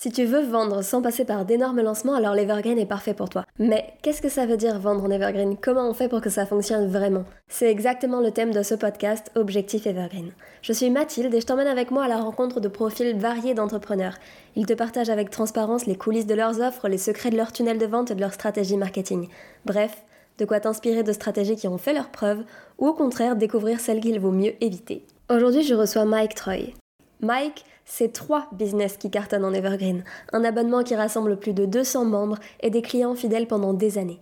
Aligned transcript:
Si 0.00 0.12
tu 0.12 0.26
veux 0.26 0.42
vendre 0.42 0.82
sans 0.82 1.02
passer 1.02 1.24
par 1.24 1.44
d'énormes 1.44 1.80
lancements, 1.80 2.14
alors 2.14 2.32
l'Evergreen 2.32 2.78
est 2.78 2.86
parfait 2.86 3.14
pour 3.14 3.28
toi. 3.28 3.44
Mais 3.58 3.94
qu'est-ce 4.00 4.22
que 4.22 4.28
ça 4.28 4.46
veut 4.46 4.56
dire 4.56 4.78
vendre 4.78 5.02
en 5.02 5.10
Evergreen? 5.10 5.56
Comment 5.56 5.90
on 5.90 5.92
fait 5.92 6.08
pour 6.08 6.20
que 6.20 6.30
ça 6.30 6.46
fonctionne 6.46 6.86
vraiment? 6.86 7.24
C'est 7.48 7.68
exactement 7.68 8.20
le 8.20 8.30
thème 8.30 8.52
de 8.52 8.62
ce 8.62 8.76
podcast, 8.76 9.32
Objectif 9.34 9.88
Evergreen. 9.88 10.30
Je 10.62 10.72
suis 10.72 10.88
Mathilde 10.88 11.34
et 11.34 11.40
je 11.40 11.46
t'emmène 11.46 11.66
avec 11.66 11.90
moi 11.90 12.04
à 12.04 12.08
la 12.08 12.18
rencontre 12.18 12.60
de 12.60 12.68
profils 12.68 13.18
variés 13.18 13.54
d'entrepreneurs. 13.54 14.14
Ils 14.54 14.66
te 14.66 14.72
partagent 14.72 15.10
avec 15.10 15.30
transparence 15.30 15.86
les 15.86 15.96
coulisses 15.96 16.28
de 16.28 16.34
leurs 16.36 16.60
offres, 16.60 16.86
les 16.86 16.96
secrets 16.96 17.30
de 17.30 17.36
leur 17.36 17.50
tunnel 17.50 17.78
de 17.78 17.86
vente 17.86 18.12
et 18.12 18.14
de 18.14 18.20
leur 18.20 18.34
stratégie 18.34 18.76
marketing. 18.76 19.26
Bref, 19.64 20.04
de 20.38 20.44
quoi 20.44 20.60
t'inspirer 20.60 21.02
de 21.02 21.12
stratégies 21.12 21.56
qui 21.56 21.66
ont 21.66 21.76
fait 21.76 21.92
leurs 21.92 22.10
preuves 22.10 22.44
ou 22.78 22.86
au 22.86 22.94
contraire 22.94 23.34
découvrir 23.34 23.80
celles 23.80 23.98
qu'il 23.98 24.20
vaut 24.20 24.30
mieux 24.30 24.54
éviter. 24.60 25.04
Aujourd'hui, 25.28 25.64
je 25.64 25.74
reçois 25.74 26.04
Mike 26.04 26.36
Troy. 26.36 26.74
Mike, 27.20 27.64
c'est 27.88 28.12
trois 28.12 28.48
business 28.52 28.98
qui 28.98 29.10
cartonnent 29.10 29.46
en 29.46 29.54
Evergreen, 29.54 30.04
un 30.32 30.44
abonnement 30.44 30.82
qui 30.82 30.94
rassemble 30.94 31.38
plus 31.38 31.54
de 31.54 31.64
200 31.64 32.04
membres 32.04 32.38
et 32.60 32.68
des 32.68 32.82
clients 32.82 33.14
fidèles 33.14 33.48
pendant 33.48 33.72
des 33.72 33.96
années. 33.96 34.20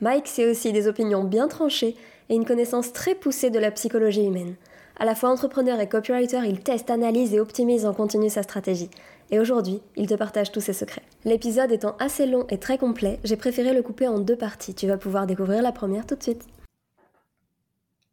Mike, 0.00 0.26
c'est 0.26 0.50
aussi 0.50 0.72
des 0.72 0.88
opinions 0.88 1.22
bien 1.22 1.46
tranchées 1.46 1.96
et 2.28 2.34
une 2.34 2.44
connaissance 2.44 2.92
très 2.92 3.14
poussée 3.14 3.50
de 3.50 3.60
la 3.60 3.70
psychologie 3.70 4.26
humaine. 4.26 4.56
À 4.98 5.04
la 5.04 5.14
fois 5.14 5.30
entrepreneur 5.30 5.78
et 5.80 5.88
copywriter, 5.88 6.40
il 6.44 6.60
teste, 6.60 6.90
analyse 6.90 7.32
et 7.34 7.40
optimise 7.40 7.86
en 7.86 7.94
continu 7.94 8.28
sa 8.28 8.42
stratégie. 8.42 8.90
Et 9.30 9.38
aujourd'hui, 9.38 9.80
il 9.96 10.08
te 10.08 10.14
partage 10.14 10.50
tous 10.50 10.60
ses 10.60 10.72
secrets. 10.72 11.02
L'épisode 11.24 11.70
étant 11.70 11.96
assez 12.00 12.26
long 12.26 12.46
et 12.50 12.58
très 12.58 12.78
complet, 12.78 13.20
j'ai 13.22 13.36
préféré 13.36 13.72
le 13.72 13.82
couper 13.82 14.08
en 14.08 14.18
deux 14.18 14.36
parties. 14.36 14.74
Tu 14.74 14.88
vas 14.88 14.98
pouvoir 14.98 15.26
découvrir 15.26 15.62
la 15.62 15.72
première 15.72 16.06
tout 16.06 16.16
de 16.16 16.22
suite. 16.22 16.44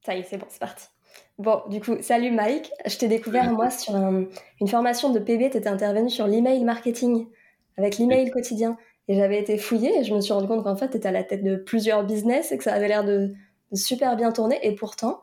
Ça 0.06 0.16
y 0.16 0.20
est, 0.20 0.24
c'est 0.24 0.38
bon, 0.38 0.48
c'est 0.48 0.60
parti. 0.60 0.88
Bon, 1.42 1.64
du 1.70 1.82
coup, 1.82 1.98
salut 2.02 2.30
Mike. 2.30 2.72
Je 2.86 2.96
t'ai 2.98 3.08
découvert, 3.08 3.52
moi, 3.52 3.72
sur 3.72 3.96
une 3.96 4.68
formation 4.68 5.10
de 5.10 5.18
PB. 5.18 5.50
Tu 5.50 5.58
étais 5.58 5.70
intervenu 5.70 6.08
sur 6.08 6.28
l'email 6.28 6.64
marketing, 6.64 7.26
avec 7.78 7.98
l'email 7.98 8.30
quotidien. 8.30 8.78
Et 9.08 9.16
j'avais 9.16 9.40
été 9.40 9.58
fouillée 9.58 10.00
et 10.00 10.04
je 10.04 10.14
me 10.14 10.22
suis 10.22 10.34
rendu 10.34 10.48
compte 10.48 10.64
qu'en 10.64 10.76
fait, 10.76 10.90
tu 10.90 10.98
étais 10.98 11.08
à 11.08 11.12
la 11.12 11.24
tête 11.24 11.44
de 11.44 11.56
plusieurs 11.56 12.04
business 12.04 12.52
et 12.52 12.60
que 12.60 12.64
ça 12.64 12.74
avait 12.74 12.88
l'air 12.88 13.04
de, 13.04 13.34
super 13.74 14.16
bien 14.16 14.32
tourner. 14.32 14.60
Et 14.62 14.76
pourtant, 14.76 15.22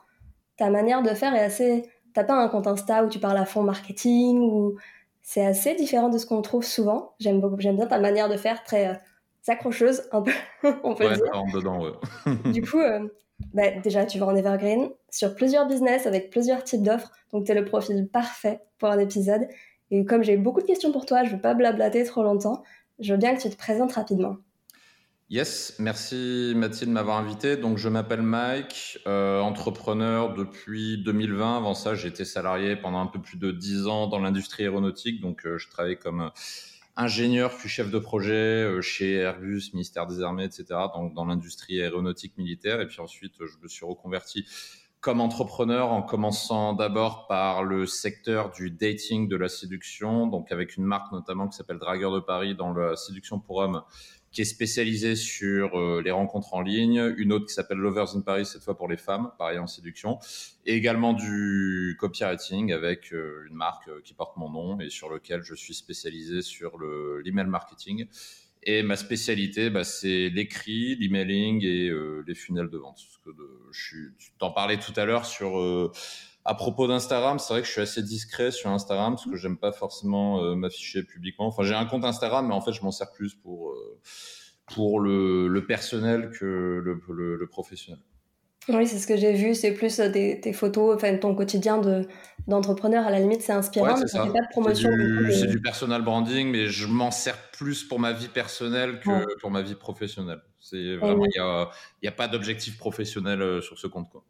ta 0.57 0.71
manière 0.71 1.03
de 1.03 1.11
faire 1.11 1.37
est 1.37 1.45
assez. 1.45 1.89
T'as 2.15 2.25
pas 2.25 2.35
un 2.35 2.49
compte 2.49 2.67
Insta 2.67 3.05
où 3.05 3.09
tu 3.09 3.21
parles 3.21 3.39
à 3.39 3.45
fond 3.45 3.63
marketing 3.63 4.41
ou. 4.41 4.75
C'est 5.23 5.45
assez 5.45 5.75
différent 5.75 6.09
de 6.09 6.19
ce 6.19 6.27
qu'on 6.27 6.43
trouve 6.43 6.65
souvent. 6.65 7.13
J'aime 7.21 7.41
beaucoup, 7.41 7.61
j'aime 7.61 7.77
bien 7.77 7.87
ta 7.87 7.99
manière 8.01 8.31
de 8.31 8.37
faire, 8.37 8.65
très 8.65 8.89
euh, 8.89 8.95
accrocheuse, 9.47 10.09
un 10.11 10.23
peu, 10.23 10.33
on 10.83 10.95
peut 10.95 11.05
dire. 11.05 11.23
dedans, 11.55 11.83
ouais. 11.83 11.93
du 12.51 12.63
coup, 12.63 12.81
euh, 12.81 13.07
bah, 13.55 13.71
déjà, 13.83 14.05
tu 14.05 14.19
vas 14.19 14.27
en 14.27 14.37
Evergreen 14.37 14.91
sur 15.11 15.35
plusieurs 15.35 15.67
business 15.67 16.07
avec 16.07 16.31
plusieurs 16.31 16.65
types 16.65 16.83
d'offres. 16.83 17.11
Donc, 17.33 17.47
tu 17.47 17.53
es 17.53 17.55
le 17.55 17.65
profil 17.65 18.09
parfait 18.09 18.61
pour 18.79 18.89
un 18.89 18.99
épisode. 18.99 19.47
Et 19.91 20.05
comme 20.05 20.23
j'ai 20.23 20.37
beaucoup 20.37 20.61
de 20.61 20.67
questions 20.67 20.93
pour 20.93 21.07
toi, 21.07 21.25
je 21.25 21.31
ne 21.31 21.37
veux 21.37 21.41
pas 21.41 21.55
blablater 21.55 22.05
trop 22.05 22.23
longtemps. 22.23 22.63
Je 22.99 23.13
veux 23.13 23.19
bien 23.19 23.35
que 23.35 23.43
tu 23.43 23.49
te 23.49 23.57
présentes 23.57 23.93
rapidement. 23.93 24.37
Yes, 25.31 25.75
merci 25.79 26.55
Mathilde 26.57 26.89
de 26.89 26.95
m'avoir 26.95 27.19
invité. 27.19 27.59
Donc, 27.59 27.77
je 27.77 27.89
m'appelle 27.91 28.23
Mike, 28.23 28.99
euh, 29.07 29.41
entrepreneur 29.41 30.33
depuis 30.33 31.03
2020. 31.05 31.59
Avant 31.59 31.75
ça, 31.75 31.95
j'étais 31.95 32.25
salarié 32.25 32.77
pendant 32.77 32.99
un 32.99 33.07
peu 33.07 33.21
plus 33.21 33.37
de 33.37 33.51
10 33.51 33.87
ans 33.89 34.07
dans 34.07 34.21
l'industrie 34.21 34.63
aéronautique. 34.63 35.21
Donc, 35.21 35.45
euh, 35.45 35.59
je 35.59 35.69
travaillais 35.69 35.97
comme 35.97 36.31
ingénieur 36.99 37.57
puis 37.57 37.69
chef 37.69 37.91
de 37.91 37.99
projet 37.99 38.35
euh, 38.35 38.83
chez 38.83 39.15
Airbus, 39.15 39.71
ministère 39.73 40.07
des 40.07 40.21
Armées, 40.21 40.45
etc., 40.45 40.65
dans 41.15 41.25
l'industrie 41.25 41.81
aéronautique 41.81 42.37
militaire. 42.37 42.81
Et 42.81 42.87
puis 42.87 43.01
ensuite, 43.01 43.35
je 43.39 43.57
me 43.63 43.69
suis 43.69 43.87
reconverti 43.87 44.45
comme 45.01 45.21
entrepreneur 45.21 45.93
en 45.93 46.03
commençant 46.03 46.73
d'abord 46.73 47.29
par 47.29 47.63
le 47.63 47.87
secteur 47.87 48.51
du 48.51 48.71
dating, 48.71 49.29
de 49.29 49.37
la 49.37 49.49
séduction, 49.49 50.27
donc 50.27 50.51
avec 50.51 50.77
une 50.77 50.85
marque 50.85 51.13
notamment 51.13 51.47
qui 51.47 51.57
s'appelle 51.57 51.79
Dragueur 51.79 52.13
de 52.13 52.19
Paris 52.19 52.57
dans 52.57 52.73
la 52.73 52.97
séduction 52.97 53.39
pour 53.39 53.59
hommes 53.59 53.83
qui 54.31 54.43
est 54.43 54.45
spécialisée 54.45 55.17
sur 55.17 55.79
euh, 55.79 56.03
les 56.05 56.11
rencontres 56.11 56.55
en 56.55 56.61
ligne, 56.61 57.15
une 57.17 57.33
autre 57.33 57.47
qui 57.47 57.55
s'appelle 57.55 57.79
Lovers 57.79 58.15
in 58.15 58.21
Paris, 58.21 58.47
cette 58.47 58.63
fois 58.63 58.77
pour 58.77 58.89
les 58.89 58.97
femmes, 58.97 59.31
pareil 59.39 59.59
en 59.59 59.67
séduction, 59.67 60.19
et 60.67 60.75
également 60.75 61.15
du 61.15 61.97
copywriting 61.99 62.73
avec 62.73 63.13
euh, 63.13 63.47
une 63.49 63.55
marque 63.55 63.89
euh, 63.89 64.01
qui 64.05 64.15
porte 64.15 64.37
mon 64.37 64.51
nom 64.51 64.81
et 64.81 64.91
sur 64.91 65.09
lequel 65.09 65.43
je 65.43 65.55
suis 65.55 65.75
spécialisé 65.75 66.43
sur 66.43 66.79
l'email 66.79 67.47
marketing. 67.47 68.07
Et 68.63 68.83
ma 68.83 68.97
spécialité, 68.97 69.71
bah, 69.71 69.85
c'est 69.85 70.29
l'écrit, 70.31 70.97
l'emailing 70.97 71.65
et 71.65 71.91
les 72.27 72.35
funnels 72.35 72.71
de 72.71 72.79
vente. 72.79 73.01
que 73.25 73.31
je 73.73 73.97
tu 74.19 74.33
t'en 74.39 74.51
parlais 74.51 74.79
tout 74.79 74.93
à 74.97 75.05
l'heure 75.05 75.25
sur 75.25 75.93
à 76.49 76.55
propos 76.55 76.89
d'Instagram, 76.89 77.39
c'est 77.39 77.53
vrai 77.53 77.61
que 77.61 77.67
je 77.67 77.73
suis 77.73 77.83
assez 77.83 78.03
discret 78.03 78.51
sur 78.51 78.71
Instagram 78.71 79.17
parce 79.17 79.27
que 79.27 79.37
j'aime 79.37 79.59
pas 79.59 79.71
forcément 79.71 80.43
euh, 80.43 80.55
m'afficher 80.55 81.03
publiquement. 81.03 81.47
Enfin, 81.47 81.63
j'ai 81.63 81.75
un 81.75 81.85
compte 81.85 82.07
Instagram, 82.07 82.49
mais 82.49 82.55
en 82.55 82.63
fait, 82.63 82.73
je 82.73 82.83
m'en 82.83 82.91
sers 82.91 83.13
plus 83.13 83.35
pour 83.35 83.73
euh, 83.73 84.01
pour 84.75 84.99
le, 85.01 85.63
personnel 85.69 86.31
que 86.31 86.47
le, 86.47 87.47
professionnel. 87.51 88.01
Oui, 88.71 88.87
c'est 88.87 88.99
ce 88.99 89.07
que 89.07 89.19
j'ai 89.19 89.35
vu. 89.35 89.55
C'est 89.55 89.73
plus 89.73 90.01
euh, 90.01 90.11
tes 90.11 90.53
photos, 90.55 90.97
enfin 90.97 91.19
ton 91.19 91.35
quotidien 91.35 91.77
de 91.77 92.07
d'entrepreneur. 92.49 93.07
À 93.07 93.11
la 93.11 93.21
limite, 93.21 93.43
c'est 93.43 93.53
inspirant, 93.53 93.97
mais 93.99 94.07
ça 94.07 94.25
fait 94.25 94.33
pas 94.33 94.41
de 94.41 94.51
promotion. 94.51 94.91
C'est 95.31 95.47
du, 95.47 95.61
personal 95.61 96.03
branding, 96.03 96.51
mais 96.51 96.67
je 96.67 96.87
m'en 96.87 97.11
sers 97.11 97.37
plus 97.53 97.85
pour 97.85 98.01
ma 98.01 98.13
vie 98.13 98.29
personnelle 98.29 98.99
que 99.01 99.39
pour 99.41 99.51
ma 99.51 99.63
vie 99.63 99.77
professionnelle. 99.77 100.41
C'est 100.59 100.97
vraiment, 100.97 101.25
il 101.25 101.41
n'y 102.03 102.09
a, 102.09 102.11
a, 102.11 102.13
pas 102.13 102.27
d'objectif 102.27 102.77
professionnel 102.79 103.63
sur 103.63 103.79
ce 103.79 103.87
compte, 103.87 104.11
quoi. 104.11 104.25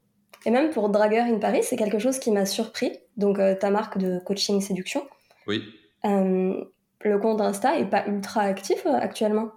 Et 0.46 0.50
même 0.50 0.70
pour 0.70 0.88
Dragueur 0.88 1.26
in 1.26 1.38
Paris, 1.38 1.62
c'est 1.62 1.76
quelque 1.76 1.98
chose 1.98 2.18
qui 2.18 2.30
m'a 2.30 2.46
surpris. 2.46 2.92
Donc, 3.16 3.38
euh, 3.38 3.54
ta 3.54 3.70
marque 3.70 3.98
de 3.98 4.18
coaching 4.24 4.60
séduction. 4.60 5.06
Oui. 5.46 5.64
Euh, 6.04 6.64
le 7.02 7.18
compte 7.18 7.40
Insta 7.40 7.78
est 7.78 7.86
pas 7.86 8.06
ultra 8.06 8.42
actif 8.42 8.86
euh, 8.86 8.92
actuellement? 8.92 9.50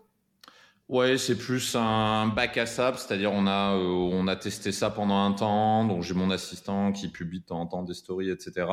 Ouais, 0.92 1.18
c'est 1.18 1.38
plus 1.38 1.76
un 1.76 2.28
bac 2.28 2.58
à 2.58 2.68
sable, 2.68 2.98
c'est-à-dire 2.98 3.32
on 3.32 3.48
a 3.48 3.76
on 3.76 4.28
a 4.28 4.36
testé 4.36 4.72
ça 4.72 4.90
pendant 4.90 5.24
un 5.24 5.32
temps, 5.32 5.86
donc 5.86 6.04
j'ai 6.04 6.14
mon 6.14 6.30
assistant 6.30 6.92
qui 6.92 7.08
publie 7.08 7.40
de 7.40 7.46
temps 7.46 7.62
en 7.62 7.66
temps 7.66 7.82
des 7.82 7.94
stories, 7.94 8.30
etc. 8.30 8.68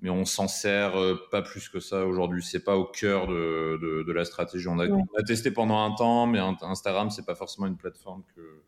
Mais 0.00 0.10
on 0.10 0.24
s'en 0.24 0.46
sert 0.46 0.92
pas 1.30 1.40
plus 1.40 1.68
que 1.68 1.80
ça 1.80 2.04
aujourd'hui. 2.04 2.42
C'est 2.44 2.62
pas 2.62 2.76
au 2.76 2.84
cœur 2.84 3.26
de, 3.26 4.04
de, 4.06 4.12
la 4.12 4.26
stratégie. 4.26 4.68
On 4.68 4.78
a, 4.78 4.86
on 4.86 5.06
a, 5.18 5.22
testé 5.22 5.50
pendant 5.50 5.82
un 5.82 5.92
temps, 5.92 6.26
mais 6.26 6.38
Instagram 6.38 7.10
c'est 7.10 7.24
pas 7.24 7.34
forcément 7.34 7.66
une 7.66 7.78
plateforme 7.78 8.22
que 8.36 8.62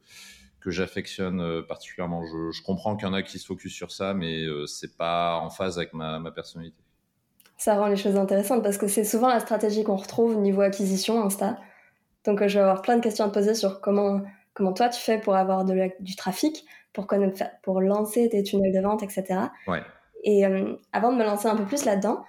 que 0.60 0.70
j'affectionne 0.70 1.40
euh, 1.40 1.62
particulièrement. 1.62 2.22
Je, 2.24 2.62
comprends 2.62 2.96
qu'il 2.96 3.06
y 3.06 3.10
en 3.10 3.14
a 3.14 3.22
qui 3.22 3.38
se 3.38 3.46
focus 3.46 3.72
sur 3.72 3.92
ça, 3.92 4.14
mais 4.14 4.44
euh, 4.44 4.66
c'est 4.66 4.96
pas 4.96 5.38
en 5.38 5.50
phase 5.50 5.78
avec 5.78 5.92
ma, 5.94 6.30
personnalité. 6.30 6.82
Ça 7.56 7.76
rend 7.76 7.88
les 7.88 7.96
choses 7.96 8.16
intéressantes 8.16 8.62
parce 8.62 8.78
que 8.78 8.86
c'est 8.86 9.04
souvent 9.04 9.28
la 9.28 9.40
stratégie 9.40 9.82
qu'on 9.82 9.96
retrouve 9.96 10.36
niveau 10.36 10.60
acquisition 10.60 11.24
Insta. 11.24 11.58
Donc 12.28 12.42
euh, 12.42 12.48
je 12.48 12.58
vais 12.58 12.62
avoir 12.62 12.82
plein 12.82 12.96
de 12.96 13.02
questions 13.02 13.24
à 13.24 13.28
te 13.28 13.34
poser 13.34 13.54
sur 13.54 13.80
comment, 13.80 14.20
comment 14.52 14.74
toi 14.74 14.90
tu 14.90 15.00
fais 15.00 15.18
pour 15.18 15.34
avoir 15.34 15.64
de 15.64 15.90
du 15.98 16.14
trafic, 16.14 16.66
pour, 16.92 17.06
pour 17.62 17.80
lancer 17.80 18.28
tes 18.28 18.42
tunnels 18.42 18.74
de 18.74 18.80
vente, 18.80 19.02
etc. 19.02 19.40
Ouais. 19.66 19.80
Et 20.24 20.44
avant 20.92 21.12
de 21.12 21.16
me 21.16 21.24
lancer 21.24 21.46
un 21.46 21.56
peu 21.56 21.64
plus 21.64 21.84
là-dedans, 21.84 22.22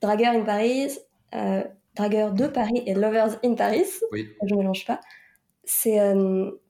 Dragueur 0.00 0.32
in 0.32 0.44
Paris, 0.44 0.96
Dragueur 1.94 2.32
de 2.32 2.46
Paris 2.46 2.82
et 2.86 2.94
Lovers 2.94 3.38
in 3.44 3.54
Paris, 3.54 3.88
oui. 4.12 4.28
je 4.44 4.54
ne 4.54 4.60
mélange 4.60 4.86
pas, 4.86 5.00
c'est 5.64 5.98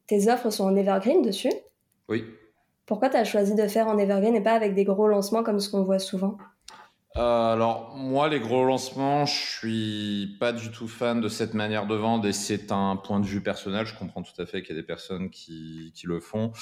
tes 0.09 0.29
offres 0.29 0.51
sont 0.51 0.65
en 0.65 0.75
evergreen 0.75 1.23
dessus. 1.23 1.53
Oui. 2.09 2.25
Pourquoi 2.87 3.11
tu 3.11 3.19
as 3.19 3.25
choisi 3.25 3.55
de 3.55 3.69
faire 3.69 3.87
en 3.87 3.99
evergreen 3.99 4.35
et 4.35 4.43
pas 4.43 4.55
avec 4.55 4.75
des 4.75 4.85
gros 4.85 5.07
lancements 5.07 5.45
comme 5.45 5.61
ce 5.61 5.71
qu'on 5.71 5.85
voit 5.85 5.99
souvent? 5.99 6.39
Euh, 7.19 7.53
alors 7.53 7.97
moi 7.97 8.29
les 8.29 8.39
gros 8.39 8.65
lancements 8.65 9.27
je 9.27 9.35
suis 9.35 10.37
pas 10.39 10.53
du 10.53 10.71
tout 10.71 10.87
fan 10.87 11.21
de 11.21 11.29
cette 11.29 11.53
manière 11.53 11.87
de 11.87 11.97
vendre 11.97 12.27
et 12.27 12.33
c'est 12.33 12.71
un 12.71 12.97
point 12.97 13.21
de 13.21 13.27
vue 13.27 13.43
personnel. 13.43 13.87
Je 13.87 13.95
comprends 13.97 14.23
tout 14.23 14.41
à 14.41 14.47
fait 14.47 14.63
qu'il 14.63 14.77
y 14.77 14.79
a 14.79 14.81
des 14.81 14.87
personnes 14.87 15.29
qui, 15.29 15.93
qui 15.95 16.07
le 16.07 16.21
font. 16.21 16.53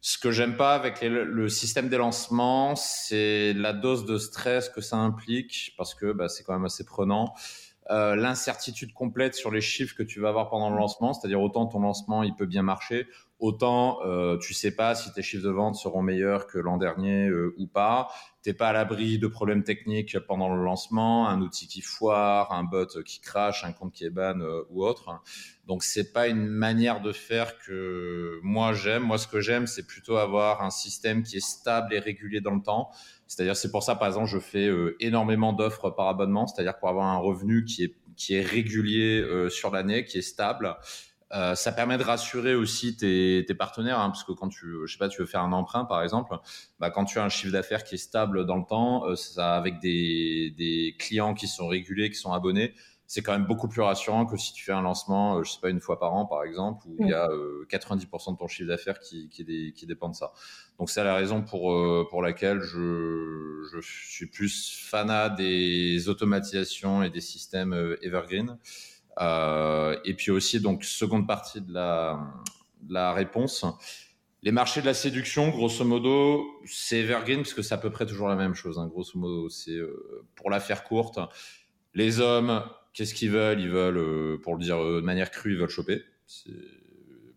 Ce 0.00 0.18
que 0.18 0.30
j'aime 0.30 0.56
pas 0.56 0.74
avec 0.74 1.00
le 1.00 1.48
système 1.48 1.88
des 1.88 1.96
lancements 1.96 2.76
c'est 2.76 3.54
la 3.54 3.72
dose 3.72 4.04
de 4.04 4.18
stress 4.18 4.68
que 4.68 4.80
ça 4.80 4.96
implique 4.96 5.74
parce 5.78 5.94
que 5.94 6.12
bah, 6.12 6.28
c'est 6.28 6.44
quand 6.44 6.52
même 6.52 6.66
assez 6.66 6.84
prenant. 6.84 7.34
Euh, 7.90 8.14
l'incertitude 8.14 8.92
complète 8.92 9.34
sur 9.34 9.50
les 9.50 9.60
chiffres 9.60 9.96
que 9.96 10.04
tu 10.04 10.20
vas 10.20 10.28
avoir 10.28 10.48
pendant 10.50 10.70
le 10.70 10.76
lancement, 10.76 11.14
c'est-à-dire 11.14 11.40
autant 11.40 11.66
ton 11.66 11.80
lancement 11.80 12.22
il 12.22 12.34
peut 12.34 12.46
bien 12.46 12.62
marcher, 12.62 13.08
autant 13.42 13.98
euh, 14.06 14.38
tu 14.38 14.54
sais 14.54 14.70
pas 14.70 14.94
si 14.94 15.12
tes 15.12 15.20
chiffres 15.20 15.44
de 15.44 15.50
vente 15.50 15.74
seront 15.74 16.00
meilleurs 16.00 16.46
que 16.46 16.58
l'an 16.58 16.78
dernier 16.78 17.28
euh, 17.28 17.54
ou 17.58 17.66
pas. 17.66 18.08
T'es 18.42 18.54
pas 18.54 18.68
à 18.68 18.72
l'abri 18.72 19.18
de 19.18 19.26
problèmes 19.26 19.62
techniques 19.62 20.18
pendant 20.20 20.52
le 20.52 20.64
lancement, 20.64 21.28
un 21.28 21.40
outil 21.42 21.68
qui 21.68 21.80
foire, 21.80 22.52
un 22.52 22.64
bot 22.64 23.02
qui 23.04 23.20
crache, 23.20 23.64
un 23.64 23.72
compte 23.72 23.92
qui 23.92 24.04
est 24.04 24.10
ban 24.10 24.40
euh, 24.40 24.62
ou 24.70 24.84
autre. 24.84 25.20
Donc 25.66 25.82
c'est 25.82 26.12
pas 26.12 26.28
une 26.28 26.46
manière 26.46 27.02
de 27.02 27.12
faire 27.12 27.58
que 27.58 28.38
moi 28.42 28.72
j'aime. 28.72 29.02
Moi 29.02 29.18
ce 29.18 29.26
que 29.26 29.40
j'aime 29.40 29.66
c'est 29.66 29.86
plutôt 29.86 30.16
avoir 30.16 30.62
un 30.62 30.70
système 30.70 31.24
qui 31.24 31.36
est 31.36 31.46
stable 31.46 31.92
et 31.94 31.98
régulier 31.98 32.40
dans 32.40 32.54
le 32.54 32.62
temps. 32.62 32.90
C'est-à-dire, 33.26 33.56
c'est 33.56 33.70
pour 33.70 33.82
ça, 33.82 33.94
par 33.94 34.08
exemple, 34.08 34.28
je 34.28 34.38
fais 34.38 34.66
euh, 34.66 34.94
énormément 35.00 35.54
d'offres 35.54 35.88
par 35.88 36.08
abonnement, 36.08 36.46
c'est-à-dire 36.46 36.78
pour 36.78 36.90
avoir 36.90 37.06
un 37.06 37.16
revenu 37.16 37.64
qui 37.64 37.84
est, 37.84 37.94
qui 38.14 38.34
est 38.34 38.42
régulier 38.42 39.22
euh, 39.22 39.48
sur 39.48 39.70
l'année, 39.70 40.04
qui 40.04 40.18
est 40.18 40.22
stable. 40.22 40.76
Euh, 41.34 41.54
ça 41.54 41.72
permet 41.72 41.96
de 41.96 42.02
rassurer 42.02 42.54
aussi 42.54 42.96
tes, 42.96 43.44
tes 43.46 43.54
partenaires, 43.54 43.98
hein, 43.98 44.10
parce 44.10 44.22
que 44.22 44.32
quand 44.32 44.48
tu, 44.48 44.66
je 44.84 44.92
sais 44.92 44.98
pas, 44.98 45.08
tu 45.08 45.20
veux 45.20 45.26
faire 45.26 45.40
un 45.40 45.52
emprunt 45.52 45.86
par 45.86 46.02
exemple, 46.02 46.36
bah, 46.78 46.90
quand 46.90 47.06
tu 47.06 47.18
as 47.18 47.24
un 47.24 47.30
chiffre 47.30 47.52
d'affaires 47.52 47.84
qui 47.84 47.94
est 47.94 47.98
stable 47.98 48.44
dans 48.44 48.56
le 48.56 48.64
temps, 48.64 49.16
ça 49.16 49.54
avec 49.54 49.80
des, 49.80 50.54
des 50.58 50.94
clients 50.98 51.32
qui 51.32 51.48
sont 51.48 51.68
réguliers, 51.68 52.10
qui 52.10 52.18
sont 52.18 52.32
abonnés, 52.32 52.74
c'est 53.06 53.22
quand 53.22 53.32
même 53.32 53.46
beaucoup 53.46 53.68
plus 53.68 53.80
rassurant 53.80 54.26
que 54.26 54.36
si 54.36 54.52
tu 54.52 54.62
fais 54.64 54.72
un 54.72 54.82
lancement, 54.82 55.38
euh, 55.38 55.42
je 55.42 55.52
sais 55.52 55.60
pas, 55.60 55.70
une 55.70 55.80
fois 55.80 55.98
par 55.98 56.12
an, 56.14 56.26
par 56.26 56.44
exemple, 56.44 56.82
où 56.86 56.96
il 57.00 57.08
y 57.08 57.14
a 57.14 57.28
90% 57.70 58.32
de 58.32 58.38
ton 58.38 58.48
chiffre 58.48 58.68
d'affaires 58.68 58.98
qui, 59.00 59.28
qui, 59.30 59.72
qui, 59.74 59.86
dépend 59.86 60.10
de 60.10 60.14
ça. 60.14 60.32
Donc, 60.78 60.90
c'est 60.90 61.04
la 61.04 61.14
raison 61.14 61.42
pour, 61.42 61.74
pour 62.08 62.22
laquelle 62.22 62.60
je, 62.60 63.62
je 63.70 63.80
suis 63.80 64.26
plus 64.26 64.86
fanat 64.88 65.30
des 65.30 66.08
automatisations 66.08 67.02
et 67.02 67.10
des 67.10 67.20
systèmes 67.20 67.74
evergreen. 68.02 68.58
Euh, 69.20 69.96
et 70.04 70.14
puis 70.14 70.30
aussi, 70.30 70.60
donc, 70.60 70.84
seconde 70.84 71.26
partie 71.26 71.60
de 71.60 71.72
la, 71.72 73.12
réponse, 73.12 73.64
les 74.42 74.52
marchés 74.52 74.80
de 74.80 74.86
la 74.86 74.94
séduction, 74.94 75.50
grosso 75.50 75.84
modo, 75.84 76.44
c'est 76.66 77.00
evergreen 77.00 77.38
parce 77.38 77.54
que 77.54 77.62
c'est 77.62 77.74
à 77.74 77.78
peu 77.78 77.90
près 77.90 78.06
toujours 78.06 78.28
la 78.28 78.36
même 78.36 78.54
chose. 78.54 78.78
Hein, 78.78 78.88
grosso 78.88 79.18
modo, 79.18 79.48
c'est 79.48 79.72
euh, 79.72 80.24
pour 80.34 80.50
la 80.50 80.60
faire 80.60 80.84
courte. 80.84 81.18
Les 81.94 82.20
hommes, 82.20 82.64
qu'est-ce 82.92 83.14
qu'ils 83.14 83.30
veulent? 83.30 83.60
Ils 83.60 83.70
veulent, 83.70 83.98
euh, 83.98 84.40
pour 84.42 84.54
le 84.54 84.64
dire 84.64 84.78
de 84.78 85.00
manière 85.00 85.30
crue, 85.30 85.52
ils 85.52 85.58
veulent 85.58 85.68
choper. 85.68 86.02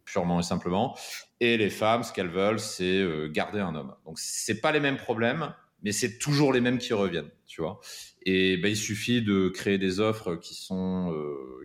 Purement 0.06 0.40
et 0.40 0.44
simplement. 0.44 0.98
Et 1.40 1.58
les 1.58 1.70
femmes, 1.70 2.04
ce 2.04 2.14
qu'elles 2.14 2.30
veulent, 2.30 2.60
c'est 2.60 3.04
garder 3.32 3.60
un 3.60 3.76
homme. 3.76 3.94
Donc 4.06 4.18
c'est 4.18 4.62
pas 4.62 4.72
les 4.72 4.80
mêmes 4.80 4.98
problèmes, 4.98 5.54
mais 5.86 5.94
c'est 5.94 6.18
toujours 6.18 6.52
les 6.52 6.60
mêmes 6.60 6.80
qui 6.80 6.94
reviennent, 6.94 7.32
tu 7.46 7.62
vois. 7.62 7.80
Et 8.24 8.58
ben, 8.58 8.70
il 8.70 8.76
suffit 8.76 9.22
de 9.22 9.48
créer 9.50 9.78
des 9.78 10.02
offres 10.02 10.36
qui 10.36 10.56
sont 10.56 11.16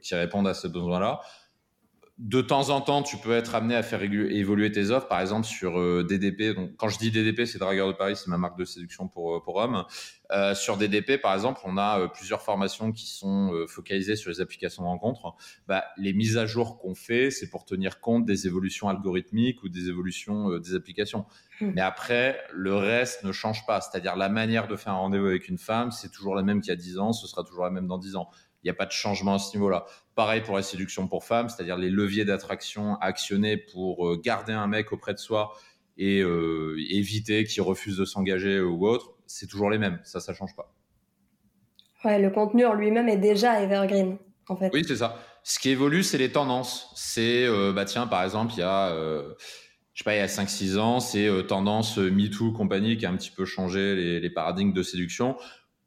qui 0.02 0.14
répondent 0.14 0.46
à 0.46 0.54
ce 0.54 0.68
besoin-là 0.68 1.20
de 2.20 2.42
temps 2.42 2.68
en 2.68 2.82
temps, 2.82 3.02
tu 3.02 3.16
peux 3.16 3.32
être 3.32 3.54
amené 3.54 3.74
à 3.74 3.82
faire 3.82 4.02
évoluer 4.02 4.70
tes 4.70 4.90
offres, 4.90 5.08
par 5.08 5.22
exemple 5.22 5.46
sur 5.46 5.80
euh, 5.80 6.04
DDP. 6.04 6.54
Donc, 6.54 6.76
quand 6.76 6.90
je 6.90 6.98
dis 6.98 7.10
DDP, 7.10 7.46
c'est 7.46 7.58
Dragueur 7.58 7.88
de 7.88 7.94
Paris, 7.94 8.14
c'est 8.14 8.28
ma 8.28 8.36
marque 8.36 8.58
de 8.58 8.66
séduction 8.66 9.08
pour, 9.08 9.36
euh, 9.36 9.40
pour 9.42 9.56
hommes. 9.56 9.86
Euh, 10.30 10.54
sur 10.54 10.76
DDP, 10.76 11.18
par 11.18 11.32
exemple, 11.32 11.62
on 11.64 11.78
a 11.78 12.08
plusieurs 12.08 12.42
formations 12.42 12.92
qui 12.92 13.06
sont 13.06 13.64
focalisées 13.68 14.16
sur 14.16 14.30
les 14.30 14.42
applications 14.42 14.82
de 14.82 14.88
rencontres. 14.88 15.34
Bah, 15.66 15.82
les 15.96 16.12
mises 16.12 16.36
à 16.36 16.44
jour 16.44 16.78
qu'on 16.78 16.94
fait, 16.94 17.30
c'est 17.30 17.48
pour 17.48 17.64
tenir 17.64 18.00
compte 18.00 18.26
des 18.26 18.46
évolutions 18.46 18.90
algorithmiques 18.90 19.62
ou 19.62 19.70
des 19.70 19.88
évolutions 19.88 20.58
des 20.58 20.74
applications. 20.74 21.24
Hmm. 21.60 21.72
Mais 21.74 21.80
après, 21.80 22.38
le 22.52 22.76
reste 22.76 23.24
ne 23.24 23.32
change 23.32 23.66
pas. 23.66 23.80
C'est-à-dire 23.80 24.14
la 24.14 24.28
manière 24.28 24.68
de 24.68 24.76
faire 24.76 24.92
un 24.92 24.98
rendez-vous 24.98 25.26
avec 25.26 25.48
une 25.48 25.58
femme, 25.58 25.90
c'est 25.90 26.10
toujours 26.10 26.34
la 26.34 26.42
même 26.42 26.60
qu'il 26.60 26.68
y 26.68 26.72
a 26.72 26.76
10 26.76 26.98
ans, 26.98 27.12
ce 27.12 27.26
sera 27.26 27.42
toujours 27.42 27.64
la 27.64 27.70
même 27.70 27.86
dans 27.86 27.98
10 27.98 28.16
ans. 28.16 28.28
Il 28.62 28.66
n'y 28.66 28.70
a 28.70 28.74
pas 28.74 28.86
de 28.86 28.92
changement 28.92 29.34
à 29.34 29.38
ce 29.38 29.56
niveau-là. 29.56 29.86
Pareil 30.14 30.42
pour 30.42 30.56
la 30.56 30.62
séduction 30.62 31.08
pour 31.08 31.24
femmes, 31.24 31.48
c'est-à-dire 31.48 31.78
les 31.78 31.88
leviers 31.88 32.24
d'attraction 32.24 32.96
actionnés 32.96 33.56
pour 33.56 34.06
euh, 34.06 34.20
garder 34.22 34.52
un 34.52 34.66
mec 34.66 34.92
auprès 34.92 35.14
de 35.14 35.18
soi 35.18 35.54
et 35.96 36.20
euh, 36.20 36.76
éviter 36.90 37.44
qu'il 37.44 37.62
refuse 37.62 37.96
de 37.96 38.04
s'engager 38.04 38.60
ou 38.60 38.86
autre, 38.86 39.14
c'est 39.26 39.46
toujours 39.46 39.70
les 39.70 39.78
mêmes. 39.78 39.98
Ça, 40.04 40.20
ça 40.20 40.34
change 40.34 40.54
pas. 40.56 40.74
Ouais, 42.04 42.18
le 42.18 42.30
contenu 42.30 42.64
en 42.66 42.74
lui-même 42.74 43.08
est 43.08 43.18
déjà 43.18 43.62
evergreen, 43.62 44.18
en 44.48 44.56
fait. 44.56 44.70
Oui, 44.72 44.84
c'est 44.86 44.96
ça. 44.96 45.18
Ce 45.42 45.58
qui 45.58 45.70
évolue, 45.70 46.02
c'est 46.02 46.18
les 46.18 46.32
tendances. 46.32 46.92
C'est, 46.96 47.46
euh, 47.46 47.72
bah 47.72 47.84
tiens, 47.86 48.06
par 48.06 48.22
exemple, 48.24 48.52
il 48.56 48.60
y 48.60 48.62
a, 48.62 48.94
je 48.94 50.02
sais 50.02 50.04
pas, 50.04 50.14
il 50.14 50.18
y 50.18 50.22
a 50.22 50.26
5-6 50.26 50.78
ans, 50.78 51.00
c'est 51.00 51.28
tendance 51.46 51.98
MeToo 51.98 52.52
compagnie 52.52 52.96
qui 52.98 53.06
a 53.06 53.10
un 53.10 53.16
petit 53.16 53.30
peu 53.30 53.44
changé 53.44 53.94
les, 53.94 54.20
les 54.20 54.30
paradigmes 54.30 54.72
de 54.72 54.82
séduction 54.82 55.36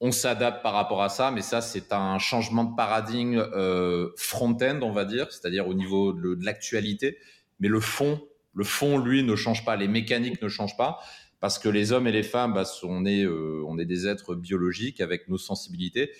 on 0.06 0.12
s'adapte 0.12 0.62
par 0.62 0.74
rapport 0.74 1.02
à 1.02 1.08
ça, 1.08 1.32
mais 1.32 1.42
ça, 1.42 1.62
c'est 1.62 1.94
un 1.94 2.20
changement 2.20 2.66
de 2.66 2.76
paradigme 2.76 3.38
euh, 3.38 4.10
front-end, 4.18 4.80
on 4.82 4.92
va 4.92 5.06
dire, 5.06 5.32
c'est-à-dire 5.32 5.66
au 5.66 5.74
niveau 5.74 6.12
de, 6.12 6.38
l'actualité. 6.44 7.18
Mais 7.62 7.70
le 7.70 7.80
fond, 7.80 8.22
le 8.54 8.66
fond, 8.66 8.98
lui, 8.98 9.24
ne 9.24 9.34
change 9.38 9.64
pas. 9.64 9.78
Les 9.78 9.88
mécaniques 9.88 10.42
ne 10.42 10.50
changent 10.50 10.76
pas 10.76 11.00
parce 11.40 11.58
que 11.58 11.70
les 11.70 11.94
hommes 11.94 12.06
et 12.06 12.12
les 12.12 12.24
femmes, 12.24 12.52
bah, 12.52 12.66
on, 12.84 13.06
est, 13.06 13.24
euh, 13.24 13.64
on 13.66 13.80
est 13.80 13.86
des 13.86 14.06
êtres 14.06 14.36
biologiques 14.36 15.00
avec 15.00 15.30
nos 15.30 15.38
sensibilités 15.38 16.12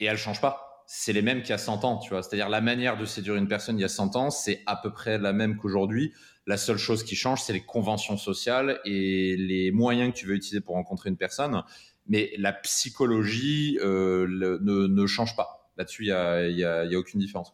et 0.00 0.06
elles 0.06 0.18
changent 0.18 0.40
pas. 0.40 0.82
C'est 0.88 1.12
les 1.12 1.22
mêmes 1.22 1.42
qu'il 1.42 1.50
y 1.50 1.52
a 1.52 1.58
100 1.58 1.84
ans, 1.84 1.98
tu 1.98 2.10
vois. 2.10 2.24
C'est-à-dire 2.24 2.48
la 2.48 2.60
manière 2.60 2.98
de 2.98 3.04
séduire 3.04 3.36
une 3.36 3.46
personne 3.46 3.78
il 3.78 3.82
y 3.82 3.84
a 3.84 3.88
100 3.88 4.16
ans, 4.16 4.30
c'est 4.30 4.62
à 4.66 4.74
peu 4.74 4.90
près 4.92 5.16
la 5.16 5.32
même 5.32 5.58
qu'aujourd'hui. 5.58 6.12
La 6.48 6.56
seule 6.56 6.78
chose 6.78 7.04
qui 7.04 7.14
change, 7.14 7.42
c'est 7.42 7.52
les 7.52 7.64
conventions 7.64 8.16
sociales 8.16 8.80
et 8.84 9.36
les 9.36 9.70
moyens 9.70 10.12
que 10.12 10.18
tu 10.18 10.26
veux 10.26 10.34
utiliser 10.34 10.60
pour 10.60 10.74
rencontrer 10.74 11.08
une 11.08 11.18
personne 11.18 11.62
mais 12.08 12.32
la 12.38 12.52
psychologie 12.52 13.78
euh, 13.82 14.26
ne, 14.60 15.06
change 15.06 15.36
pas. 15.36 15.70
Là-dessus, 15.76 16.04
il 16.04 16.06
n'y 16.06 16.12
a, 16.12 16.48
y 16.48 16.94
a, 16.94 16.98
aucune 16.98 17.20
différence. 17.20 17.52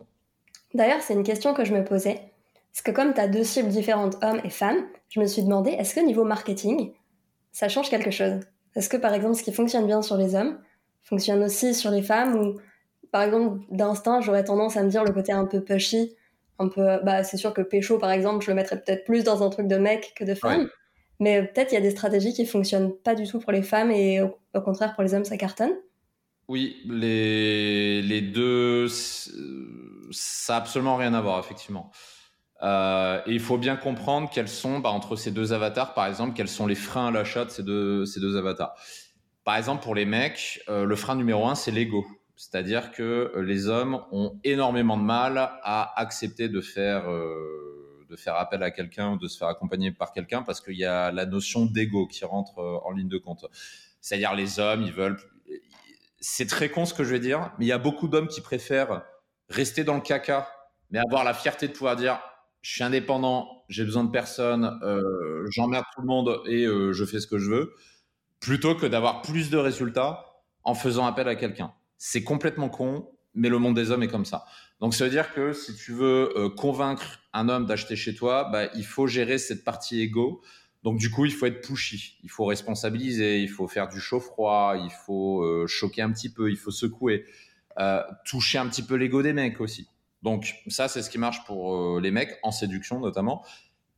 D'ailleurs, 0.72 1.02
c'est 1.02 1.14
une 1.14 1.24
question 1.24 1.54
que 1.54 1.64
je 1.64 1.74
me 1.74 1.84
posais. 1.84 2.20
Parce 2.72 2.82
que 2.82 2.90
comme 2.90 3.14
tu 3.14 3.20
as 3.20 3.28
deux 3.28 3.44
cibles 3.44 3.68
différentes, 3.68 4.16
hommes 4.22 4.40
et 4.42 4.50
femmes, 4.50 4.86
je 5.08 5.20
me 5.20 5.26
suis 5.26 5.42
demandé, 5.42 5.70
est-ce 5.70 5.94
que 5.94 6.00
niveau 6.00 6.24
marketing, 6.24 6.92
ça 7.52 7.68
change 7.68 7.90
quelque 7.90 8.10
chose? 8.10 8.40
Est-ce 8.74 8.88
que 8.88 8.96
par 8.96 9.14
exemple, 9.14 9.36
ce 9.36 9.42
qui 9.42 9.52
fonctionne 9.52 9.86
bien 9.86 10.02
sur 10.02 10.16
les 10.16 10.34
hommes 10.34 10.58
fonctionne 11.02 11.42
aussi 11.44 11.74
sur 11.74 11.90
les 11.90 12.02
femmes? 12.02 12.34
Ou 12.34 12.60
par 13.12 13.22
exemple, 13.22 13.60
d'instinct, 13.70 14.20
j'aurais 14.22 14.42
tendance 14.42 14.76
à 14.76 14.82
me 14.82 14.88
dire 14.88 15.04
le 15.04 15.12
côté 15.12 15.30
un 15.30 15.44
peu 15.44 15.62
pushy, 15.62 16.16
un 16.58 16.68
peu, 16.68 16.98
bah, 17.04 17.22
c'est 17.22 17.36
sûr 17.36 17.54
que 17.54 17.62
pécho, 17.62 17.98
par 17.98 18.10
exemple, 18.10 18.44
je 18.44 18.50
le 18.50 18.56
mettrais 18.56 18.80
peut-être 18.80 19.04
plus 19.04 19.22
dans 19.22 19.44
un 19.44 19.50
truc 19.50 19.68
de 19.68 19.76
mec 19.76 20.12
que 20.16 20.24
de 20.24 20.34
femme. 20.34 20.68
Mais 21.24 21.42
peut-être 21.42 21.72
il 21.72 21.76
y 21.76 21.78
a 21.78 21.80
des 21.80 21.92
stratégies 21.92 22.34
qui 22.34 22.44
fonctionnent 22.44 22.92
pas 22.92 23.14
du 23.14 23.26
tout 23.26 23.38
pour 23.38 23.50
les 23.50 23.62
femmes 23.62 23.90
et 23.90 24.20
au, 24.20 24.60
contraire 24.60 24.92
pour 24.94 25.02
les 25.02 25.14
hommes 25.14 25.24
ça 25.24 25.38
cartonne? 25.38 25.72
Oui, 26.48 26.76
les, 26.84 28.02
les 28.02 28.20
deux, 28.20 28.88
ça 28.88 29.32
n'a 30.52 30.56
absolument 30.58 30.96
rien 30.96 31.14
à 31.14 31.22
voir, 31.22 31.38
effectivement. 31.38 31.90
Euh, 32.60 33.22
et 33.24 33.32
il 33.32 33.40
faut 33.40 33.56
bien 33.56 33.76
comprendre 33.76 34.28
quels 34.30 34.48
sont, 34.48 34.80
bah, 34.80 34.90
entre 34.90 35.16
ces 35.16 35.30
deux 35.30 35.54
avatars, 35.54 35.94
par 35.94 36.06
exemple, 36.06 36.34
quels 36.34 36.48
sont 36.48 36.66
les 36.66 36.74
freins 36.74 37.06
à 37.06 37.10
l'achat 37.10 37.46
de 37.46 37.50
ces 37.50 37.62
deux, 37.62 38.04
ces 38.04 38.20
deux 38.20 38.36
avatars. 38.36 38.74
Par 39.44 39.56
exemple, 39.56 39.82
pour 39.82 39.94
les 39.94 40.04
mecs, 40.04 40.60
euh, 40.68 40.84
le 40.84 40.94
frein 40.94 41.14
numéro 41.16 41.46
un, 41.46 41.54
c'est 41.54 41.70
l'ego. 41.70 42.04
C'est-à-dire 42.36 42.92
que 42.92 43.32
les 43.38 43.68
hommes 43.68 44.04
ont 44.12 44.38
énormément 44.44 44.98
de 44.98 45.04
mal 45.04 45.38
à 45.38 45.98
accepter 45.98 46.50
de 46.50 46.60
faire 46.60 47.10
euh, 47.10 47.83
de 48.14 48.20
faire 48.20 48.36
appel 48.36 48.62
à 48.62 48.70
quelqu'un 48.70 49.12
ou 49.12 49.18
de 49.18 49.26
se 49.26 49.36
faire 49.36 49.48
accompagner 49.48 49.90
par 49.90 50.12
quelqu'un 50.12 50.42
parce 50.42 50.60
qu'il 50.60 50.76
y 50.76 50.84
a 50.84 51.10
la 51.10 51.26
notion 51.26 51.66
d'ego 51.66 52.06
qui 52.06 52.24
rentre 52.24 52.58
euh, 52.60 52.78
en 52.84 52.92
ligne 52.92 53.08
de 53.08 53.18
compte. 53.18 53.46
C'est-à-dire 54.00 54.34
les 54.34 54.60
hommes, 54.60 54.82
ils 54.82 54.92
veulent. 54.92 55.18
C'est 56.20 56.46
très 56.46 56.70
con 56.70 56.86
ce 56.86 56.94
que 56.94 57.02
je 57.02 57.10
vais 57.10 57.18
dire, 57.18 57.52
mais 57.58 57.66
il 57.66 57.68
y 57.68 57.72
a 57.72 57.78
beaucoup 57.78 58.06
d'hommes 58.08 58.28
qui 58.28 58.40
préfèrent 58.40 59.02
rester 59.48 59.82
dans 59.82 59.94
le 59.94 60.00
caca, 60.00 60.48
mais 60.90 61.00
avoir 61.00 61.24
la 61.24 61.34
fierté 61.34 61.66
de 61.68 61.72
pouvoir 61.72 61.96
dire 61.96 62.20
je 62.62 62.70
suis 62.70 62.82
indépendant, 62.82 63.64
j'ai 63.68 63.84
besoin 63.84 64.04
de 64.04 64.10
personne, 64.10 64.78
euh, 64.82 65.46
j'emmerde 65.50 65.84
tout 65.94 66.00
le 66.00 66.06
monde 66.06 66.40
et 66.46 66.64
euh, 66.64 66.92
je 66.92 67.04
fais 67.04 67.20
ce 67.20 67.26
que 67.26 67.38
je 67.38 67.50
veux, 67.50 67.74
plutôt 68.40 68.74
que 68.74 68.86
d'avoir 68.86 69.20
plus 69.20 69.50
de 69.50 69.58
résultats 69.58 70.24
en 70.62 70.74
faisant 70.74 71.04
appel 71.04 71.28
à 71.28 71.34
quelqu'un. 71.34 71.74
C'est 71.98 72.24
complètement 72.24 72.70
con, 72.70 73.10
mais 73.34 73.50
le 73.50 73.58
monde 73.58 73.74
des 73.74 73.90
hommes 73.90 74.02
est 74.02 74.08
comme 74.08 74.24
ça. 74.24 74.46
Donc 74.84 74.92
ça 74.92 75.04
veut 75.04 75.10
dire 75.10 75.32
que 75.32 75.54
si 75.54 75.74
tu 75.74 75.92
veux 75.92 76.30
euh, 76.36 76.50
convaincre 76.50 77.20
un 77.32 77.48
homme 77.48 77.64
d'acheter 77.64 77.96
chez 77.96 78.14
toi, 78.14 78.50
bah, 78.52 78.68
il 78.74 78.84
faut 78.84 79.06
gérer 79.06 79.38
cette 79.38 79.64
partie 79.64 80.02
égo. 80.02 80.42
Donc 80.82 80.98
du 80.98 81.10
coup, 81.10 81.24
il 81.24 81.32
faut 81.32 81.46
être 81.46 81.66
pushy, 81.66 82.18
il 82.22 82.28
faut 82.28 82.44
responsabiliser, 82.44 83.40
il 83.40 83.48
faut 83.48 83.66
faire 83.66 83.88
du 83.88 83.98
chaud-froid, 83.98 84.74
il 84.76 84.90
faut 85.06 85.42
euh, 85.42 85.66
choquer 85.66 86.02
un 86.02 86.12
petit 86.12 86.30
peu, 86.30 86.50
il 86.50 86.58
faut 86.58 86.70
secouer, 86.70 87.24
euh, 87.78 88.02
toucher 88.26 88.58
un 88.58 88.68
petit 88.68 88.82
peu 88.82 88.96
l'ego 88.96 89.22
des 89.22 89.32
mecs 89.32 89.58
aussi. 89.62 89.88
Donc 90.20 90.54
ça, 90.66 90.86
c'est 90.86 91.00
ce 91.00 91.08
qui 91.08 91.16
marche 91.16 91.46
pour 91.46 91.98
les 91.98 92.10
mecs 92.10 92.38
en 92.42 92.50
séduction 92.50 93.00
notamment. 93.00 93.42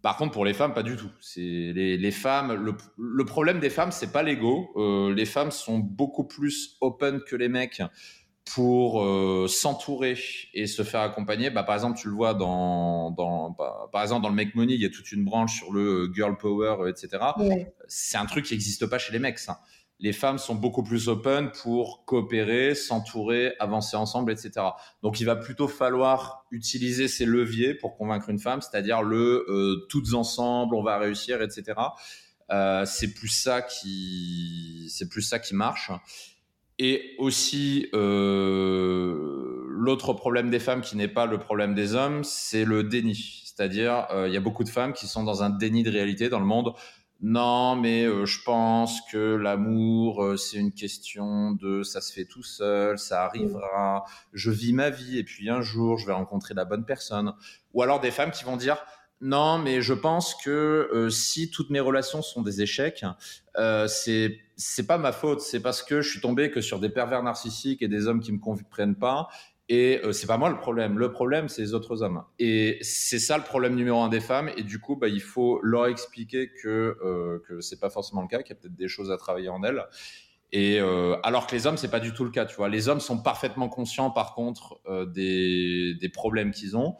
Par 0.02 0.16
contre, 0.16 0.34
pour 0.34 0.44
les 0.44 0.54
femmes, 0.54 0.72
pas 0.72 0.84
du 0.84 0.94
tout. 0.94 1.10
Les, 1.34 2.10
femmes. 2.12 2.52
Le, 2.52 2.76
le, 2.96 3.24
problème 3.24 3.58
des 3.58 3.70
femmes, 3.70 3.90
c'est 3.90 4.12
pas 4.12 4.22
l'ego. 4.22 4.70
les 5.12 5.26
femmes 5.26 5.50
sont 5.50 5.80
beaucoup 5.80 6.28
plus 6.28 6.76
open 6.80 7.22
que 7.26 7.34
les 7.34 7.48
mecs 7.48 7.82
pour 8.54 9.02
euh, 9.02 9.46
s'entourer 9.48 10.16
et 10.54 10.66
se 10.66 10.82
faire 10.82 11.00
accompagner. 11.00 11.50
Bah, 11.50 11.64
par 11.64 11.74
exemple, 11.74 11.98
tu 11.98 12.08
le 12.08 12.14
vois 12.14 12.32
dans, 12.32 13.10
dans 13.10 13.50
bah, 13.50 13.88
par 13.92 14.02
exemple 14.02 14.22
dans 14.22 14.28
le 14.28 14.34
Make 14.34 14.54
Money, 14.54 14.74
il 14.74 14.80
y 14.80 14.86
a 14.86 14.90
toute 14.90 15.10
une 15.12 15.24
branche 15.24 15.56
sur 15.56 15.72
le 15.72 16.10
girl 16.14 16.36
power, 16.36 16.88
etc. 16.88 17.24
C'est 17.88 18.16
un 18.16 18.26
truc 18.26 18.44
qui 18.46 18.54
n'existe 18.54 18.86
pas 18.86 18.98
chez 18.98 19.12
les 19.12 19.18
mecs. 19.18 19.38
Ça. 19.38 19.60
Les 19.98 20.12
femmes 20.12 20.38
sont 20.38 20.54
beaucoup 20.54 20.82
plus 20.82 21.08
open 21.08 21.50
pour 21.62 22.04
coopérer, 22.04 22.74
s'entourer, 22.74 23.54
avancer 23.58 23.96
ensemble, 23.96 24.30
etc. 24.30 24.52
Donc, 25.02 25.20
il 25.20 25.24
va 25.24 25.36
plutôt 25.36 25.68
falloir 25.68 26.44
utiliser 26.50 27.08
ces 27.08 27.24
leviers 27.24 27.74
pour 27.74 27.96
convaincre 27.96 28.28
une 28.28 28.38
femme, 28.38 28.60
c'est-à-dire 28.60 29.02
le 29.02 29.46
euh, 29.48 29.86
toutes 29.88 30.12
ensemble, 30.12 30.74
on 30.74 30.82
va 30.82 30.98
réussir, 30.98 31.40
etc. 31.40 31.80
Euh, 32.50 32.84
c'est 32.84 33.14
plus 33.14 33.28
ça 33.28 33.62
qui, 33.62 34.88
c'est 34.90 35.08
plus 35.08 35.22
ça 35.22 35.38
qui 35.38 35.54
marche. 35.54 35.90
Et 36.78 37.14
aussi, 37.18 37.88
euh, 37.94 39.64
l'autre 39.68 40.12
problème 40.12 40.50
des 40.50 40.58
femmes 40.58 40.82
qui 40.82 40.96
n'est 40.96 41.08
pas 41.08 41.26
le 41.26 41.38
problème 41.38 41.74
des 41.74 41.94
hommes, 41.94 42.22
c'est 42.24 42.64
le 42.64 42.84
déni. 42.84 43.42
C'est-à-dire, 43.44 44.06
euh, 44.10 44.28
il 44.28 44.34
y 44.34 44.36
a 44.36 44.40
beaucoup 44.40 44.64
de 44.64 44.68
femmes 44.68 44.92
qui 44.92 45.06
sont 45.06 45.24
dans 45.24 45.42
un 45.42 45.50
déni 45.50 45.82
de 45.82 45.90
réalité 45.90 46.28
dans 46.28 46.40
le 46.40 46.44
monde. 46.44 46.74
Non, 47.22 47.76
mais 47.76 48.04
euh, 48.04 48.26
je 48.26 48.42
pense 48.42 49.00
que 49.10 49.36
l'amour, 49.36 50.22
euh, 50.22 50.36
c'est 50.36 50.58
une 50.58 50.72
question 50.72 51.52
de 51.52 51.82
ça 51.82 52.02
se 52.02 52.12
fait 52.12 52.26
tout 52.26 52.42
seul, 52.42 52.98
ça 52.98 53.24
arrivera, 53.24 54.04
je 54.34 54.50
vis 54.50 54.74
ma 54.74 54.90
vie 54.90 55.16
et 55.18 55.24
puis 55.24 55.48
un 55.48 55.62
jour, 55.62 55.96
je 55.96 56.06
vais 56.06 56.12
rencontrer 56.12 56.52
la 56.52 56.66
bonne 56.66 56.84
personne. 56.84 57.32
Ou 57.72 57.82
alors 57.82 58.00
des 58.00 58.10
femmes 58.10 58.32
qui 58.32 58.44
vont 58.44 58.58
dire, 58.58 58.84
non, 59.20 59.58
mais 59.58 59.80
je 59.80 59.94
pense 59.94 60.34
que 60.34 60.90
euh, 60.92 61.10
si 61.10 61.50
toutes 61.50 61.70
mes 61.70 61.80
relations 61.80 62.20
sont 62.22 62.42
des 62.42 62.60
échecs, 62.62 63.04
euh, 63.56 63.86
c'est 63.88 64.38
c'est 64.56 64.86
pas 64.86 64.98
ma 64.98 65.12
faute. 65.12 65.40
C'est 65.40 65.60
parce 65.60 65.82
que 65.82 66.02
je 66.02 66.10
suis 66.10 66.20
tombé 66.20 66.50
que 66.50 66.60
sur 66.60 66.80
des 66.80 66.90
pervers 66.90 67.22
narcissiques 67.22 67.82
et 67.82 67.88
des 67.88 68.06
hommes 68.06 68.20
qui 68.20 68.32
me 68.32 68.38
comprennent 68.38 68.96
pas 68.96 69.28
Et 69.68 70.00
euh, 70.04 70.12
c'est 70.12 70.26
pas 70.26 70.38
moi 70.38 70.50
le 70.50 70.58
problème. 70.58 70.98
Le 70.98 71.10
problème, 71.12 71.48
c'est 71.48 71.62
les 71.62 71.74
autres 71.74 72.02
hommes. 72.02 72.22
Et 72.38 72.78
c'est 72.82 73.18
ça 73.18 73.38
le 73.38 73.44
problème 73.44 73.74
numéro 73.74 74.00
un 74.00 74.08
des 74.08 74.20
femmes. 74.20 74.50
Et 74.56 74.62
du 74.62 74.78
coup, 74.80 74.96
bah, 74.96 75.08
il 75.08 75.22
faut 75.22 75.60
leur 75.62 75.86
expliquer 75.86 76.50
que 76.62 76.96
euh, 77.04 77.40
que 77.48 77.60
c'est 77.60 77.80
pas 77.80 77.90
forcément 77.90 78.22
le 78.22 78.28
cas, 78.28 78.42
qu'il 78.42 78.54
y 78.54 78.58
a 78.58 78.60
peut-être 78.60 78.76
des 78.76 78.88
choses 78.88 79.10
à 79.10 79.16
travailler 79.16 79.48
en 79.48 79.62
elles. 79.64 79.82
Et 80.52 80.78
euh, 80.80 81.16
alors 81.22 81.46
que 81.46 81.54
les 81.56 81.66
hommes, 81.66 81.76
c'est 81.76 81.90
pas 81.90 82.00
du 82.00 82.12
tout 82.12 82.24
le 82.24 82.30
cas. 82.30 82.46
Tu 82.46 82.56
vois, 82.56 82.68
les 82.68 82.88
hommes 82.88 83.00
sont 83.00 83.22
parfaitement 83.22 83.68
conscients, 83.68 84.10
par 84.10 84.34
contre, 84.34 84.80
euh, 84.86 85.04
des 85.06 85.94
des 86.00 86.08
problèmes 86.08 86.52
qu'ils 86.52 86.76
ont, 86.76 86.96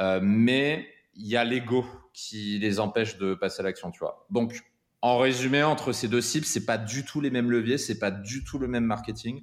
euh, 0.00 0.20
mais 0.22 0.86
il 1.16 1.26
y 1.26 1.36
a 1.36 1.44
l'ego 1.44 1.84
qui 2.12 2.58
les 2.58 2.80
empêche 2.80 3.18
de 3.18 3.34
passer 3.34 3.60
à 3.60 3.64
l'action. 3.64 3.90
Tu 3.90 4.00
vois. 4.00 4.26
Donc 4.30 4.64
en 5.02 5.18
résumé, 5.18 5.62
entre 5.62 5.92
ces 5.92 6.08
deux 6.08 6.22
cibles, 6.22 6.46
c'est 6.46 6.64
pas 6.64 6.78
du 6.78 7.04
tout 7.04 7.20
les 7.20 7.30
mêmes 7.30 7.50
leviers, 7.50 7.76
c'est 7.76 7.98
pas 7.98 8.10
du 8.10 8.42
tout 8.42 8.58
le 8.58 8.68
même 8.68 8.84
marketing. 8.84 9.42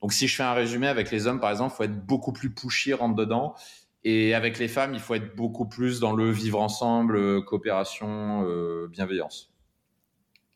Donc 0.00 0.12
si 0.12 0.26
je 0.26 0.34
fais 0.34 0.42
un 0.42 0.54
résumé 0.54 0.88
avec 0.88 1.10
les 1.10 1.26
hommes, 1.26 1.38
par 1.38 1.50
exemple, 1.50 1.74
il 1.74 1.76
faut 1.76 1.84
être 1.84 2.06
beaucoup 2.06 2.32
plus 2.32 2.54
pushy, 2.54 2.92
rentre 2.92 3.14
dedans. 3.14 3.54
Et 4.04 4.34
avec 4.34 4.58
les 4.58 4.68
femmes, 4.68 4.94
il 4.94 5.00
faut 5.00 5.14
être 5.14 5.36
beaucoup 5.36 5.66
plus 5.66 6.00
dans 6.00 6.12
le 6.12 6.30
vivre 6.30 6.60
ensemble, 6.60 7.16
euh, 7.16 7.40
coopération, 7.40 8.44
euh, 8.48 8.88
bienveillance. 8.88 9.52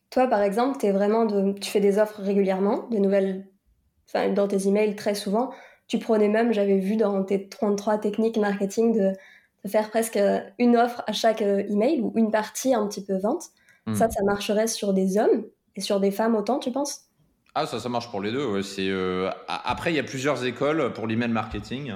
Toi, 0.09 0.27
par 0.27 0.41
exemple, 0.41 0.85
vraiment 0.87 1.27
tu 1.53 1.69
fais 1.69 1.79
des 1.79 1.99
offres 1.99 2.21
régulièrement, 2.21 2.87
des 2.89 2.99
nouvelles, 2.99 3.47
enfin, 4.07 4.29
dans 4.29 4.47
tes 4.47 4.67
emails 4.67 4.95
très 4.95 5.15
souvent. 5.15 5.51
Tu 5.87 5.99
prenais 5.99 6.27
même, 6.27 6.51
j'avais 6.51 6.79
vu 6.79 6.97
dans 6.97 7.23
tes 7.23 7.47
33 7.47 7.99
techniques 7.99 8.37
marketing, 8.37 8.97
de, 8.97 9.13
de, 9.67 9.71
faire 9.71 9.89
presque 9.89 10.19
une 10.59 10.77
offre 10.77 11.03
à 11.07 11.13
chaque 11.13 11.41
euh, 11.41 11.63
email 11.69 12.01
ou 12.01 12.13
une 12.15 12.31
partie 12.31 12.73
un 12.73 12.87
petit 12.87 13.03
peu 13.03 13.17
vente. 13.17 13.45
Hmm. 13.85 13.95
Ça, 13.95 14.09
ça 14.09 14.23
marcherait 14.23 14.67
sur 14.67 14.93
des 14.93 15.17
hommes 15.17 15.45
et 15.75 15.81
sur 15.81 15.99
des 15.99 16.11
femmes 16.11 16.35
autant, 16.35 16.59
tu 16.59 16.71
penses? 16.71 17.01
Ah, 17.55 17.65
ça, 17.65 17.79
ça 17.79 17.89
marche 17.89 18.09
pour 18.11 18.21
les 18.21 18.31
deux. 18.31 18.45
Ouais. 18.45 18.63
C'est, 18.63 18.89
euh... 18.89 19.29
Après, 19.47 19.91
il 19.91 19.95
y 19.95 19.99
a 19.99 20.03
plusieurs 20.03 20.45
écoles 20.45 20.93
pour 20.93 21.07
l'email 21.07 21.29
marketing. 21.29 21.93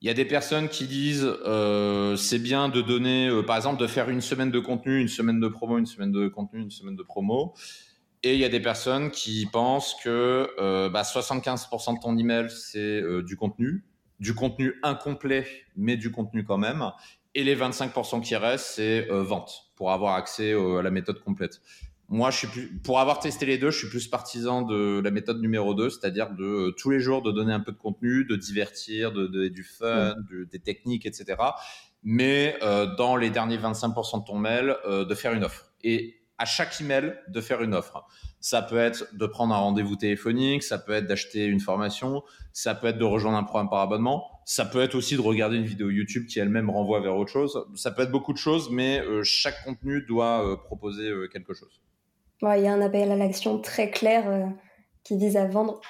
Il 0.00 0.08
y 0.08 0.10
a 0.10 0.14
des 0.14 0.24
personnes 0.24 0.68
qui 0.68 0.88
disent 0.88 1.28
euh, 1.46 2.16
c'est 2.16 2.40
bien 2.40 2.68
de 2.68 2.82
donner, 2.82 3.28
euh, 3.28 3.42
par 3.42 3.56
exemple, 3.56 3.80
de 3.80 3.86
faire 3.86 4.10
une 4.10 4.20
semaine 4.20 4.50
de 4.50 4.58
contenu, 4.58 5.00
une 5.00 5.08
semaine 5.08 5.38
de 5.38 5.46
promo, 5.46 5.78
une 5.78 5.86
semaine 5.86 6.10
de 6.10 6.26
contenu, 6.26 6.60
une 6.60 6.72
semaine 6.72 6.96
de 6.96 7.02
promo. 7.04 7.54
Et 8.24 8.34
il 8.34 8.40
y 8.40 8.44
a 8.44 8.48
des 8.48 8.60
personnes 8.60 9.10
qui 9.10 9.46
pensent 9.46 9.96
que 10.02 10.48
euh, 10.58 10.88
bah, 10.88 11.02
75% 11.02 11.96
de 11.96 12.00
ton 12.00 12.16
email, 12.16 12.48
c'est 12.50 12.78
euh, 12.78 13.22
du 13.22 13.36
contenu, 13.36 13.84
du 14.22 14.34
contenu 14.34 14.78
incomplet, 14.82 15.46
mais 15.76 15.96
du 15.96 16.12
contenu 16.12 16.44
quand 16.44 16.58
même. 16.58 16.90
Et 17.34 17.42
les 17.44 17.56
25% 17.56 18.22
qui 18.22 18.36
restent, 18.36 18.76
c'est 18.76 19.10
euh, 19.10 19.22
vente, 19.22 19.72
pour 19.74 19.90
avoir 19.90 20.14
accès 20.14 20.52
à 20.52 20.82
la 20.82 20.90
méthode 20.90 21.20
complète. 21.20 21.60
Moi, 22.08 22.30
je 22.30 22.36
suis 22.36 22.46
plus, 22.46 22.78
pour 22.80 23.00
avoir 23.00 23.20
testé 23.20 23.46
les 23.46 23.58
deux, 23.58 23.70
je 23.70 23.78
suis 23.78 23.88
plus 23.88 24.06
partisan 24.06 24.62
de 24.62 25.00
la 25.02 25.10
méthode 25.10 25.40
numéro 25.40 25.74
2, 25.74 25.90
c'est-à-dire 25.90 26.30
de 26.30 26.44
euh, 26.44 26.70
tous 26.72 26.90
les 26.90 27.00
jours 27.00 27.22
de 27.22 27.32
donner 27.32 27.52
un 27.52 27.60
peu 27.60 27.72
de 27.72 27.78
contenu, 27.78 28.24
de 28.24 28.36
divertir, 28.36 29.12
de, 29.12 29.26
de 29.26 29.48
du 29.48 29.64
fun, 29.64 30.14
mmh. 30.14 30.26
de, 30.30 30.44
des 30.44 30.58
techniques, 30.58 31.06
etc. 31.06 31.36
Mais 32.02 32.56
euh, 32.62 32.94
dans 32.96 33.16
les 33.16 33.30
derniers 33.30 33.56
25% 33.56 34.20
de 34.20 34.24
ton 34.26 34.38
mail, 34.38 34.76
euh, 34.86 35.04
de 35.04 35.14
faire 35.14 35.32
une 35.32 35.42
offre. 35.42 35.72
Et 35.82 36.21
à 36.42 36.44
chaque 36.44 36.80
email, 36.80 37.14
de 37.28 37.40
faire 37.40 37.62
une 37.62 37.72
offre. 37.72 38.04
Ça 38.40 38.62
peut 38.62 38.76
être 38.76 39.16
de 39.16 39.26
prendre 39.26 39.54
un 39.54 39.58
rendez-vous 39.58 39.94
téléphonique, 39.94 40.64
ça 40.64 40.76
peut 40.76 40.90
être 40.90 41.06
d'acheter 41.06 41.44
une 41.44 41.60
formation, 41.60 42.24
ça 42.52 42.74
peut 42.74 42.88
être 42.88 42.98
de 42.98 43.04
rejoindre 43.04 43.38
un 43.38 43.44
programme 43.44 43.70
par 43.70 43.78
abonnement, 43.78 44.26
ça 44.44 44.64
peut 44.64 44.80
être 44.80 44.96
aussi 44.96 45.14
de 45.14 45.20
regarder 45.20 45.56
une 45.56 45.64
vidéo 45.64 45.88
YouTube 45.88 46.26
qui 46.26 46.40
elle-même 46.40 46.68
renvoie 46.68 47.00
vers 47.00 47.16
autre 47.16 47.30
chose. 47.30 47.64
Ça 47.76 47.92
peut 47.92 48.02
être 48.02 48.10
beaucoup 48.10 48.32
de 48.32 48.38
choses, 48.38 48.70
mais 48.72 49.00
euh, 49.02 49.22
chaque 49.22 49.62
contenu 49.64 50.02
doit 50.02 50.44
euh, 50.44 50.56
proposer 50.56 51.08
euh, 51.08 51.28
quelque 51.28 51.54
chose. 51.54 51.80
Il 52.42 52.62
y 52.62 52.66
a 52.66 52.72
un 52.72 52.80
appel 52.80 53.12
à 53.12 53.16
l'action 53.16 53.60
très 53.60 53.88
clair 53.92 54.52
qui 55.04 55.16
vise 55.16 55.36
à 55.36 55.46
vendre 55.46 55.80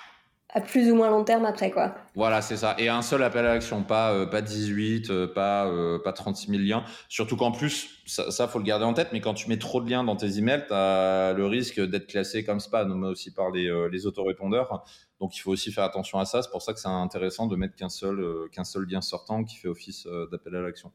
à 0.55 0.61
plus 0.61 0.91
ou 0.91 0.95
moins 0.95 1.11
long 1.11 1.25
terme 1.25 1.45
après 1.45 1.71
quoi. 1.71 1.95
Voilà, 2.15 2.43
c'est 2.43 2.59
ça. 2.59 2.77
Et 2.79 2.89
un 2.89 3.03
seul 3.03 3.23
appel 3.23 3.47
à 3.47 3.55
l'action, 3.55 3.83
pas 3.83 4.13
euh, 4.13 4.27
pas 4.27 4.43
18, 4.43 5.11
euh, 5.11 5.27
pas 5.27 5.67
euh, 5.67 5.99
pas 5.99 6.13
36 6.13 6.51
000 6.51 6.63
liens. 6.63 6.85
Surtout 7.09 7.37
qu'en 7.37 7.53
plus, 7.53 8.03
ça, 8.07 8.31
ça 8.31 8.49
faut 8.49 8.59
le 8.59 8.65
garder 8.65 8.85
en 8.85 8.93
tête. 8.93 9.09
Mais 9.13 9.21
quand 9.21 9.35
tu 9.35 9.49
mets 9.49 9.59
trop 9.59 9.81
de 9.81 9.89
liens 9.89 10.05
dans 10.05 10.17
tes 10.17 10.39
emails, 10.39 10.65
tu 10.67 10.75
as 10.75 11.33
le 11.33 11.47
risque 11.47 11.81
d'être 11.81 12.07
classé 12.07 12.45
comme 12.45 12.61
spam, 12.61 12.95
mais 12.95 13.09
aussi 13.09 13.33
par 13.33 13.51
les 13.51 13.67
euh, 13.67 13.89
les 13.91 14.07
autorépondeurs. 14.07 14.85
Donc 15.23 15.37
il 15.37 15.39
faut 15.39 15.53
aussi 15.53 15.71
faire 15.71 15.85
attention 15.85 16.19
à 16.19 16.25
ça. 16.25 16.43
C'est 16.43 16.51
pour 16.51 16.63
ça 16.63 16.73
que 16.73 16.81
c'est 16.81 16.89
intéressant 16.89 17.47
de 17.47 17.55
mettre 17.55 17.77
qu'un 17.77 17.89
seul 17.89 18.19
euh, 18.19 18.49
qu'un 18.51 18.65
seul 18.65 18.87
lien 18.91 19.01
sortant 19.01 19.45
qui 19.45 19.57
fait 19.57 19.69
office 19.69 20.07
euh, 20.07 20.27
d'appel 20.33 20.57
à 20.57 20.61
l'action. 20.61 20.91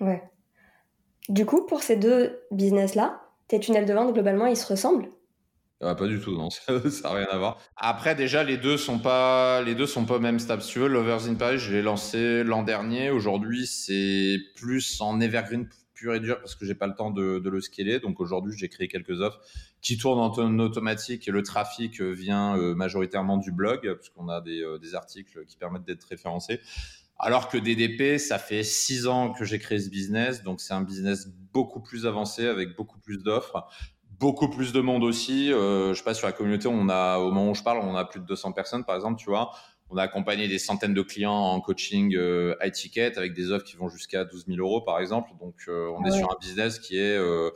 Ouais. 0.00 0.22
Du 1.28 1.44
coup, 1.44 1.66
pour 1.66 1.82
ces 1.82 1.96
deux 1.96 2.40
business 2.52 2.94
là, 2.94 3.20
tes 3.48 3.58
tunnels 3.58 3.84
de 3.84 3.92
vente, 3.92 4.14
globalement, 4.14 4.46
ils 4.46 4.56
se 4.56 4.66
ressemblent? 4.66 5.08
Ah, 5.80 5.94
pas 5.94 6.08
du 6.08 6.18
tout, 6.20 6.36
non, 6.36 6.50
ça 6.50 6.72
n'a 6.74 7.10
rien 7.14 7.26
à 7.30 7.38
voir. 7.38 7.60
Après, 7.76 8.16
déjà, 8.16 8.42
les 8.42 8.56
deux 8.56 8.76
sont 8.76 8.98
pas, 8.98 9.62
les 9.62 9.76
deux 9.76 9.86
sont 9.86 10.06
pas 10.06 10.18
même 10.18 10.40
stable. 10.40 10.60
Si 10.60 10.78
Lovers 10.78 11.28
in 11.28 11.34
Paris, 11.36 11.58
je 11.58 11.72
l'ai 11.72 11.82
lancé 11.82 12.42
l'an 12.42 12.64
dernier. 12.64 13.10
Aujourd'hui, 13.10 13.66
c'est 13.66 14.38
plus 14.56 15.00
en 15.00 15.20
evergreen 15.20 15.68
pur 15.94 16.14
et 16.14 16.20
dur 16.20 16.38
parce 16.38 16.56
que 16.56 16.64
j'ai 16.64 16.74
pas 16.74 16.88
le 16.88 16.94
temps 16.94 17.12
de, 17.12 17.40
le 17.48 17.60
scaler. 17.60 18.00
Donc 18.00 18.18
aujourd'hui, 18.18 18.56
j'ai 18.56 18.68
créé 18.68 18.88
quelques 18.88 19.20
offres 19.20 19.40
qui 19.80 19.98
tournent 19.98 20.18
en 20.18 20.58
automatique 20.58 21.28
et 21.28 21.30
le 21.30 21.44
trafic 21.44 22.00
vient 22.00 22.56
euh, 22.56 22.74
majoritairement 22.74 23.36
du 23.36 23.52
blog 23.52 23.94
puisqu'on 23.98 24.28
a 24.28 24.40
des, 24.40 24.62
euh, 24.62 24.78
des 24.78 24.96
articles 24.96 25.44
qui 25.46 25.56
permettent 25.56 25.84
d'être 25.84 26.04
référencés. 26.04 26.60
Alors 27.20 27.48
que 27.48 27.58
DDP, 27.58 28.18
ça 28.18 28.38
fait 28.38 28.62
six 28.62 29.08
ans 29.08 29.32
que 29.32 29.44
j'ai 29.44 29.58
créé 29.58 29.80
ce 29.80 29.90
business, 29.90 30.44
donc 30.44 30.60
c'est 30.60 30.72
un 30.72 30.82
business 30.82 31.26
beaucoup 31.52 31.80
plus 31.80 32.06
avancé 32.06 32.46
avec 32.46 32.76
beaucoup 32.76 33.00
plus 33.00 33.24
d'offres, 33.24 33.66
beaucoup 34.18 34.48
plus 34.48 34.72
de 34.72 34.80
monde 34.80 35.04
aussi. 35.04 35.52
Euh, 35.52 35.92
je 35.92 35.98
sais 35.98 36.04
pas 36.04 36.14
sur 36.14 36.26
la 36.26 36.32
communauté, 36.32 36.68
on 36.68 36.88
a 36.88 37.18
au 37.18 37.30
moment 37.30 37.50
où 37.50 37.54
je 37.54 37.62
parle, 37.62 37.78
on 37.78 37.94
a 37.96 38.04
plus 38.04 38.20
de 38.20 38.26
200 38.26 38.52
personnes 38.52 38.84
par 38.84 38.96
exemple, 38.96 39.20
tu 39.20 39.30
vois. 39.30 39.52
On 39.90 39.96
a 39.96 40.02
accompagné 40.02 40.48
des 40.48 40.58
centaines 40.58 40.92
de 40.92 41.02
clients 41.02 41.32
en 41.32 41.60
coaching 41.60 42.14
euh, 42.14 42.54
high 42.62 42.72
ticket 42.72 43.16
avec 43.16 43.32
des 43.32 43.50
offres 43.50 43.64
qui 43.64 43.76
vont 43.76 43.88
jusqu'à 43.88 44.24
12 44.24 44.44
000 44.46 44.58
euros 44.58 44.82
par 44.82 45.00
exemple. 45.00 45.30
Donc 45.40 45.54
euh, 45.68 45.90
on 45.96 46.02
ouais. 46.02 46.10
est 46.10 46.18
sur 46.18 46.30
un 46.30 46.36
business 46.40 46.78
qui 46.78 46.98
est 46.98 47.16
euh, 47.16 47.50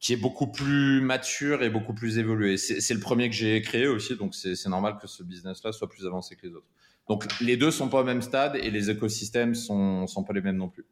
qui 0.00 0.12
est 0.12 0.16
beaucoup 0.16 0.46
plus 0.46 1.00
mature 1.00 1.62
et 1.62 1.70
beaucoup 1.70 1.92
plus 1.92 2.18
évolué. 2.18 2.56
C'est 2.56 2.94
le 2.94 3.00
premier 3.00 3.28
que 3.28 3.34
j'ai 3.34 3.60
créé 3.62 3.88
aussi, 3.88 4.16
donc 4.16 4.34
c'est 4.34 4.68
normal 4.68 4.96
que 5.00 5.08
ce 5.08 5.24
business-là 5.24 5.72
soit 5.72 5.88
plus 5.88 6.06
avancé 6.06 6.36
que 6.36 6.46
les 6.46 6.54
autres. 6.54 6.68
Donc 7.08 7.26
les 7.40 7.56
deux 7.56 7.72
sont 7.72 7.88
pas 7.88 8.00
au 8.00 8.04
même 8.04 8.22
stade 8.22 8.54
et 8.56 8.70
les 8.70 8.90
écosystèmes 8.90 9.54
sont 9.54 10.06
sont 10.06 10.22
pas 10.22 10.32
les 10.32 10.40
mêmes 10.40 10.56
non 10.56 10.68
plus. 10.68 10.86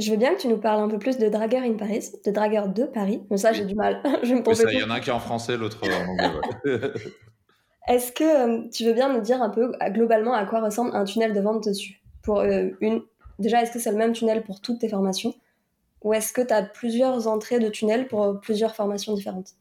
Je 0.00 0.10
veux 0.10 0.16
bien 0.16 0.34
que 0.34 0.40
tu 0.40 0.48
nous 0.48 0.56
parles 0.56 0.80
un 0.80 0.88
peu 0.88 0.98
plus 0.98 1.18
de 1.18 1.28
Dragger 1.28 1.58
in 1.58 1.74
Paris, 1.74 2.10
de 2.24 2.30
Dragger 2.30 2.62
de 2.74 2.84
Paris. 2.84 3.22
Mais 3.30 3.36
ça, 3.36 3.52
j'ai 3.52 3.64
du 3.64 3.74
mal. 3.74 4.02
je 4.22 4.34
me 4.34 4.72
Il 4.72 4.78
y 4.78 4.82
en 4.82 4.90
a 4.90 4.94
un 4.94 5.00
qui 5.00 5.10
est 5.10 5.12
en 5.12 5.20
français, 5.20 5.56
l'autre 5.56 5.78
en 5.82 6.10
anglais. 6.10 6.32
Est-ce 7.88 8.12
que 8.12 8.24
euh, 8.24 8.68
tu 8.72 8.84
veux 8.84 8.92
bien 8.92 9.12
nous 9.12 9.20
dire 9.20 9.42
un 9.42 9.50
peu 9.50 9.72
globalement 9.88 10.34
à 10.34 10.44
quoi 10.44 10.60
ressemble 10.60 10.94
un 10.94 11.04
tunnel 11.04 11.32
de 11.32 11.40
vente 11.40 11.64
dessus? 11.64 12.00
Pour 12.22 12.40
euh, 12.40 12.68
une, 12.80 13.02
déjà, 13.38 13.62
est-ce 13.62 13.72
que 13.72 13.78
c'est 13.78 13.90
le 13.90 13.96
même 13.96 14.12
tunnel 14.12 14.42
pour 14.42 14.60
toutes 14.60 14.80
tes 14.80 14.88
formations, 14.88 15.34
ou 16.02 16.12
est-ce 16.12 16.32
que 16.32 16.42
tu 16.42 16.52
as 16.52 16.62
plusieurs 16.62 17.26
entrées 17.26 17.58
de 17.58 17.68
tunnel 17.68 18.06
pour 18.06 18.22
euh, 18.22 18.34
plusieurs 18.34 18.74
formations 18.74 19.14
différentes? 19.14 19.54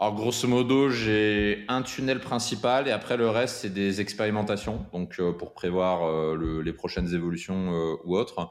Alors 0.00 0.14
grosso 0.14 0.48
modo, 0.48 0.88
j'ai 0.88 1.66
un 1.68 1.82
tunnel 1.82 2.20
principal 2.20 2.88
et 2.88 2.90
après 2.90 3.18
le 3.18 3.28
reste 3.28 3.56
c'est 3.56 3.68
des 3.68 4.00
expérimentations, 4.00 4.86
donc 4.94 5.16
euh, 5.20 5.32
pour 5.32 5.52
prévoir 5.52 6.04
euh, 6.04 6.34
le, 6.34 6.62
les 6.62 6.72
prochaines 6.72 7.12
évolutions 7.14 7.74
euh, 7.74 7.96
ou 8.06 8.16
autres. 8.16 8.48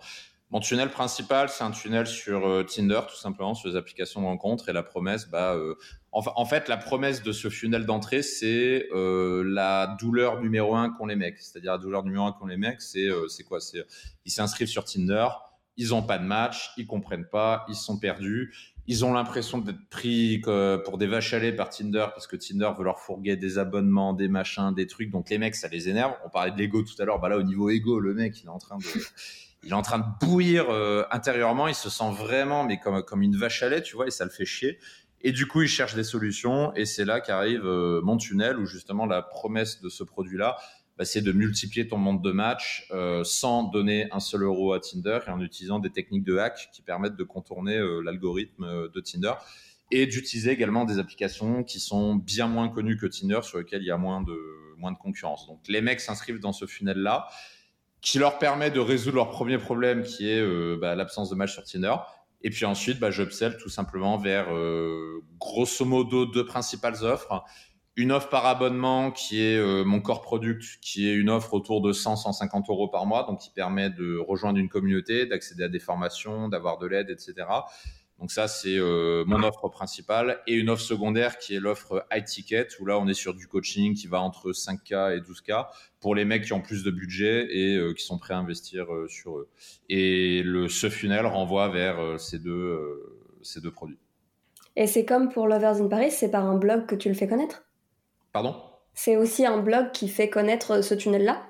Mon 0.51 0.60
tunnel 0.60 0.89
principal 0.89 1.50
c'est 1.50 1.63
un 1.63 1.70
tunnel 1.70 2.08
sur 2.08 2.48
euh, 2.48 2.63
Tinder 2.63 3.01
tout 3.08 3.15
simplement 3.15 3.53
sur 3.53 3.70
les 3.70 3.75
applications 3.75 4.22
de 4.22 4.25
rencontres 4.25 4.68
et 4.70 4.74
la 4.74 4.82
promesse, 4.82 5.29
bah 5.29 5.53
euh, 5.53 5.75
en, 6.12 6.24
en, 6.25 6.46
fait 6.46 6.68
la 6.68 6.77
promesse 6.77 7.22
de 7.22 7.32
ce 7.32 7.50
funnel 7.50 7.86
d'entrée 7.86 8.24
c'est 8.24 8.88
euh, 8.91 9.44
la 9.46 9.96
douleur 10.00 10.41
numéro 10.41 10.75
un 10.75 10.89
qu'ont 10.89 11.06
les 11.06 11.15
mecs, 11.15 11.38
c'est-à-dire 11.38 11.74
la 11.74 11.77
douleur 11.77 12.03
numéro 12.03 12.25
un 12.25 12.32
qu'ont 12.32 12.48
les 12.48 12.58
mecs, 12.58 12.82
c'est 12.82 13.10
c'est 13.27 13.44
quoi? 13.44 13.62
C'est 13.62 13.86
ils 14.25 14.32
s'inscrivent 14.32 14.68
sur 14.68 14.86
Tinder, 14.86 15.27
ils 15.77 15.94
ont 15.94 16.01
pas 16.01 16.18
de 16.18 16.25
match, 16.25 16.72
ils 16.77 16.88
comprennent 16.88 17.29
pas, 17.32 17.63
ils 17.70 17.75
sont 17.75 18.00
perdus, 18.00 18.51
ils 18.88 19.06
ont 19.06 19.13
l'impression 19.13 19.60
d'être 19.60 19.88
pris 19.91 20.41
pour 20.84 20.98
des 20.98 21.06
vaches 21.06 21.32
à 21.36 21.39
lait 21.39 21.53
par 21.53 21.70
Tinder 21.70 22.08
parce 22.15 22.25
que 22.25 22.36
Tinder 22.36 22.72
veut 22.75 22.86
leur 22.86 23.00
fourguer 23.00 23.36
des 23.36 23.60
abonnements, 23.60 24.13
des 24.13 24.27
machins, 24.27 24.74
des 24.74 24.88
trucs. 24.88 25.12
Donc 25.12 25.29
les 25.29 25.38
mecs, 25.38 25.53
ça 25.53 25.68
les 25.68 25.89
énerve. 25.89 26.13
On 26.25 26.29
parlait 26.29 26.50
de 26.50 26.58
l'ego 26.58 26.82
tout 26.82 27.00
à 27.00 27.06
l'heure. 27.06 27.20
Bah 27.20 27.29
là, 27.29 27.38
au 27.38 27.44
niveau 27.44 27.70
ego, 27.70 28.00
le 28.00 28.15
mec, 28.15 28.41
il 28.41 28.48
est 28.48 28.50
en 28.50 28.58
train 28.58 28.77
de, 28.79 28.84
il 29.63 29.72
est 29.72 29.74
en 29.74 29.82
train 29.82 30.00
de 30.00 30.06
bouillir 30.25 30.70
euh, 30.70 31.04
intérieurement. 31.12 31.68
Il 31.68 31.75
se 31.75 31.89
sent 31.89 32.12
vraiment, 32.12 32.63
mais 32.63 32.80
comme 32.80 33.04
comme 33.04 33.22
une 33.22 33.36
vache 33.36 33.63
à 33.63 33.70
lait, 33.70 33.82
tu 33.82 33.96
vois, 33.96 34.08
et 34.08 34.12
ça 34.12 34.25
le 34.25 34.32
fait 34.32 34.46
chier. 34.46 34.80
Et 35.22 35.32
du 35.34 35.48
coup, 35.48 35.62
il 35.62 35.68
cherche 35.68 35.96
des 35.96 36.06
solutions. 36.06 36.74
Et 36.75 36.86
c'est 36.86 37.06
là 37.06 37.20
qu'arrive 37.20 37.66
euh, 37.66 38.01
mon 38.01 38.18
tunnel 38.18 38.58
où 38.58 38.66
justement 38.66 39.06
la 39.06 39.22
promesse 39.22 39.82
de 39.82 39.89
ce 39.89 40.04
produit-là, 40.04 40.58
bah, 41.00 41.06
c'est 41.06 41.22
de 41.22 41.32
multiplier 41.32 41.88
ton 41.88 41.98
monde 41.98 42.22
de 42.22 42.34
match 42.34 42.86
euh, 42.92 43.24
sans 43.24 43.63
donner 43.63 44.10
un 44.12 44.20
seul 44.20 44.44
euro 44.44 44.74
à 44.74 44.82
Tinder 44.82 45.20
et 45.25 45.30
en 45.30 45.39
utilisant 45.39 45.80
des 45.80 45.92
techniques 45.92 46.25
de 46.25 46.38
hack 46.38 46.70
qui 46.74 46.82
permettent 46.82 47.16
de 47.16 47.24
contourner 47.24 47.78
euh, 47.78 48.01
l'algorithme 48.01 48.66
euh, 48.66 48.89
de 48.94 49.00
Tinder 49.00 49.32
et 49.92 50.08
d'utiliser 50.08 50.51
également 50.51 50.84
des 50.84 51.00
applications 51.00 51.63
qui 51.63 51.80
sont 51.80 52.16
bien 52.16 52.48
moins 52.48 52.68
connues 52.68 52.98
que 52.98 53.06
Tinder 53.06 53.39
sur 53.44 53.60
lesquelles 53.60 53.82
il 53.82 53.88
y 53.88 53.92
a 53.92 53.98
moins 53.98 54.22
de, 54.22 54.38
moins 54.78 54.92
de 54.92 54.98
concurrence. 54.98 55.48
Donc 55.48 55.62
les 55.70 55.80
mecs 55.80 56.01
s'inscrivent 56.01 56.42
dans 56.42 56.51
ce 56.51 56.66
funnel-là 56.66 57.30
qui 58.01 58.20
leur 58.20 58.39
permet 58.39 58.72
de 58.72 58.79
résoudre 58.79 59.18
leur 59.18 59.29
premier 59.29 59.58
problème 59.58 60.03
qui 60.03 60.29
est 60.29 60.39
euh, 60.39 60.77
bah, 60.79 60.96
l'absence 60.96 61.29
de 61.29 61.36
match 61.36 61.53
sur 61.53 61.63
Tinder. 61.63 61.96
Et 62.41 62.50
puis 62.50 62.65
ensuite, 62.65 63.00
bah, 63.00 63.12
j'upsell 63.12 63.58
tout 63.58 63.70
simplement 63.70 64.18
vers 64.18 64.56
euh, 64.56 65.22
grosso 65.39 65.84
modo 65.84 66.25
deux 66.25 66.46
principales 66.46 67.03
offres 67.03 67.44
une 68.00 68.13
offre 68.13 68.29
par 68.29 68.46
abonnement 68.46 69.12
qui 69.12 69.41
est 69.41 69.58
euh, 69.58 69.84
mon 69.84 70.00
core 70.00 70.22
product, 70.22 70.63
qui 70.82 71.10
est 71.10 71.13
une 71.13 71.29
offre 71.29 71.53
autour 71.53 71.82
de 71.82 71.91
100-150 71.91 72.63
euros 72.70 72.88
par 72.88 73.06
mois, 73.06 73.24
donc 73.24 73.39
qui 73.39 73.50
permet 73.50 73.89
de 73.89 74.18
rejoindre 74.18 74.58
une 74.58 74.70
communauté, 74.70 75.25
d'accéder 75.25 75.65
à 75.65 75.68
des 75.68 75.79
formations, 75.79 76.48
d'avoir 76.48 76.77
de 76.77 76.88
l'aide, 76.88 77.10
etc. 77.10 77.34
Donc 78.20 78.32
ça, 78.32 78.48
c'est 78.48 78.78
euh, 78.78 79.24
mon 79.26 79.44
offre 79.44 79.70
principale. 79.70 80.42
Et 80.46 80.54
une 80.54 80.70
offre 80.70 80.84
secondaire 80.84 81.38
qui 81.38 81.56
est 81.56 81.60
l'offre 81.60 82.06
high 82.12 82.26
ticket, 82.26 82.68
où 82.80 82.86
là, 82.86 83.00
on 83.00 83.08
est 83.08 83.14
sur 83.14 83.34
du 83.34 83.48
coaching 83.48 83.96
qui 83.96 84.08
va 84.08 84.22
entre 84.22 84.52
5K 84.52 85.18
et 85.18 85.22
12K 85.22 85.68
pour 86.00 86.16
les 86.16 86.26
mecs 86.26 86.44
qui 86.44 86.54
ont 86.54 86.62
plus 86.62 86.84
de 86.84 86.92
budget 86.92 87.48
et 87.50 87.76
euh, 87.78 87.94
qui 87.94 88.04
sont 88.04 88.18
prêts 88.18 88.34
à 88.34 88.38
investir 88.38 88.88
sur 89.08 89.38
eux. 89.38 89.50
Et 89.88 90.44
le, 90.44 90.68
ce 90.68 90.90
funnel 90.90 91.26
renvoie 91.26 91.70
vers 91.70 92.20
ces, 92.20 92.40
deux, 92.40 93.18
ces 93.42 93.62
deux 93.62 93.72
produits. 93.72 94.00
Et 94.76 94.88
c'est 94.88 95.06
comme 95.06 95.30
pour 95.30 95.48
Lovers 95.48 95.82
in 95.82 95.88
Paris, 95.88 96.12
c'est 96.12 96.32
par 96.32 96.46
un 96.46 96.58
blog 96.58 96.86
que 96.86 96.96
tu 96.96 97.10
le 97.10 97.16
fais 97.16 97.28
connaître? 97.28 97.64
Pardon? 98.32 98.56
C'est 98.94 99.18
aussi 99.18 99.46
un 99.46 99.60
blog 99.60 99.92
qui 99.92 100.08
fait 100.08 100.30
connaître 100.30 100.84
ce 100.84 100.94
tunnel-là? 100.94 101.42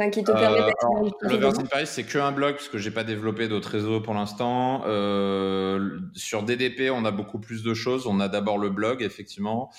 Enfin, 0.00 0.08
qui 0.08 0.24
te 0.24 0.32
permet 0.32 0.60
euh, 0.60 1.10
Le 1.22 1.68
Paris, 1.68 1.86
c'est 1.86 2.04
qu'un 2.04 2.32
blog 2.32 2.54
parce 2.54 2.70
que 2.70 2.78
j'ai 2.78 2.90
pas 2.90 3.04
développé 3.04 3.48
d'autres 3.48 3.68
réseaux 3.68 4.00
pour 4.00 4.14
l'instant. 4.14 4.82
Euh, 4.86 5.98
sur 6.14 6.42
DDP, 6.42 6.90
on 6.90 7.04
a 7.04 7.10
beaucoup 7.10 7.38
plus 7.38 7.62
de 7.62 7.74
choses. 7.74 8.06
On 8.06 8.18
a 8.18 8.28
d'abord 8.28 8.56
le 8.56 8.70
blog, 8.70 9.02
effectivement. 9.02 9.70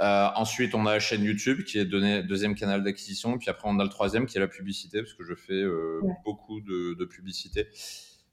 Euh, 0.00 0.26
ensuite, 0.34 0.74
on 0.74 0.86
a 0.86 0.94
la 0.94 0.98
chaîne 0.98 1.22
YouTube 1.22 1.62
qui 1.62 1.78
est 1.78 1.84
donné, 1.84 2.24
deuxième 2.24 2.56
canal 2.56 2.82
d'acquisition. 2.82 3.38
Puis 3.38 3.48
après, 3.48 3.68
on 3.70 3.78
a 3.78 3.84
le 3.84 3.90
troisième 3.90 4.26
qui 4.26 4.38
est 4.38 4.40
la 4.40 4.48
publicité 4.48 5.02
parce 5.02 5.14
que 5.14 5.22
je 5.22 5.34
fais 5.34 5.62
beaucoup 6.24 6.60
de, 6.60 6.94
de 6.94 7.04
publicité. 7.04 7.68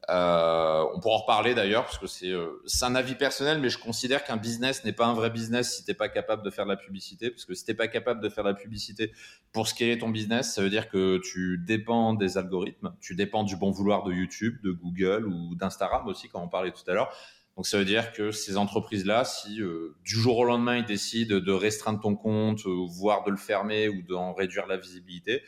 Euh, 0.09 0.85
on 0.93 1.01
pourra 1.01 1.15
en 1.15 1.17
reparler 1.19 1.53
d'ailleurs 1.53 1.83
parce 1.83 1.97
que 1.97 2.07
c'est 2.07 2.31
euh, 2.31 2.63
un 2.81 2.95
avis 2.95 3.15
personnel, 3.15 3.59
mais 3.59 3.69
je 3.69 3.77
considère 3.77 4.23
qu'un 4.23 4.37
business 4.37 4.85
n'est 4.85 4.93
pas 4.93 5.05
un 5.05 5.13
vrai 5.13 5.29
business 5.29 5.75
si 5.75 5.83
t'es 5.83 5.93
pas 5.93 6.07
capable 6.07 6.43
de 6.43 6.49
faire 6.49 6.65
de 6.65 6.69
la 6.69 6.77
publicité. 6.77 7.29
Parce 7.29 7.43
que 7.43 7.53
si 7.53 7.65
t'es 7.65 7.73
pas 7.73 7.89
capable 7.89 8.21
de 8.21 8.29
faire 8.29 8.45
de 8.45 8.49
la 8.49 8.55
publicité 8.55 9.11
pour 9.51 9.67
scaler 9.67 9.97
ton 9.97 10.09
business, 10.09 10.53
ça 10.53 10.61
veut 10.61 10.69
dire 10.69 10.89
que 10.89 11.19
tu 11.19 11.57
dépends 11.57 12.13
des 12.13 12.37
algorithmes, 12.37 12.93
tu 13.01 13.15
dépends 13.15 13.43
du 13.43 13.57
bon 13.57 13.71
vouloir 13.71 14.03
de 14.03 14.13
YouTube, 14.13 14.57
de 14.63 14.71
Google 14.71 15.25
ou 15.25 15.55
d'Instagram 15.55 16.07
aussi, 16.07 16.29
comme 16.29 16.43
on 16.43 16.49
parlait 16.49 16.71
tout 16.71 16.89
à 16.89 16.93
l'heure. 16.93 17.13
Donc 17.57 17.65
ça 17.67 17.77
veut 17.77 17.85
dire 17.85 18.13
que 18.13 18.31
ces 18.31 18.55
entreprises-là, 18.55 19.25
si 19.25 19.61
euh, 19.61 19.95
du 20.05 20.15
jour 20.15 20.37
au 20.37 20.45
lendemain 20.45 20.77
ils 20.77 20.85
décident 20.85 21.39
de 21.39 21.51
restreindre 21.51 21.99
ton 21.99 22.15
compte, 22.15 22.61
voire 22.65 23.23
de 23.23 23.31
le 23.31 23.37
fermer 23.37 23.89
ou 23.89 24.03
d'en 24.03 24.33
réduire 24.33 24.67
la 24.67 24.77
visibilité, 24.77 25.41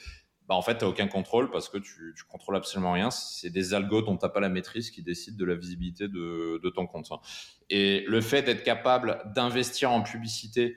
bah, 0.50 0.56
en 0.56 0.64
fait, 0.64 0.80
tu 0.80 0.84
n'as 0.84 0.90
aucun 0.90 1.08
contrôle 1.08 1.52
parce 1.52 1.70
que 1.70 1.78
tu, 1.78 2.16
tu 2.18 2.24
contrôles 2.24 2.56
absolument 2.56 2.94
rien. 2.94 3.12
C'est 3.12 3.52
des 3.52 3.76
algos 3.76 4.02
dont 4.02 4.18
tu 4.18 4.26
n'as 4.26 4.30
pas 4.30 4.40
la 4.40 4.50
maîtrise 4.50 4.90
qui 4.90 5.04
décident 5.04 5.38
de 5.38 5.46
la 5.46 5.54
visibilité 5.54 6.08
de, 6.08 6.60
de 6.64 6.70
ton 6.72 6.88
compte. 6.88 7.08
Et 7.70 8.04
le 8.08 8.20
fait 8.20 8.42
d'être 8.42 8.64
capable 8.64 9.22
d'investir 9.36 9.92
en 9.92 10.02
publicité 10.02 10.76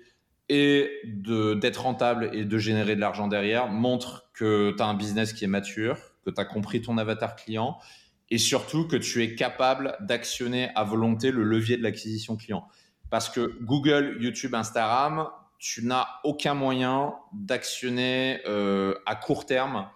et 0.51 0.91
d'être 1.07 1.83
rentable 1.83 2.29
et 2.35 2.45
de 2.45 2.59
générer 2.59 2.97
de 2.97 3.01
l'argent 3.01 3.29
derrière 3.29 3.69
montre 3.69 4.31
que 4.35 4.75
tu 4.77 4.83
as 4.83 4.87
un 4.87 4.93
business 4.93 5.33
qui 5.33 5.45
est 5.45 5.49
mature, 5.49 5.97
que 6.27 6.31
tu 6.31 6.39
as 6.39 6.45
compris 6.45 6.83
ton 6.83 6.99
avatar 6.99 7.35
client 7.35 7.79
et 8.29 8.37
surtout 8.37 8.87
que 8.87 8.97
tu 8.97 9.23
es 9.23 9.35
capable 9.35 9.97
d'actionner 10.01 10.69
à 10.75 10.85
volonté 10.85 11.31
le 11.31 11.45
levier 11.45 11.79
de 11.79 11.83
l'acquisition 11.83 12.37
client. 12.37 12.69
Parce 13.09 13.31
que 13.31 13.59
Google, 13.63 14.19
YouTube, 14.21 14.55
Instagram, 14.55 15.29
tu 15.63 15.87
n'as 15.87 16.09
aucun 16.25 16.55
moyen 16.55 17.15
d'actionner 17.33 18.41
euh, 18.47 18.97
à 19.07 19.15
court 19.15 19.47
terme 19.47 19.89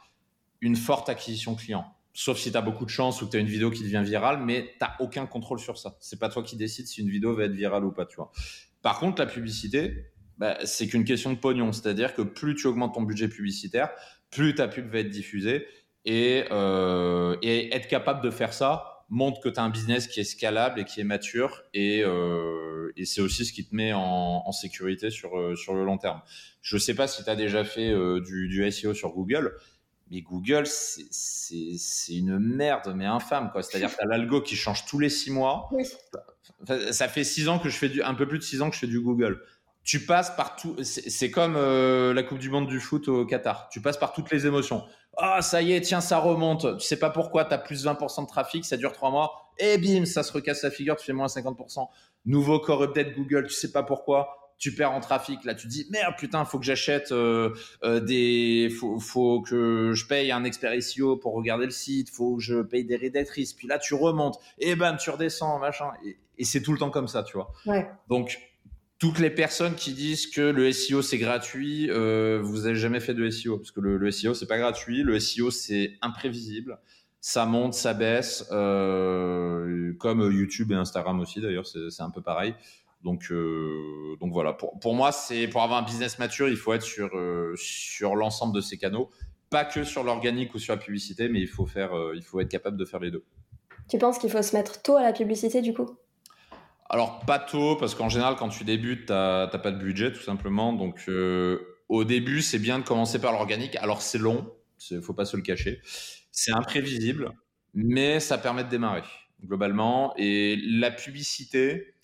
une 0.61 0.77
forte 0.77 1.09
acquisition 1.09 1.57
client. 1.57 1.85
Sauf 2.15 2.39
si 2.39 2.53
tu 2.53 2.57
as 2.57 2.61
beaucoup 2.61 2.85
de 2.85 2.91
chance 2.91 3.21
ou 3.21 3.27
que 3.27 3.33
tu 3.33 3.37
as 3.37 3.41
une 3.41 3.49
vidéo 3.49 3.73
qui 3.73 3.83
devient 3.83 4.05
virale, 4.05 4.39
mais 4.39 4.63
tu 4.63 4.79
n'as 4.81 4.95
aucun 5.01 5.27
contrôle 5.27 5.59
sur 5.59 5.77
ça. 5.77 5.97
C'est 5.99 6.21
pas 6.21 6.29
toi 6.29 6.45
qui 6.45 6.57
décides 6.57 6.87
si 6.87 7.01
une 7.01 7.11
vidéo 7.11 7.35
va 7.35 7.45
être 7.45 7.53
virale 7.53 7.85
ou 7.85 7.91
pas, 7.91 8.07
tu 8.07 8.15
vois. 8.15 8.31
Par 8.81 9.01
contre, 9.01 9.21
la 9.21 9.27
publicité, 9.27 10.07
bah, 10.39 10.57
c'est 10.65 10.87
qu'une 10.87 11.05
question 11.05 11.33
de 11.33 11.39
pognon. 11.39 11.73
C'est-à-dire 11.73 12.15
que 12.15 12.23
plus 12.23 12.55
tu 12.55 12.69
augmentes 12.69 12.95
ton 12.95 13.03
budget 13.03 13.27
publicitaire, 13.27 13.91
plus 14.31 14.55
ta 14.55 14.69
pub 14.69 14.89
va 14.89 15.01
être 15.01 15.11
diffusée. 15.11 15.67
Et, 16.05 16.45
euh, 16.53 17.37
et 17.43 17.75
être 17.75 17.89
capable 17.89 18.23
de 18.23 18.31
faire 18.31 18.53
ça, 18.53 18.96
montre 19.09 19.41
que 19.41 19.49
tu 19.49 19.61
as 19.61 19.63
un 19.63 19.71
business 19.71 20.09
qui 20.09 20.21
est 20.21 20.25
scalable 20.25 20.81
et 20.81 20.85
qui 20.85 21.01
est 21.01 21.05
mature 21.05 21.63
et, 21.73 22.03
euh, 22.05 22.93
et 22.97 23.05
c'est 23.05 23.21
aussi 23.21 23.45
ce 23.45 23.53
qui 23.53 23.67
te 23.67 23.75
met 23.75 23.93
en, 23.93 24.43
en 24.45 24.53
sécurité 24.53 25.11
sur, 25.11 25.39
euh, 25.39 25.55
sur 25.55 25.75
le 25.75 25.85
long 25.85 25.99
terme. 25.99 26.21
Je 26.61 26.77
sais 26.77 26.95
pas 26.95 27.07
si 27.07 27.23
tu 27.23 27.31
as 27.31 27.37
déjà 27.37 27.65
fait 27.65 27.91
euh, 27.91 28.21
du, 28.21 28.49
du, 28.49 28.71
SEO 28.71 28.95
sur 28.95 29.13
Google, 29.13 29.55
mais 30.11 30.23
Google, 30.23 30.67
c'est 30.67 32.15
une 32.15 32.39
merde, 32.39 32.93
mais 32.95 33.07
infâme. 33.07 33.51
C'est-à-dire 33.55 33.91
que 33.91 33.97
tu 33.97 34.03
as 34.03 34.07
l'algo 34.07 34.41
qui 34.41 34.57
change 34.57 34.87
tous 34.87 34.99
les 34.99 35.09
six 35.09 35.31
mois. 35.31 35.69
Oui. 35.73 35.85
Ça 36.91 37.09
fait 37.09 37.25
six 37.25 37.49
ans 37.49 37.59
que 37.59 37.69
je 37.69 37.77
fais 37.77 37.89
du, 37.89 38.03
un 38.03 38.15
peu 38.15 38.27
plus 38.27 38.39
de 38.39 38.45
six 38.45 38.63
ans 38.63 38.71
que 38.71 38.75
je 38.75 38.81
fais 38.81 38.87
du 38.87 39.01
Google. 39.01 39.43
Tu 39.85 40.01
passes 40.01 40.35
par 40.35 40.57
tout, 40.57 40.77
c'est 40.83 41.31
comme 41.31 41.55
euh, 41.57 42.13
la 42.13 42.25
Coupe 42.25 42.39
du 42.39 42.51
Monde 42.51 42.67
du 42.67 42.81
foot 42.81 43.07
au 43.07 43.25
Qatar. 43.25 43.69
Tu 43.69 43.81
passes 43.81 43.97
par 43.97 44.13
toutes 44.13 44.33
les 44.33 44.45
émotions 44.47 44.85
ah, 45.17 45.43
ça 45.43 45.63
y 45.63 45.73
est, 45.73 45.81
tiens, 45.81 46.01
ça 46.01 46.19
remonte. 46.19 46.79
Tu 46.79 46.87
sais 46.87 46.99
pas 46.99 47.11
pourquoi, 47.11 47.45
tu 47.45 47.55
as 47.55 47.59
plus 47.59 47.85
20% 47.87 48.23
de 48.23 48.29
trafic, 48.29 48.65
ça 48.65 48.77
dure 48.77 48.93
trois 48.93 49.11
mois, 49.11 49.51
et 49.59 49.79
bim, 49.79 50.05
ça 50.05 50.23
se 50.23 50.33
recasse 50.33 50.63
la 50.63 50.71
figure, 50.71 50.97
tu 50.97 51.07
fais 51.07 51.13
moins 51.13 51.27
50%. 51.27 51.89
Nouveau 52.27 52.59
core 52.61 52.83
update 52.83 53.15
Google, 53.15 53.47
tu 53.47 53.55
sais 53.55 53.73
pas 53.73 53.83
pourquoi, 53.83 54.47
tu 54.59 54.75
perds 54.75 54.93
en 54.93 55.01
trafic. 55.01 55.45
Là, 55.45 55.55
tu 55.55 55.67
dis, 55.69 55.87
merde, 55.91 56.15
putain, 56.19 56.45
faut 56.45 56.59
que 56.59 56.65
j'achète 56.65 57.13
euh, 57.13 57.55
euh, 57.85 58.01
des. 58.01 58.71
Faut, 58.71 58.99
faut 58.99 59.41
que 59.43 59.93
je 59.95 60.07
paye 60.07 60.33
un 60.33 60.45
expert 60.45 60.73
SEO 60.83 61.17
pour 61.17 61.35
regarder 61.35 61.67
le 61.67 61.71
site, 61.71 62.11
faut 62.11 62.37
que 62.37 62.43
je 62.43 62.63
paye 62.63 62.85
des 62.85 62.97
rédactrices. 62.97 63.53
Puis 63.53 63.69
là, 63.69 63.79
tu 63.79 63.95
remontes, 63.95 64.39
et 64.59 64.77
bam, 64.77 64.97
tu 64.97 65.11
redescends, 65.11 65.59
machin. 65.59 65.91
Et, 66.05 66.19
et 66.39 66.45
c'est 66.45 66.61
tout 66.61 66.73
le 66.73 66.79
temps 66.79 66.91
comme 66.91 67.09
ça, 67.09 67.23
tu 67.23 67.35
vois. 67.35 67.53
Ouais. 67.67 67.89
Donc, 68.09 68.39
toutes 68.99 69.19
les 69.19 69.31
personnes 69.31 69.75
qui 69.75 69.93
disent 69.93 70.27
que 70.27 70.41
le 70.41 70.73
SEO 70.73 71.03
c'est 71.03 71.19
gratuit, 71.19 71.91
euh, 71.91 72.41
vous 72.43 72.63
n'avez 72.63 72.77
jamais 72.77 73.01
fait 73.01 73.15
de 73.15 73.29
SEO 73.29 73.59
parce 73.59 73.71
que 73.71 73.81
le, 73.81 74.11
SEO 74.11 74.35
c'est 74.35 74.47
pas 74.47 74.59
gratuit, 74.59 75.03
le 75.03 75.21
SEO 75.21 75.51
c'est 75.51 75.99
imprévisible, 76.01 76.79
ça 77.21 77.45
monte, 77.45 77.75
ça 77.75 77.93
baisse, 77.93 78.47
euh, 78.53 79.93
comme 79.99 80.21
YouTube 80.33 80.73
et 80.73 80.77
Instagram 80.77 81.21
aussi 81.21 81.41
d'ailleurs, 81.41 81.67
c'est 81.67 82.03
un 82.03 82.11
peu 82.11 82.23
pareil. 82.23 82.55
Donc, 83.05 83.31
euh, 83.31 84.17
donc 84.21 84.33
voilà, 84.33 84.55
pour, 84.55 84.95
moi, 84.95 85.13
c'est 85.13 85.47
pour 85.47 85.63
avoir 85.63 85.81
un 85.81 85.85
business 85.85 86.19
mature, 86.19 86.49
il 86.49 86.57
faut 86.57 86.73
être 86.73 86.83
sur, 86.83 87.11
sur 87.55 88.17
l'ensemble 88.17 88.55
de 88.55 88.61
ces 88.61 88.79
canaux, 88.79 89.11
pas 89.51 89.65
que 89.65 89.85
sur 89.85 90.03
l'organique 90.03 90.55
ou 90.55 90.59
sur 90.59 90.75
la 90.75 90.81
publicité, 90.81 91.29
mais 91.29 91.41
il 91.41 91.47
faut, 91.47 91.67
faire, 91.67 91.93
il 92.15 92.23
faut 92.23 92.41
être 92.41 92.49
capable 92.49 92.77
de 92.77 92.85
faire 92.85 92.99
les 92.99 93.11
deux. 93.11 93.25
Tu 93.89 93.99
penses 93.99 94.19
qu'il 94.19 94.31
faut 94.31 94.43
se 94.43 94.57
mettre 94.57 94.83
tôt 94.83 94.97
à 94.97 95.03
la 95.03 95.13
publicité 95.13 95.61
du 95.61 95.73
coup? 95.73 95.97
Alors, 96.89 97.21
pas 97.21 97.39
tôt, 97.39 97.77
parce 97.77 97.95
qu'en 97.95 98.09
général, 98.09 98.37
quand 98.37 98.49
tu 98.49 98.65
débutes, 98.65 99.07
tu 99.07 99.13
n'as 99.13 99.49
pas 99.49 99.73
de 99.73 99.79
budget, 99.79 100.13
tout 100.13 100.23
simplement. 100.23 100.73
Donc, 100.73 101.05
euh, 101.09 101.59
au 101.89 102.05
début, 102.05 102.43
c'est 102.43 102.59
bien 102.59 102.79
de 102.79 102.85
commencer 102.85 103.21
par 103.21 103.33
l'organique. 103.33 103.77
Alors, 103.77 104.03
c'est 104.03 104.19
long, 104.19 104.53
il 104.91 105.03
faut 105.03 105.15
pas 105.15 105.25
se 105.25 105.37
le 105.37 105.43
cacher. 105.43 105.81
C'est 106.31 106.53
imprévisible, 106.53 107.33
mais 107.75 108.21
ça 108.21 108.39
permet 108.39 108.63
de 108.63 108.69
démarrer, 108.69 109.03
globalement. 109.45 110.15
Et 110.17 110.57
la 110.65 110.93
publicité, 110.93 111.95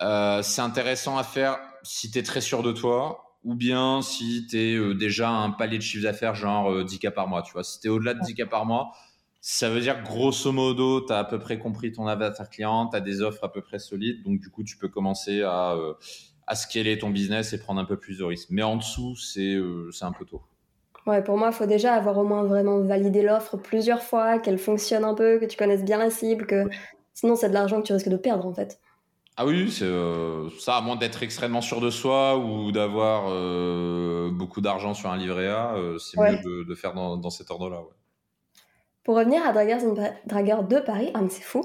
euh, 0.00 0.42
c'est 0.42 0.62
intéressant 0.62 1.18
à 1.18 1.24
faire 1.24 1.58
si 1.82 2.10
tu 2.10 2.18
es 2.18 2.22
très 2.22 2.40
sûr 2.40 2.62
de 2.62 2.70
toi, 2.70 3.38
ou 3.42 3.56
bien 3.56 4.00
si 4.00 4.46
tu 4.48 4.58
es 4.58 4.74
euh, 4.74 4.94
déjà 4.94 5.28
un 5.28 5.50
palier 5.50 5.78
de 5.78 5.82
chiffre 5.82 6.04
d'affaires, 6.04 6.36
genre 6.36 6.84
10K 6.84 7.10
par 7.10 7.26
mois. 7.26 7.42
Tu 7.42 7.52
vois, 7.52 7.64
si 7.64 7.80
tu 7.80 7.88
es 7.88 7.90
au-delà 7.90 8.14
de 8.14 8.20
10K 8.20 8.48
par 8.48 8.64
mois, 8.64 8.92
ça 9.46 9.68
veut 9.68 9.80
dire 9.80 10.02
grosso 10.02 10.52
modo, 10.52 11.04
tu 11.06 11.12
as 11.12 11.18
à 11.18 11.24
peu 11.24 11.38
près 11.38 11.58
compris 11.58 11.92
ton 11.92 12.06
avatar 12.06 12.48
client, 12.48 12.88
tu 12.88 12.96
as 12.96 13.00
des 13.00 13.20
offres 13.20 13.44
à 13.44 13.52
peu 13.52 13.60
près 13.60 13.78
solides, 13.78 14.22
donc 14.24 14.40
du 14.40 14.48
coup, 14.50 14.64
tu 14.64 14.78
peux 14.78 14.88
commencer 14.88 15.42
à, 15.42 15.74
euh, 15.74 15.92
à 16.46 16.54
scaler 16.54 16.98
ton 16.98 17.10
business 17.10 17.52
et 17.52 17.58
prendre 17.58 17.78
un 17.80 17.84
peu 17.84 17.98
plus 17.98 18.18
de 18.18 18.24
risques. 18.24 18.48
Mais 18.50 18.62
en 18.62 18.76
dessous, 18.76 19.16
c'est 19.16 19.54
euh, 19.54 19.90
un 20.00 20.12
peu 20.12 20.24
tôt. 20.24 20.42
Ouais, 21.06 21.22
pour 21.22 21.36
moi, 21.38 21.48
il 21.50 21.54
faut 21.54 21.66
déjà 21.66 21.94
avoir 21.94 22.16
au 22.18 22.24
moins 22.24 22.44
vraiment 22.44 22.80
validé 22.80 23.22
l'offre 23.22 23.56
plusieurs 23.58 24.02
fois, 24.02 24.38
qu'elle 24.38 24.58
fonctionne 24.58 25.04
un 25.04 25.14
peu, 25.14 25.38
que 25.38 25.44
tu 25.46 25.56
connaisses 25.56 25.84
bien 25.84 25.98
la 25.98 26.10
cible, 26.10 26.46
que 26.46 26.64
sinon, 27.14 27.36
c'est 27.36 27.48
de 27.50 27.54
l'argent 27.54 27.80
que 27.82 27.86
tu 27.86 27.92
risques 27.92 28.08
de 28.08 28.16
perdre 28.16 28.46
en 28.46 28.54
fait. 28.54 28.80
Ah 29.36 29.46
oui, 29.46 29.70
c'est 29.70 29.84
euh, 29.84 30.48
ça, 30.60 30.76
à 30.76 30.80
moins 30.80 30.94
d'être 30.96 31.22
extrêmement 31.24 31.60
sûr 31.60 31.80
de 31.80 31.90
soi 31.90 32.38
ou 32.38 32.70
d'avoir 32.70 33.24
euh, 33.28 34.30
beaucoup 34.30 34.60
d'argent 34.60 34.94
sur 34.94 35.10
un 35.10 35.16
livret 35.16 35.48
A, 35.48 35.74
euh, 35.74 35.98
c'est 35.98 36.16
Ouais. 36.16 36.30
mieux 36.30 36.38
de, 36.38 36.62
de 36.62 36.74
faire 36.76 36.94
dans, 36.94 37.16
dans 37.16 37.30
cet 37.30 37.50
ordre-là. 37.50 37.80
Ouais. 37.82 37.88
Pour 39.04 39.16
revenir 39.16 39.46
à 39.46 39.52
Pa- 39.52 39.64
Draggers 40.26 40.62
de 40.68 40.80
Paris, 40.80 41.10
ah 41.14 41.20
c'est 41.28 41.42
fou, 41.42 41.62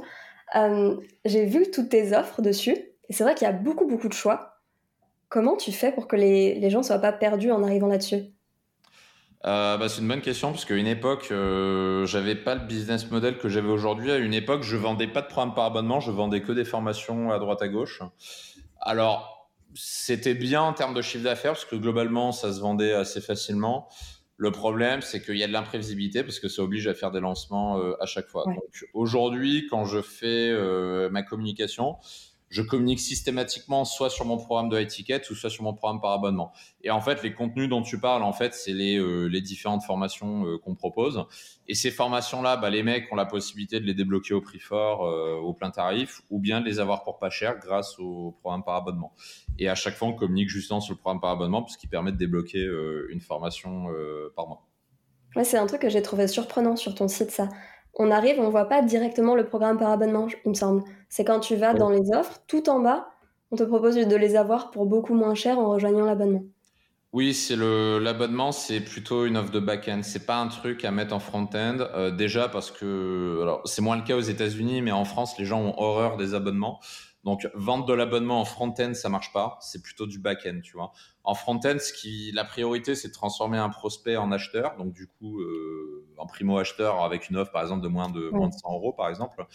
euh, 0.56 0.97
j'ai 1.25 1.45
vu 1.45 1.71
toutes 1.71 1.89
tes 1.89 2.15
offres 2.15 2.41
dessus, 2.41 2.78
et 3.08 3.13
c'est 3.13 3.23
vrai 3.23 3.34
qu'il 3.34 3.45
y 3.45 3.49
a 3.49 3.54
beaucoup 3.54 3.88
beaucoup 3.88 4.10
de 4.10 4.13
choix. 4.13 4.58
Comment 5.30 5.56
tu 5.56 5.71
fais 5.71 5.91
pour 5.91 6.08
que 6.08 6.15
les, 6.15 6.69
gens 6.69 6.84
soient 6.84 6.99
pas 6.99 7.13
perdus 7.13 7.52
en 7.52 7.63
arrivant 7.63 7.88
là-dessus? 7.88 8.34
Euh, 9.45 9.78
bah, 9.78 9.88
c'est 9.88 10.02
une 10.02 10.08
bonne 10.08 10.21
question 10.21 10.52
parce 10.52 10.65
qu'à 10.65 10.75
une 10.75 10.88
époque, 10.88 11.30
euh, 11.32 12.06
j'avais 12.06 12.36
pas 12.36 12.56
le 12.56 12.62
business 12.62 13.10
model 13.10 13.38
que 13.38 13.47
j'avais 13.47 13.69
aujourd'hui. 13.69 14.12
À 14.12 14.17
une 14.17 14.34
époque, 14.34 14.63
je 14.63 14.75
vendais 14.75 15.08
pas 15.08 15.21
de 15.21 15.28
programme 15.28 15.54
par 15.54 15.65
abonnement, 15.65 16.02
je 16.02 16.12
vendais 16.12 16.41
que 16.41 16.52
des 16.52 16.65
formations 16.65 17.32
à 17.32 17.39
droite 17.39 17.62
à 17.62 17.69
gauche. 17.69 18.02
Alors, 18.82 19.49
c'était 19.75 20.34
bien 20.34 20.62
en 20.62 20.73
termes 20.73 20.93
de 20.93 21.02
chiffre 21.02 21.23
d'affaires 21.23 21.54
parce 21.54 21.65
que 21.65 21.75
globalement, 21.75 22.32
ça 22.32 22.52
se 22.52 22.60
vendait 22.60 22.93
assez 22.93 23.21
facilement. 23.21 23.88
Le 24.39 24.52
problème, 24.52 25.02
c'est 25.02 25.21
qu'il 25.21 25.36
y 25.36 25.43
a 25.43 25.47
de 25.47 25.52
l'imprévisibilité 25.52 26.23
parce 26.23 26.39
que 26.39 26.47
ça 26.47 26.63
oblige 26.63 26.88
à 26.88 26.93
faire 26.93 27.12
des 27.12 27.19
lancements 27.19 27.78
euh, 27.78 27.93
à 27.99 28.06
chaque 28.06 28.28
fois. 28.28 28.47
Ouais. 28.47 28.56
Donc 28.56 28.88
aujourd'hui, 28.93 29.67
quand 29.69 29.84
je 29.84 30.02
fais 30.02 30.49
euh, 30.49 31.10
ma 31.10 31.23
communication, 31.23 31.97
je 32.49 32.62
communique 32.62 32.99
systématiquement 32.99 33.85
soit 33.85 34.09
sur 34.09 34.25
mon 34.25 34.38
programme 34.38 34.69
de 34.69 34.79
high 34.79 34.88
ticket 34.88 35.21
ou 35.29 35.35
soit 35.35 35.49
sur 35.49 35.63
mon 35.63 35.73
programme 35.73 36.01
par 36.01 36.12
abonnement. 36.12 36.51
Et 36.83 36.89
en 36.89 37.01
fait, 37.01 37.21
les 37.23 37.33
contenus 37.33 37.69
dont 37.69 37.81
tu 37.81 37.99
parles, 37.99 38.23
en 38.23 38.33
fait, 38.33 38.53
c'est 38.53 38.73
les, 38.73 38.97
euh, 38.97 39.29
différentes 39.41 39.83
formations 39.83 40.45
euh, 40.45 40.57
qu'on 40.57 40.75
propose. 40.75 41.25
Et 41.67 41.75
ces 41.75 41.91
formations-là, 41.91 42.57
bah, 42.57 42.69
les 42.69 42.83
mecs 42.83 43.12
ont 43.12 43.15
la 43.15 43.25
possibilité 43.25 43.79
de 43.79 43.85
les 43.85 43.93
débloquer 43.93 44.33
au 44.33 44.41
prix 44.41 44.59
fort, 44.59 45.05
euh, 45.05 45.35
au 45.35 45.53
plein 45.53 45.69
tarif, 45.69 46.21
ou 46.29 46.39
bien 46.39 46.59
de 46.59 46.65
les 46.65 46.79
avoir 46.79 47.03
pour 47.03 47.19
pas 47.19 47.29
cher 47.29 47.57
grâce 47.59 47.99
au 47.99 48.35
programme 48.41 48.63
par 48.63 48.75
abonnement. 48.75 49.13
Et 49.59 49.69
à 49.69 49.75
chaque 49.75 49.95
fois, 49.95 50.07
on 50.07 50.13
communique 50.13 50.49
justement 50.49 50.81
sur 50.81 50.93
le 50.93 50.99
programme 50.99 51.21
par 51.21 51.29
abonnement, 51.31 51.63
puisqu'il 51.63 51.88
permet 51.88 52.12
de 52.12 52.17
débloquer 52.17 52.67
une 53.09 53.21
formation 53.21 53.88
par 54.35 54.47
mois. 54.47 54.65
Ouais, 55.35 55.43
c'est 55.43 55.57
un 55.57 55.67
truc 55.67 55.81
que 55.81 55.89
j'ai 55.89 56.01
trouvé 56.01 56.27
surprenant 56.27 56.75
sur 56.75 56.95
ton 56.95 57.07
site, 57.07 57.31
ça 57.31 57.49
on 57.95 58.12
arrive, 58.12 58.39
on 58.39 58.49
voit 58.49 58.65
pas 58.65 58.82
directement 58.82 59.36
le 59.36 59.45
programme 59.45 59.78
par 59.78 59.91
abonnement, 59.91 60.28
il 60.45 60.49
me 60.49 60.56
semble. 60.56 60.84
C'est 61.10 61.25
quand 61.25 61.39
tu 61.39 61.56
vas 61.56 61.73
dans 61.73 61.89
les 61.89 62.12
offres, 62.13 62.39
tout 62.47 62.69
en 62.69 62.80
bas, 62.80 63.10
on 63.52 63.56
te 63.56 63.63
propose 63.63 63.95
de 63.95 64.15
les 64.15 64.36
avoir 64.36 64.71
pour 64.71 64.86
beaucoup 64.86 65.13
moins 65.13 65.36
cher 65.36 65.60
en 65.60 65.69
rejoignant 65.69 66.06
l'abonnement. 66.06 66.43
Oui, 67.12 67.34
c'est 67.34 67.56
le 67.56 67.97
l'abonnement, 67.97 68.52
c'est 68.52 68.82
plutôt 68.82 69.25
une 69.25 69.36
offre 69.36 69.49
de 69.49 69.60
back-end. 69.60 70.02
C'est 70.04 70.28
pas 70.28 70.38
un 70.38 70.47
truc 70.47 70.86
à 70.86 70.91
mettre 70.91 71.15
en 71.15 71.19
front-end. 71.19 71.78
Euh, 71.95 72.12
déjà 72.12 72.47
parce 72.47 72.69
que 72.69 73.39
alors 73.41 73.62
c'est 73.65 73.82
moins 73.82 73.95
le 73.95 74.04
cas 74.04 74.15
aux 74.15 74.21
États-Unis, 74.21 74.84
mais 74.84 74.91
en 74.91 75.06
France, 75.06 75.34
les 75.39 75.45
gens 75.45 75.60
ont 75.60 75.73
horreur 75.80 76.17
des 76.17 76.36
abonnements. 76.36 76.80
Donc, 77.25 77.49
vendre 77.53 77.86
de 77.86 77.93
l'abonnement 77.93 78.39
en 78.39 78.45
front-end, 78.45 78.93
ça 78.93 79.10
marche 79.10 79.34
pas. 79.34 79.58
C'est 79.62 79.84
plutôt 79.84 80.08
du 80.08 80.19
back-end, 80.19 80.62
tu 80.63 80.73
vois. 80.73 80.93
En 81.23 81.36
front-end, 81.36 81.77
ce 81.79 81.91
qui, 81.91 82.32
la 82.32 82.45
priorité, 82.45 82.95
c'est 82.95 83.10
de 83.10 83.13
transformer 83.13 83.58
un 83.58 83.69
prospect 83.69 84.15
en 84.15 84.32
acheteur. 84.32 84.77
Donc, 84.77 84.93
du 84.93 85.08
coup, 85.08 85.41
euh, 85.41 86.08
en 86.17 86.25
primo-acheteur 86.25 87.03
avec 87.03 87.29
une 87.29 87.36
offre, 87.36 87.51
par 87.51 87.62
exemple, 87.62 87.84
de 87.84 87.89
moins 87.89 88.10
de, 88.10 88.29
moins 88.29 88.47
de 88.47 88.53
100 88.53 88.73
euros, 88.73 88.93
par 88.93 89.10
exemple. 89.10 89.45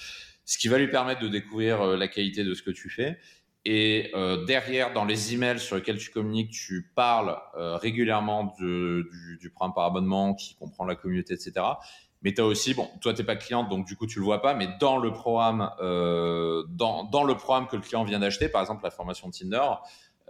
Ce 0.45 0.59
qui 0.59 0.69
va 0.69 0.77
lui 0.79 0.89
permettre 0.89 1.23
de 1.23 1.29
découvrir 1.29 1.81
euh, 1.81 1.97
la 1.97 2.07
qualité 2.07 2.45
de 2.45 2.53
ce 2.53 2.63
que 2.63 2.71
tu 2.71 2.91
fais. 2.91 3.19
Et 3.65 4.11
euh, 4.15 4.45
derrière, 4.45 4.93
dans 4.93 5.07
les 5.07 5.33
emails 5.33 5.59
sur 5.59 5.77
lesquels 5.77 5.97
tu 5.97 6.11
communiques, 6.11 6.51
tu 6.51 6.93
parles 6.95 7.35
régulièrement 7.55 8.55
de, 8.61 9.09
du, 9.11 9.39
du 9.39 9.49
programme 9.49 9.73
par 9.73 9.85
abonnement 9.85 10.35
qui 10.35 10.55
comprend 10.55 10.85
la 10.85 10.97
communauté, 10.97 11.33
etc. 11.33 11.65
Mais 12.25 12.33
tu 12.33 12.41
as 12.41 12.47
aussi, 12.47 12.73
bon, 12.73 12.89
toi, 13.03 13.13
tu 13.13 13.21
n'es 13.21 13.27
pas 13.27 13.37
cliente, 13.37 13.69
donc 13.69 13.87
du 13.87 13.97
coup, 13.97 14.07
tu 14.07 14.19
le 14.19 14.25
vois 14.25 14.41
pas, 14.41 14.55
mais 14.55 14.67
dans 14.81 14.97
le 14.97 15.13
programme, 15.13 15.71
euh, 15.81 16.65
dans, 16.69 17.25
le 17.25 17.37
programme 17.37 17.69
que 17.69 17.77
le 17.77 17.83
client 17.83 18.03
vient 18.03 18.19
d'acheter, 18.19 18.49
par 18.49 18.63
exemple, 18.63 18.83
la 18.83 18.91
formation 18.91 19.31
Tinder, 19.31 19.61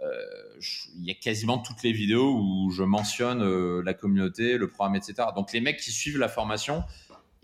euh, 0.01 0.11
il 0.97 1.05
y 1.05 1.11
a 1.11 1.13
quasiment 1.13 1.57
toutes 1.57 1.83
les 1.83 1.93
vidéos 1.93 2.37
où 2.37 2.69
je 2.71 2.83
mentionne 2.83 3.41
euh, 3.41 3.81
la 3.83 3.93
communauté, 3.93 4.57
le 4.57 4.67
programme, 4.67 4.95
etc. 4.95 5.29
Donc, 5.35 5.53
les 5.53 5.61
mecs 5.61 5.79
qui 5.79 5.91
suivent 5.91 6.17
la 6.17 6.27
formation, 6.27 6.83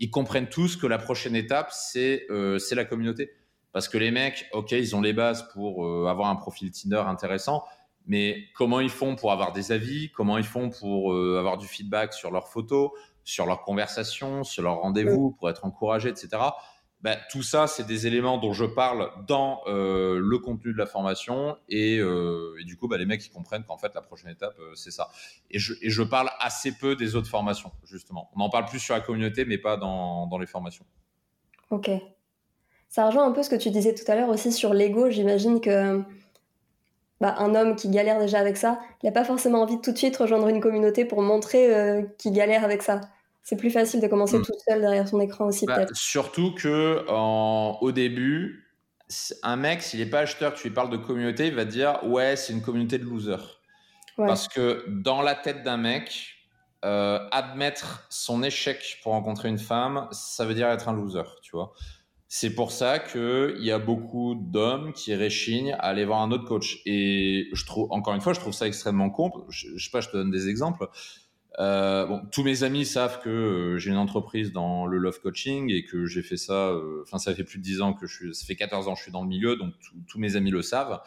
ils 0.00 0.10
comprennent 0.10 0.48
tous 0.48 0.76
que 0.76 0.86
la 0.86 0.98
prochaine 0.98 1.34
étape, 1.34 1.70
c'est 1.72 2.26
euh, 2.30 2.58
la 2.72 2.84
communauté. 2.84 3.30
Parce 3.72 3.88
que 3.88 3.96
les 3.96 4.10
mecs, 4.10 4.48
OK, 4.52 4.72
ils 4.72 4.94
ont 4.94 5.00
les 5.00 5.14
bases 5.14 5.48
pour 5.54 6.06
avoir 6.06 6.28
un 6.28 6.36
profil 6.36 6.70
Tinder 6.70 7.02
intéressant, 7.06 7.64
mais 8.06 8.44
comment 8.54 8.80
ils 8.80 8.90
font 8.90 9.16
pour 9.16 9.32
avoir 9.32 9.52
des 9.52 9.72
avis? 9.72 10.10
Comment 10.10 10.36
ils 10.36 10.44
font 10.44 10.68
pour 10.68 11.14
avoir 11.14 11.56
du 11.56 11.66
feedback 11.66 12.12
sur 12.12 12.30
leurs 12.30 12.48
photos? 12.48 12.90
Sur 13.24 13.46
leur 13.46 13.62
conversation, 13.62 14.44
sur 14.44 14.62
leur 14.62 14.80
rendez-vous, 14.80 15.32
pour 15.32 15.50
être 15.50 15.64
encouragé, 15.64 16.08
etc. 16.08 16.38
Ben, 17.02 17.18
tout 17.30 17.42
ça, 17.42 17.66
c'est 17.66 17.84
des 17.84 18.06
éléments 18.06 18.38
dont 18.38 18.52
je 18.52 18.64
parle 18.64 19.10
dans 19.26 19.60
euh, 19.66 20.20
le 20.22 20.38
contenu 20.38 20.72
de 20.72 20.78
la 20.78 20.86
formation 20.86 21.56
et, 21.68 21.98
euh, 21.98 22.56
et 22.60 22.64
du 22.64 22.76
coup, 22.76 22.86
ben, 22.86 22.96
les 22.96 23.06
mecs 23.06 23.26
ils 23.26 23.30
comprennent 23.30 23.64
qu'en 23.64 23.76
fait 23.76 23.92
la 23.92 24.02
prochaine 24.02 24.30
étape 24.30 24.54
euh, 24.60 24.72
c'est 24.76 24.92
ça. 24.92 25.10
Et 25.50 25.58
je, 25.58 25.74
et 25.82 25.90
je, 25.90 26.02
parle 26.04 26.30
assez 26.38 26.70
peu 26.70 26.94
des 26.94 27.16
autres 27.16 27.28
formations 27.28 27.72
justement. 27.82 28.30
On 28.36 28.40
en 28.40 28.50
parle 28.50 28.66
plus 28.66 28.78
sur 28.78 28.94
la 28.94 29.00
communauté, 29.00 29.44
mais 29.44 29.58
pas 29.58 29.76
dans, 29.76 30.28
dans 30.28 30.38
les 30.38 30.46
formations. 30.46 30.84
Ok. 31.70 31.90
Ça 32.88 33.06
rejoint 33.06 33.26
un 33.26 33.32
peu 33.32 33.42
ce 33.42 33.50
que 33.50 33.56
tu 33.56 33.70
disais 33.70 33.94
tout 33.94 34.04
à 34.06 34.14
l'heure 34.14 34.28
aussi 34.28 34.52
sur 34.52 34.72
l'ego. 34.72 35.10
J'imagine 35.10 35.60
que 35.60 36.04
bah, 37.22 37.36
un 37.38 37.54
homme 37.54 37.76
qui 37.76 37.88
galère 37.88 38.18
déjà 38.18 38.40
avec 38.40 38.56
ça, 38.56 38.80
il 39.00 39.06
n'a 39.06 39.12
pas 39.12 39.22
forcément 39.22 39.62
envie 39.62 39.76
de 39.76 39.80
tout 39.80 39.92
de 39.92 39.96
suite 39.96 40.16
rejoindre 40.16 40.48
une 40.48 40.60
communauté 40.60 41.04
pour 41.04 41.22
montrer 41.22 41.72
euh, 41.72 42.02
qu'il 42.18 42.32
galère 42.32 42.64
avec 42.64 42.82
ça. 42.82 43.00
C'est 43.44 43.54
plus 43.54 43.70
facile 43.70 44.00
de 44.00 44.08
commencer 44.08 44.38
mm. 44.38 44.42
tout 44.42 44.52
seul 44.68 44.80
derrière 44.80 45.06
son 45.06 45.20
écran 45.20 45.46
aussi, 45.46 45.64
bah, 45.64 45.76
peut-être. 45.76 45.94
Surtout 45.94 46.52
que 46.52 47.04
en, 47.08 47.78
au 47.80 47.92
début, 47.92 48.68
un 49.44 49.54
mec, 49.54 49.82
s'il 49.82 50.00
n'est 50.00 50.06
pas 50.06 50.18
acheteur, 50.18 50.52
tu 50.54 50.66
lui 50.66 50.74
parles 50.74 50.90
de 50.90 50.96
communauté, 50.96 51.46
il 51.46 51.54
va 51.54 51.64
dire 51.64 52.00
Ouais, 52.02 52.34
c'est 52.34 52.52
une 52.52 52.60
communauté 52.60 52.98
de 52.98 53.04
losers. 53.04 53.60
Ouais. 54.18 54.26
Parce 54.26 54.48
que 54.48 54.84
dans 54.88 55.22
la 55.22 55.36
tête 55.36 55.62
d'un 55.62 55.76
mec, 55.76 56.34
euh, 56.84 57.20
admettre 57.30 58.04
son 58.10 58.42
échec 58.42 58.98
pour 59.04 59.12
rencontrer 59.12 59.48
une 59.48 59.60
femme, 59.60 60.08
ça 60.10 60.44
veut 60.44 60.54
dire 60.54 60.68
être 60.70 60.88
un 60.88 60.92
loser, 60.92 61.22
tu 61.40 61.52
vois. 61.52 61.72
C'est 62.34 62.54
pour 62.54 62.72
ça 62.72 62.98
qu'il 62.98 63.58
y 63.58 63.70
a 63.70 63.78
beaucoup 63.78 64.34
d'hommes 64.34 64.94
qui 64.94 65.14
réchignent 65.14 65.74
à 65.74 65.88
aller 65.88 66.06
voir 66.06 66.22
un 66.22 66.30
autre 66.30 66.46
coach. 66.46 66.80
Et 66.86 67.50
je 67.52 67.66
trouve, 67.66 67.92
encore 67.92 68.14
une 68.14 68.22
fois, 68.22 68.32
je 68.32 68.40
trouve 68.40 68.54
ça 68.54 68.66
extrêmement 68.66 69.10
con. 69.10 69.30
Je, 69.50 69.68
je 69.76 69.84
sais 69.84 69.90
pas, 69.90 70.00
je 70.00 70.08
te 70.08 70.16
donne 70.16 70.30
des 70.30 70.48
exemples. 70.48 70.88
Euh, 71.58 72.06
bon, 72.06 72.22
tous 72.32 72.42
mes 72.42 72.62
amis 72.62 72.86
savent 72.86 73.20
que 73.20 73.28
euh, 73.28 73.76
j'ai 73.76 73.90
une 73.90 73.98
entreprise 73.98 74.50
dans 74.50 74.86
le 74.86 74.96
love 74.96 75.20
coaching 75.20 75.70
et 75.70 75.84
que 75.84 76.06
j'ai 76.06 76.22
fait 76.22 76.38
ça. 76.38 76.70
Euh, 76.70 77.02
enfin, 77.02 77.18
ça 77.18 77.34
fait 77.34 77.44
plus 77.44 77.58
de 77.58 77.64
10 77.64 77.82
ans 77.82 77.92
que 77.92 78.06
je 78.06 78.16
suis. 78.16 78.34
Ça 78.34 78.46
fait 78.46 78.56
14 78.56 78.88
ans 78.88 78.92
que 78.92 78.98
je 78.98 79.02
suis 79.02 79.12
dans 79.12 79.24
le 79.24 79.28
milieu, 79.28 79.56
donc 79.56 79.74
tous 80.08 80.18
mes 80.18 80.34
amis 80.34 80.50
le 80.50 80.62
savent. 80.62 81.02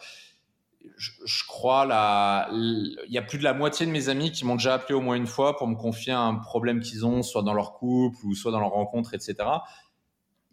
Je, 0.96 1.10
je 1.24 1.44
crois 1.48 1.86
là, 1.86 2.48
il 2.52 2.96
y 3.08 3.18
a 3.18 3.22
plus 3.22 3.38
de 3.38 3.42
la 3.42 3.52
moitié 3.52 3.84
de 3.84 3.90
mes 3.90 4.08
amis 4.08 4.30
qui 4.30 4.44
m'ont 4.44 4.54
déjà 4.54 4.74
appelé 4.74 4.94
au 4.94 5.00
moins 5.00 5.16
une 5.16 5.26
fois 5.26 5.56
pour 5.56 5.66
me 5.66 5.74
confier 5.74 6.12
un 6.12 6.36
problème 6.36 6.78
qu'ils 6.78 7.04
ont, 7.04 7.24
soit 7.24 7.42
dans 7.42 7.52
leur 7.54 7.72
couple 7.72 8.24
ou 8.24 8.36
soit 8.36 8.52
dans 8.52 8.60
leur 8.60 8.70
rencontre, 8.70 9.12
etc 9.12 9.48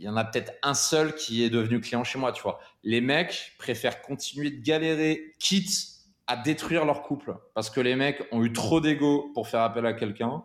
il 0.03 0.07
y 0.07 0.09
en 0.09 0.17
a 0.17 0.25
peut-être 0.25 0.51
un 0.63 0.73
seul 0.73 1.15
qui 1.15 1.45
est 1.45 1.49
devenu 1.49 1.79
client 1.79 2.03
chez 2.03 2.19
moi, 2.19 2.33
tu 2.33 2.43
vois. 2.43 2.59
Les 2.83 2.99
mecs 2.99 3.53
préfèrent 3.57 4.01
continuer 4.01 4.51
de 4.51 4.61
galérer, 4.61 5.31
quitte 5.39 5.71
à 6.27 6.35
détruire 6.35 6.83
leur 6.83 7.03
couple, 7.03 7.37
parce 7.55 7.69
que 7.69 7.79
les 7.79 7.95
mecs 7.95 8.21
ont 8.33 8.43
eu 8.43 8.51
trop 8.51 8.81
d'ego 8.81 9.31
pour 9.33 9.47
faire 9.47 9.61
appel 9.61 9.85
à 9.85 9.93
quelqu'un. 9.93 10.43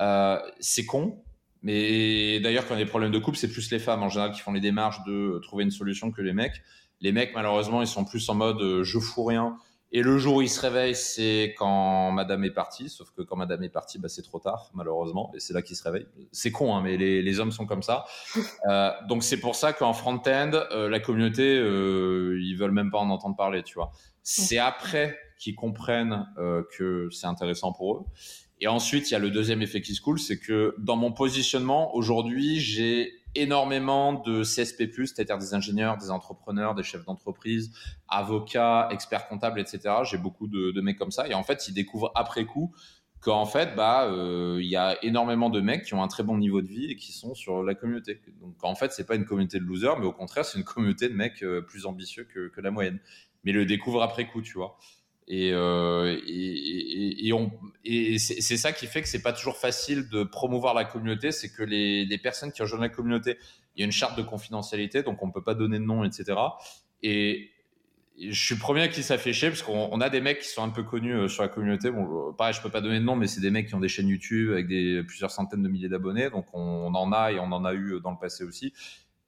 Euh, 0.00 0.40
c'est 0.58 0.86
con, 0.86 1.22
mais 1.62 2.40
d'ailleurs, 2.40 2.66
quand 2.66 2.74
il 2.74 2.78
y 2.78 2.82
a 2.82 2.84
des 2.84 2.90
problèmes 2.90 3.12
de 3.12 3.18
couple, 3.20 3.38
c'est 3.38 3.50
plus 3.50 3.70
les 3.70 3.78
femmes 3.78 4.02
en 4.02 4.08
général 4.08 4.32
qui 4.32 4.40
font 4.40 4.52
les 4.52 4.60
démarches 4.60 4.98
de 5.06 5.38
trouver 5.44 5.62
une 5.62 5.70
solution 5.70 6.10
que 6.10 6.20
les 6.20 6.32
mecs. 6.32 6.60
Les 7.00 7.12
mecs, 7.12 7.32
malheureusement, 7.32 7.82
ils 7.82 7.86
sont 7.86 8.04
plus 8.04 8.28
en 8.28 8.34
mode 8.34 8.60
euh, 8.60 8.82
je 8.82 8.98
fous 8.98 9.22
rien, 9.22 9.56
et 9.92 10.02
le 10.02 10.18
jour 10.18 10.36
où 10.36 10.42
il 10.42 10.48
se 10.48 10.60
réveille, 10.60 10.94
c'est 10.96 11.54
quand 11.56 12.10
Madame 12.10 12.44
est 12.44 12.50
partie. 12.50 12.88
Sauf 12.88 13.10
que 13.12 13.22
quand 13.22 13.36
Madame 13.36 13.62
est 13.62 13.68
partie, 13.68 13.98
bah, 13.98 14.08
c'est 14.08 14.22
trop 14.22 14.40
tard, 14.40 14.70
malheureusement. 14.74 15.32
Et 15.34 15.40
c'est 15.40 15.54
là 15.54 15.62
qu'il 15.62 15.76
se 15.76 15.84
réveille. 15.84 16.06
C'est 16.32 16.50
con, 16.50 16.74
hein, 16.74 16.82
mais 16.82 16.96
les, 16.96 17.22
les, 17.22 17.40
hommes 17.40 17.52
sont 17.52 17.66
comme 17.66 17.82
ça. 17.82 18.04
Euh, 18.68 18.90
donc 19.08 19.22
c'est 19.22 19.38
pour 19.38 19.54
ça 19.54 19.72
qu'en 19.72 19.92
front-end, 19.92 20.50
euh, 20.72 20.88
la 20.88 20.98
communauté, 20.98 21.56
euh, 21.56 22.36
ils 22.42 22.56
veulent 22.56 22.72
même 22.72 22.90
pas 22.90 22.98
en 22.98 23.10
entendre 23.10 23.36
parler, 23.36 23.62
tu 23.62 23.74
vois. 23.74 23.92
C'est 24.22 24.58
après 24.58 25.16
qu'ils 25.38 25.54
comprennent 25.54 26.26
euh, 26.38 26.62
que 26.76 27.08
c'est 27.10 27.26
intéressant 27.26 27.72
pour 27.72 27.94
eux. 27.94 28.04
Et 28.60 28.66
ensuite, 28.66 29.10
il 29.10 29.12
y 29.12 29.16
a 29.16 29.20
le 29.20 29.30
deuxième 29.30 29.62
effet 29.62 29.82
qui 29.82 29.94
se 29.94 30.00
coule, 30.00 30.18
c'est 30.18 30.38
que 30.38 30.74
dans 30.78 30.96
mon 30.96 31.12
positionnement, 31.12 31.94
aujourd'hui, 31.94 32.58
j'ai 32.58 33.12
énormément 33.36 34.14
de 34.14 34.42
CSP+, 34.42 34.90
c'est-à-dire 34.92 35.38
des 35.38 35.54
ingénieurs, 35.54 35.96
des 35.96 36.10
entrepreneurs, 36.10 36.74
des 36.74 36.82
chefs 36.82 37.04
d'entreprise, 37.04 37.72
avocats, 38.08 38.88
experts 38.90 39.28
comptables, 39.28 39.60
etc. 39.60 39.80
J'ai 40.04 40.18
beaucoup 40.18 40.48
de, 40.48 40.80
mecs 40.80 40.98
comme 40.98 41.10
ça. 41.10 41.28
Et 41.28 41.34
en 41.34 41.42
fait, 41.42 41.68
ils 41.68 41.74
découvrent 41.74 42.12
après 42.14 42.44
coup 42.44 42.74
qu'en 43.20 43.46
fait, 43.46 43.74
bah, 43.74 44.04
euh, 44.04 44.58
il 44.60 44.68
y 44.68 44.76
a 44.76 44.96
énormément 45.04 45.50
de 45.50 45.60
mecs 45.60 45.84
qui 45.84 45.94
ont 45.94 46.02
un 46.02 46.08
très 46.08 46.22
bon 46.22 46.38
niveau 46.38 46.62
de 46.62 46.68
vie 46.68 46.90
et 46.90 46.96
qui 46.96 47.12
sont 47.12 47.34
sur 47.34 47.62
la 47.62 47.74
communauté. 47.74 48.20
Donc, 48.40 48.56
en 48.62 48.74
fait, 48.74 48.92
c'est 48.92 49.06
pas 49.06 49.16
une 49.16 49.24
communauté 49.24 49.58
de 49.58 49.64
losers, 49.64 49.98
mais 49.98 50.06
au 50.06 50.12
contraire, 50.12 50.44
c'est 50.44 50.58
une 50.58 50.64
communauté 50.64 51.08
de 51.08 51.14
mecs 51.14 51.42
euh, 51.42 51.60
plus 51.62 51.86
ambitieux 51.86 52.24
que, 52.24 52.48
que 52.48 52.60
la 52.60 52.70
moyenne. 52.70 53.00
Mais 53.44 53.52
ils 53.52 53.56
le 53.56 53.66
découvrent 53.66 54.02
après 54.02 54.26
coup, 54.26 54.42
tu 54.42 54.54
vois. 54.54 54.78
Et, 55.28 55.50
euh, 55.52 56.20
et, 56.26 57.26
et, 57.26 57.32
on, 57.32 57.50
et 57.84 58.18
c'est 58.18 58.56
ça 58.56 58.72
qui 58.72 58.86
fait 58.86 59.02
que 59.02 59.08
c'est 59.08 59.22
pas 59.22 59.32
toujours 59.32 59.56
facile 59.56 60.08
de 60.08 60.22
promouvoir 60.22 60.72
la 60.72 60.84
communauté, 60.84 61.32
c'est 61.32 61.50
que 61.50 61.64
les, 61.64 62.04
les, 62.04 62.18
personnes 62.18 62.52
qui 62.52 62.62
rejoignent 62.62 62.82
la 62.82 62.88
communauté, 62.88 63.36
il 63.74 63.80
y 63.80 63.82
a 63.82 63.86
une 63.86 63.92
charte 63.92 64.16
de 64.16 64.22
confidentialité, 64.22 65.02
donc 65.02 65.22
on 65.22 65.32
peut 65.32 65.42
pas 65.42 65.54
donner 65.54 65.80
de 65.80 65.84
nom, 65.84 66.04
etc. 66.04 66.38
Et 67.02 67.50
je 68.18 68.40
suis 68.40 68.54
premier 68.54 68.82
à 68.82 68.88
qui 68.88 69.02
ça 69.02 69.18
parce 69.18 69.62
qu'on 69.62 70.00
a 70.00 70.08
des 70.08 70.20
mecs 70.20 70.38
qui 70.38 70.48
sont 70.48 70.62
un 70.62 70.70
peu 70.70 70.84
connus 70.84 71.12
euh, 71.12 71.28
sur 71.28 71.42
la 71.42 71.48
communauté. 71.48 71.90
Bon, 71.90 72.32
pareil, 72.32 72.54
je 72.54 72.62
peux 72.62 72.70
pas 72.70 72.80
donner 72.80 73.00
de 73.00 73.04
nom, 73.04 73.16
mais 73.16 73.26
c'est 73.26 73.40
des 73.40 73.50
mecs 73.50 73.66
qui 73.66 73.74
ont 73.74 73.80
des 73.80 73.88
chaînes 73.88 74.08
YouTube 74.08 74.52
avec 74.52 74.68
des 74.68 75.02
plusieurs 75.02 75.32
centaines 75.32 75.62
de 75.62 75.68
milliers 75.68 75.88
d'abonnés, 75.88 76.30
donc 76.30 76.46
on, 76.52 76.60
on 76.60 76.94
en 76.94 77.12
a 77.12 77.32
et 77.32 77.40
on 77.40 77.50
en 77.50 77.64
a 77.64 77.74
eu 77.74 78.00
dans 78.00 78.12
le 78.12 78.18
passé 78.18 78.44
aussi 78.44 78.72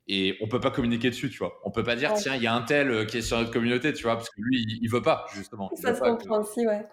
et 0.09 0.37
on 0.40 0.49
peut 0.49 0.61
pas 0.61 0.71
communiquer 0.71 1.11
dessus, 1.11 1.31
tu 1.31 1.38
vois. 1.38 1.61
On 1.64 1.71
peut 1.71 1.85
pas 1.85 1.94
dire, 1.94 2.12
ouais. 2.12 2.18
tiens, 2.18 2.35
il 2.35 2.42
y 2.42 2.47
a 2.47 2.55
un 2.55 2.62
tel 2.62 2.90
euh, 2.90 3.05
qui 3.05 3.18
est 3.18 3.23
sur 3.23 3.38
notre 3.38 3.51
communauté, 3.51 3.92
tu 3.92 4.05
vois, 4.05 4.16
parce 4.16 4.31
que 4.31 4.40
lui, 4.40 4.62
il, 4.62 4.79
il 4.83 4.90
veut 4.90 5.03
pas, 5.03 5.27
justement. 5.35 5.71
Ça 5.75 5.94
se 5.94 6.01
comprend 6.01 6.40
aussi, 6.40 6.66
ouais. 6.66 6.87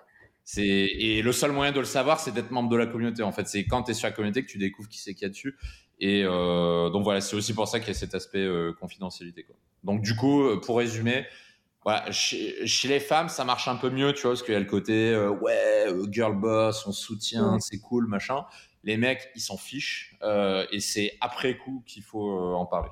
C'est 0.47 0.63
et 0.63 1.23
le 1.23 1.31
seul 1.31 1.51
moyen 1.51 1.71
de 1.71 1.79
le 1.79 1.85
savoir, 1.85 2.19
c'est 2.19 2.31
d'être 2.31 2.51
membre 2.51 2.69
de 2.69 2.77
la 2.77 2.85
communauté. 2.85 3.23
En 3.23 3.31
fait, 3.31 3.47
c'est 3.47 3.65
quand 3.65 3.81
tu 3.81 3.91
es 3.91 3.93
sur 3.95 4.07
la 4.07 4.11
communauté 4.11 4.43
que 4.45 4.47
tu 4.47 4.59
découvres 4.59 4.87
qui 4.87 4.99
c'est 4.99 5.15
qu'il 5.15 5.23
y 5.23 5.25
a 5.25 5.29
dessus. 5.29 5.57
Et 5.99 6.23
euh, 6.23 6.89
donc 6.91 7.03
voilà, 7.03 7.19
c'est 7.19 7.35
aussi 7.35 7.53
pour 7.53 7.67
ça 7.67 7.79
qu'il 7.79 7.87
y 7.87 7.91
a 7.91 7.95
cet 7.95 8.13
aspect 8.13 8.45
euh, 8.45 8.71
confidentialité. 8.79 9.43
Quoi. 9.43 9.55
Donc 9.83 10.01
du 10.01 10.15
coup, 10.15 10.47
pour 10.61 10.77
résumer, 10.77 11.25
voilà, 11.83 12.11
chez, 12.11 12.67
chez, 12.67 12.87
les 12.87 12.99
femmes, 12.99 13.27
ça 13.27 13.43
marche 13.43 13.67
un 13.67 13.75
peu 13.75 13.89
mieux, 13.89 14.13
tu 14.13 14.21
vois, 14.21 14.31
parce 14.31 14.43
qu'il 14.43 14.53
y 14.53 14.57
a 14.57 14.59
le 14.59 14.65
côté 14.65 15.13
euh, 15.13 15.29
ouais, 15.29 15.87
girl 16.11 16.35
boss, 16.35 16.85
on 16.85 16.91
soutient, 16.91 17.53
ouais. 17.53 17.59
c'est 17.59 17.79
cool, 17.79 18.07
machin. 18.07 18.45
Les 18.83 18.97
mecs, 18.97 19.31
ils 19.35 19.41
s'en 19.41 19.57
fichent, 19.57 20.15
et 20.71 20.79
c'est 20.79 21.17
après 21.21 21.57
coup 21.57 21.83
qu'il 21.87 22.03
faut 22.03 22.29
en 22.29 22.67
parler. 22.67 22.91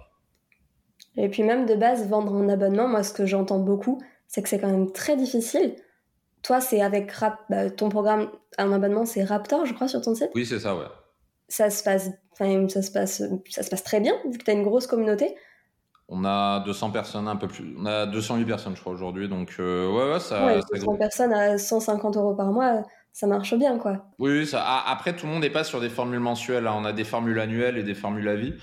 Et 1.18 1.30
puis 1.30 1.44
même 1.44 1.66
de 1.66 1.76
base, 1.76 2.08
vendre 2.08 2.34
un 2.36 2.50
abonnement, 2.50 2.88
moi 2.88 3.04
ce 3.04 3.14
que 3.14 3.26
j'entends 3.26 3.60
beaucoup, 3.60 4.02
c'est 4.28 4.42
que 4.42 4.50
c'est 4.50 4.60
quand 4.60 4.70
même 4.70 4.92
très 4.92 5.16
difficile. 5.16 5.76
Toi, 6.42 6.60
c'est 6.60 6.82
avec 6.82 7.12
Rap... 7.12 7.40
Bah, 7.50 7.70
ton 7.70 7.90
programme, 7.90 8.30
un 8.58 8.72
abonnement, 8.74 9.06
c'est 9.06 9.24
Raptor, 9.24 9.66
je 9.66 9.74
crois, 9.74 9.88
sur 9.88 10.02
ton 10.02 10.14
site? 10.14 10.30
Oui, 10.36 10.46
c'est 10.46 10.60
ça, 10.60 10.76
ouais. 10.76 10.86
Ça 11.48 11.70
se 11.70 11.84
passe, 11.84 12.10
ça 12.38 12.82
se 12.82 12.92
passe, 12.92 13.24
ça 13.50 13.64
se 13.64 13.70
passe 13.70 13.84
très 13.84 14.00
bien, 14.00 14.14
vu 14.30 14.38
que 14.38 14.44
tu 14.44 14.52
as 14.52 14.54
une 14.54 14.64
grosse 14.64 14.88
communauté. 14.88 15.36
On 16.10 16.26
a 16.26 16.60
200 16.66 16.92
personnes, 16.92 17.28
un 17.28 17.38
peu 17.38 17.48
plus. 17.48 17.76
On 17.80 17.86
a 17.86 18.06
208 18.06 18.46
personnes, 18.46 18.76
je 18.76 18.82
crois, 18.82 18.92
aujourd'hui. 18.92 19.30
Donc, 19.30 19.56
euh, 19.60 19.90
ouais, 19.90 20.14
ouais, 20.14 20.20
ça. 20.20 20.46
Ouais, 20.46 20.60
200 20.74 20.98
personnes 20.98 21.34
à 21.34 21.58
150 21.58 22.18
euros 22.18 22.36
par 22.36 22.52
mois, 22.52 22.84
ça 23.14 23.26
marche 23.26 23.54
bien, 23.56 23.78
quoi. 23.78 24.06
Oui, 24.20 24.46
ça, 24.46 24.84
après, 24.86 25.16
tout 25.16 25.26
le 25.26 25.32
monde 25.32 25.44
n'est 25.44 25.50
pas 25.50 25.64
sur 25.64 25.80
des 25.80 25.90
formules 25.90 26.20
mensuelles. 26.20 26.68
Hein. 26.68 26.76
On 26.76 26.86
a 26.86 26.92
des 26.92 27.06
formules 27.06 27.40
annuelles 27.40 27.78
et 27.78 27.84
des 27.84 27.96
formules 27.96 28.28
à 28.28 28.36
vie. 28.36 28.56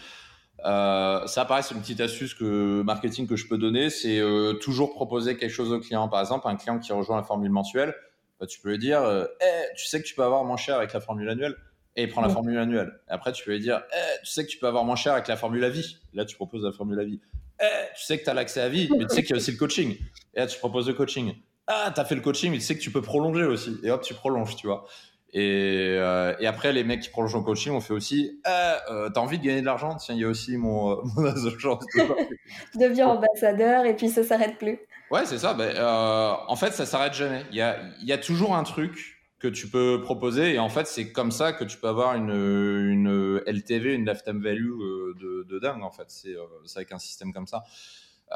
Euh, 0.65 1.27
ça, 1.27 1.45
pareil, 1.45 1.65
c'est 1.67 1.75
une 1.75 1.81
petite 1.81 2.01
astuce 2.01 2.35
que 2.35 2.83
marketing 2.83 3.27
que 3.27 3.37
je 3.37 3.47
peux 3.47 3.59
donner, 3.59 3.91
c'est 3.91 4.19
euh, 4.19 4.55
toujours 4.55 4.93
proposer 4.93 5.37
quelque 5.37 5.53
chose 5.53 5.73
au 5.73 5.81
client. 5.81 6.09
Par 6.09 6.21
exemple, 6.21 6.47
un 6.49 6.57
client 6.57 6.79
qui 6.79 6.93
rejoint 6.93 7.17
la 7.17 7.23
formule 7.23 7.51
mensuelle, 7.51 7.95
bah, 8.39 8.47
tu 8.47 8.61
peux 8.61 8.71
lui 8.71 8.79
dire, 8.79 9.03
euh, 9.03 9.25
eh, 9.41 9.75
tu 9.77 9.87
sais 9.87 10.01
que 10.01 10.07
tu 10.07 10.15
peux 10.15 10.23
avoir 10.23 10.45
moins 10.45 10.57
cher 10.57 10.77
avec 10.77 10.93
la 10.93 11.01
formule 11.01 11.29
annuelle, 11.29 11.57
et 11.97 12.05
il 12.05 12.09
prend 12.09 12.21
la 12.21 12.29
formule 12.29 12.57
annuelle. 12.57 12.93
après, 13.09 13.33
tu 13.33 13.45
peux 13.45 13.53
lui 13.53 13.61
dire, 13.61 13.83
eh, 13.93 14.19
tu 14.23 14.31
sais 14.31 14.45
que 14.45 14.51
tu 14.51 14.59
peux 14.59 14.67
avoir 14.67 14.85
moins 14.85 14.97
cher 14.97 15.13
avec 15.13 15.29
la 15.29 15.37
formule 15.37 15.65
à 15.65 15.71
vie? 15.71 15.99
Là, 16.15 16.25
tu 16.25 16.37
proposes 16.37 16.65
la 16.65 16.73
formule 16.73 17.01
à 17.01 17.05
vie. 17.05 17.21
Eh, 17.61 17.67
tu 17.97 18.05
sais 18.05 18.19
que 18.19 18.25
tu 18.25 18.31
as 18.31 18.35
l'accès 18.35 18.61
à 18.61 18.69
vie, 18.69 18.89
mais 18.97 19.07
tu 19.07 19.15
sais 19.15 19.23
qu'il 19.23 19.31
y 19.31 19.35
a 19.35 19.37
aussi 19.37 19.53
le 19.53 19.59
coaching. 19.59 19.97
Et 20.35 20.41
là, 20.41 20.47
tu 20.47 20.59
proposes 20.59 20.89
le 20.89 20.95
coaching. 20.95 21.35
Ah, 21.67 21.93
tu 21.95 22.01
as 22.01 22.05
fait 22.05 22.15
le 22.15 22.21
coaching, 22.21 22.51
mais 22.51 22.59
tu 22.59 22.65
sais 22.65 22.75
que 22.75 22.81
tu 22.81 22.91
peux 22.91 23.03
prolonger 23.03 23.45
aussi. 23.45 23.79
Et 23.83 23.91
hop, 23.91 24.03
tu 24.03 24.15
prolonges, 24.15 24.57
tu 24.57 24.67
vois. 24.67 24.87
Et, 25.33 25.97
euh, 25.97 26.35
et, 26.41 26.47
après, 26.47 26.73
les 26.73 26.83
mecs 26.83 27.01
qui 27.01 27.09
prolongent 27.09 27.37
en 27.37 27.43
coaching, 27.43 27.73
on 27.73 27.81
fait 27.81 27.95
aussi 27.95 28.41
ah, 28.45 28.79
euh, 28.91 29.11
T'as 29.11 29.21
envie 29.21 29.39
de 29.39 29.45
gagner 29.45 29.61
de 29.61 29.67
l'argent? 29.67 29.95
Tiens, 29.95 30.15
il 30.15 30.21
y 30.21 30.25
a 30.25 30.29
aussi 30.29 30.57
mon, 30.57 30.93
euh, 30.93 30.97
mon 31.17 31.25
agence. 31.25 31.85
Deviens 32.75 33.09
ambassadeur 33.09 33.85
et 33.85 33.95
puis 33.95 34.09
ça 34.09 34.25
s'arrête 34.25 34.59
plus. 34.59 34.79
Ouais, 35.11 35.27
c'est 35.27 35.39
ça. 35.39 35.57
Euh, 35.59 36.35
en 36.47 36.57
fait, 36.57 36.73
ça 36.73 36.87
s'arrête 36.87 37.15
jamais. 37.15 37.45
Il 37.51 37.57
y 37.57 37.61
a, 37.61 37.79
y 38.03 38.13
a 38.13 38.19
toujours 38.19 38.57
un 38.57 38.65
truc 38.65 39.19
que 39.39 39.49
tu 39.49 39.69
peux 39.69 40.01
proposer 40.03 40.55
et 40.55 40.59
en 40.59 40.69
fait, 40.69 40.87
c'est 40.87 41.13
comme 41.13 41.31
ça 41.31 41.53
que 41.53 41.65
tu 41.65 41.79
peux 41.79 41.89
avoir 41.89 42.15
une, 42.15 42.31
une 42.31 43.41
LTV, 43.47 43.95
une 43.95 44.07
lifetime 44.07 44.43
value 44.43 44.71
euh, 44.71 45.15
de, 45.19 45.47
de 45.49 45.59
dingue. 45.59 45.83
En 45.83 45.91
fait, 45.91 46.07
c'est 46.09 46.35
avec 46.77 46.93
un 46.93 46.99
système 46.99 47.33
comme 47.33 47.47
ça. 47.47 47.65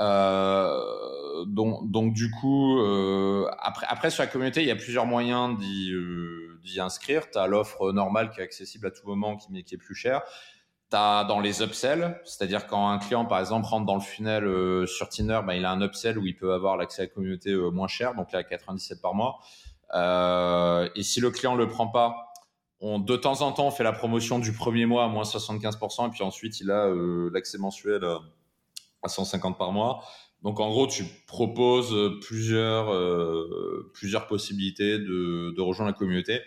Euh, 0.01 1.45
donc, 1.47 1.91
donc, 1.91 2.13
du 2.13 2.31
coup, 2.31 2.79
euh, 2.79 3.49
après, 3.59 3.87
après, 3.89 4.11
sur 4.11 4.23
la 4.23 4.27
communauté, 4.29 4.63
il 4.63 4.69
y 4.69 4.71
a 4.71 4.77
plusieurs 4.77 5.07
moyens 5.07 5.59
d'y 5.59 5.93
euh, 5.93 6.59
inscrire. 6.79 7.31
Tu 7.31 7.39
as 7.39 7.47
l'offre 7.47 7.93
normale 7.93 8.31
qui 8.31 8.41
est 8.41 8.45
accessible 8.45 8.87
à 8.87 8.91
tout 8.91 9.07
moment, 9.07 9.37
qui, 9.37 9.75
est 9.75 9.79
plus 9.79 9.95
chère. 9.95 10.23
Tu 10.91 10.97
as 10.97 11.25
dans 11.25 11.41
les 11.41 11.63
upsells, 11.63 12.21
c'est-à-dire 12.25 12.67
quand 12.67 12.89
un 12.89 12.99
client, 12.99 13.25
par 13.25 13.41
exemple, 13.41 13.67
rentre 13.67 13.87
dans 13.87 13.95
le 13.95 14.01
funnel 14.01 14.45
euh, 14.45 14.87
sur 14.87 15.09
Tinder, 15.09 15.41
ben, 15.47 15.55
il 15.55 15.65
a 15.65 15.71
un 15.71 15.81
upsell 15.83 16.19
où 16.19 16.27
il 16.27 16.37
peut 16.37 16.53
avoir 16.53 16.77
l'accès 16.77 17.03
à 17.03 17.05
la 17.07 17.11
communauté 17.11 17.51
euh, 17.51 17.71
moins 17.71 17.89
cher, 17.89 18.15
donc 18.15 18.33
là, 18.33 18.41
à 18.41 18.45
97 18.45 19.01
par 19.01 19.15
mois. 19.15 19.41
et 19.95 21.03
si 21.03 21.21
le 21.21 21.31
client 21.31 21.55
le 21.55 21.69
prend 21.69 21.89
pas, 21.89 22.17
on, 22.81 22.99
de 22.99 23.17
temps 23.17 23.41
en 23.41 23.53
temps, 23.53 23.67
on 23.67 23.71
fait 23.71 23.85
la 23.85 23.93
promotion 23.93 24.39
du 24.39 24.53
premier 24.53 24.87
mois 24.87 25.05
à 25.05 25.09
moins 25.09 25.23
75%, 25.23 26.09
et 26.09 26.11
puis 26.11 26.23
ensuite, 26.23 26.61
il 26.61 26.71
a 26.71 26.89
l'accès 27.33 27.59
mensuel 27.59 28.05
à 28.05 28.21
150 29.09 29.59
par 29.59 29.73
mois. 29.73 30.05
Donc 30.43 30.61
en 30.61 30.69
gros, 30.69 30.87
tu 30.87 31.05
proposes 31.27 32.21
plusieurs, 32.21 32.93
euh, 32.93 33.91
plusieurs 33.95 34.27
possibilités 34.27 34.99
de, 34.99 35.55
de, 35.57 35.61
rejoindre 35.63 35.91
la 35.91 35.97
communauté. 35.97 36.41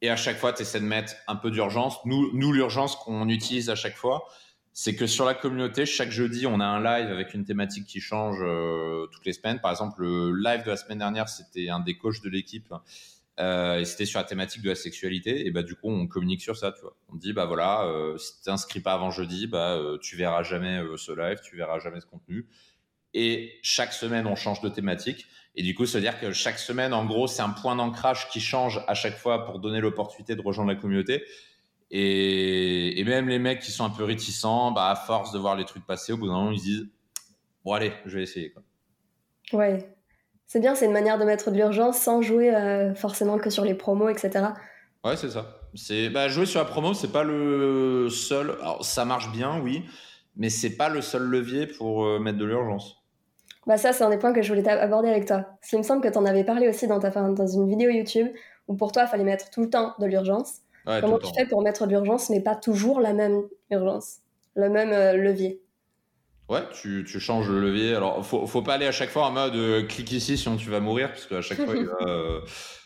Et 0.00 0.08
à 0.08 0.16
chaque 0.16 0.38
fois, 0.38 0.52
tu 0.52 0.62
essaies 0.62 0.80
de 0.80 0.86
mettre 0.86 1.14
un 1.28 1.36
peu 1.36 1.50
d'urgence. 1.50 1.98
Nous, 2.06 2.30
nous 2.32 2.52
l'urgence 2.52 2.96
qu'on 2.96 3.28
utilise 3.28 3.68
à 3.68 3.74
chaque 3.74 3.96
fois, 3.96 4.26
c'est 4.72 4.96
que 4.96 5.06
sur 5.06 5.26
la 5.26 5.34
communauté, 5.34 5.84
chaque 5.84 6.10
jeudi, 6.10 6.46
on 6.46 6.60
a 6.60 6.64
un 6.64 6.82
live 6.82 7.10
avec 7.10 7.34
une 7.34 7.44
thématique 7.44 7.86
qui 7.86 8.00
change 8.00 8.38
euh, 8.40 9.06
toutes 9.12 9.26
les 9.26 9.34
semaines. 9.34 9.60
Par 9.60 9.70
exemple, 9.70 10.00
le 10.00 10.32
live 10.34 10.64
de 10.64 10.70
la 10.70 10.76
semaine 10.76 10.98
dernière, 10.98 11.28
c'était 11.28 11.68
un 11.68 11.80
des 11.80 11.96
coachs 11.96 12.22
de 12.22 12.30
l'équipe. 12.30 12.72
Euh, 13.40 13.78
et 13.78 13.84
c'était 13.84 14.04
sur 14.04 14.20
la 14.20 14.24
thématique 14.24 14.62
de 14.62 14.68
la 14.68 14.74
sexualité. 14.74 15.46
Et 15.46 15.50
bah, 15.50 15.62
du 15.62 15.74
coup, 15.74 15.88
on 15.88 16.06
communique 16.06 16.42
sur 16.42 16.56
ça, 16.56 16.72
tu 16.72 16.82
vois. 16.82 16.96
On 17.08 17.16
dit, 17.16 17.32
bah 17.32 17.46
voilà, 17.46 17.84
euh, 17.84 18.16
si 18.18 18.36
tu 18.36 18.42
t'inscris 18.42 18.80
pas 18.80 18.92
avant 18.92 19.10
jeudi, 19.10 19.46
bah, 19.46 19.72
euh, 19.76 19.98
tu 19.98 20.16
verras 20.16 20.42
jamais 20.42 20.78
euh, 20.78 20.96
ce 20.96 21.12
live, 21.12 21.40
tu 21.42 21.56
verras 21.56 21.78
jamais 21.78 22.00
ce 22.00 22.06
contenu. 22.06 22.46
Et 23.14 23.58
chaque 23.62 23.92
semaine, 23.92 24.26
on 24.26 24.36
change 24.36 24.60
de 24.60 24.68
thématique. 24.68 25.26
Et 25.54 25.62
du 25.62 25.74
coup, 25.74 25.86
ça 25.86 25.98
veut 25.98 26.02
dire 26.02 26.18
que 26.18 26.32
chaque 26.32 26.58
semaine, 26.58 26.94
en 26.94 27.04
gros, 27.04 27.26
c'est 27.26 27.42
un 27.42 27.50
point 27.50 27.76
d'ancrage 27.76 28.28
qui 28.30 28.40
change 28.40 28.82
à 28.86 28.94
chaque 28.94 29.16
fois 29.16 29.44
pour 29.44 29.58
donner 29.58 29.80
l'opportunité 29.80 30.34
de 30.34 30.40
rejoindre 30.40 30.70
la 30.70 30.76
communauté. 30.76 31.24
Et, 31.90 33.02
même 33.04 33.28
les 33.28 33.38
mecs 33.38 33.60
qui 33.60 33.70
sont 33.70 33.84
un 33.84 33.90
peu 33.90 34.04
réticents, 34.04 34.72
bah, 34.72 34.88
à 34.88 34.96
force 34.96 35.30
de 35.32 35.38
voir 35.38 35.56
les 35.56 35.66
trucs 35.66 35.86
passer, 35.86 36.14
au 36.14 36.16
bout 36.16 36.26
d'un 36.26 36.34
moment, 36.34 36.50
ils 36.52 36.58
se 36.58 36.64
disent, 36.64 36.88
bon, 37.64 37.72
allez, 37.72 37.92
je 38.06 38.16
vais 38.16 38.22
essayer. 38.22 38.50
Quoi. 38.50 38.62
Ouais, 39.52 39.94
c'est 40.52 40.60
bien, 40.60 40.74
c'est 40.74 40.84
une 40.84 40.92
manière 40.92 41.16
de 41.16 41.24
mettre 41.24 41.50
de 41.50 41.56
l'urgence 41.56 41.96
sans 41.96 42.20
jouer 42.20 42.54
euh, 42.54 42.94
forcément 42.94 43.38
que 43.38 43.48
sur 43.48 43.64
les 43.64 43.72
promos, 43.72 44.10
etc. 44.10 44.48
Ouais, 45.02 45.16
c'est 45.16 45.30
ça. 45.30 45.46
C'est 45.74 46.10
bah, 46.10 46.28
jouer 46.28 46.44
sur 46.44 46.60
la 46.60 46.66
promo, 46.66 46.92
c'est 46.92 47.10
pas 47.10 47.24
le 47.24 48.10
seul. 48.10 48.50
Alors, 48.60 48.84
ça 48.84 49.06
marche 49.06 49.32
bien, 49.32 49.62
oui, 49.62 49.82
mais 50.36 50.50
c'est 50.50 50.76
pas 50.76 50.90
le 50.90 51.00
seul 51.00 51.22
levier 51.22 51.66
pour 51.66 52.04
euh, 52.04 52.18
mettre 52.18 52.36
de 52.36 52.44
l'urgence. 52.44 53.02
Bah 53.66 53.78
ça, 53.78 53.94
c'est 53.94 54.04
un 54.04 54.10
des 54.10 54.18
points 54.18 54.34
que 54.34 54.42
je 54.42 54.52
voulais 54.52 54.68
aborder 54.68 55.08
avec 55.08 55.24
toi. 55.24 55.38
Parce 55.58 55.70
qu'il 55.70 55.78
me 55.78 55.84
semble 55.84 56.02
que 56.02 56.08
tu 56.08 56.18
en 56.18 56.26
avais 56.26 56.44
parlé 56.44 56.68
aussi 56.68 56.86
dans, 56.86 57.00
ta, 57.00 57.08
dans 57.08 57.46
une 57.46 57.66
vidéo 57.66 57.88
YouTube 57.88 58.28
où 58.68 58.74
pour 58.74 58.92
toi, 58.92 59.04
il 59.04 59.08
fallait 59.08 59.24
mettre 59.24 59.48
tout 59.48 59.62
le 59.62 59.70
temps 59.70 59.94
de 60.00 60.04
l'urgence. 60.04 60.56
Ouais, 60.86 61.00
Comment 61.00 61.16
tu 61.16 61.32
fais 61.34 61.46
pour 61.46 61.62
mettre 61.62 61.86
de 61.86 61.92
l'urgence, 61.92 62.28
mais 62.28 62.42
pas 62.42 62.56
toujours 62.56 63.00
la 63.00 63.14
même 63.14 63.40
urgence, 63.70 64.18
le 64.54 64.68
même 64.68 64.92
euh, 64.92 65.14
levier? 65.14 65.62
Ouais, 66.52 66.68
tu, 66.70 67.02
tu, 67.08 67.18
changes 67.18 67.48
le 67.48 67.58
levier. 67.58 67.94
Alors, 67.94 68.26
faut, 68.26 68.46
faut 68.46 68.60
pas 68.60 68.74
aller 68.74 68.84
à 68.86 68.92
chaque 68.92 69.08
fois 69.08 69.24
en 69.24 69.30
mode 69.30 69.54
euh, 69.54 69.84
clique 69.84 70.12
ici 70.12 70.36
sinon 70.36 70.58
tu 70.58 70.68
vas 70.68 70.80
mourir, 70.80 71.08
parce 71.08 71.24
qu'à 71.24 71.40
chaque 71.40 71.64
fois, 71.64 71.74
euh, 72.06 72.42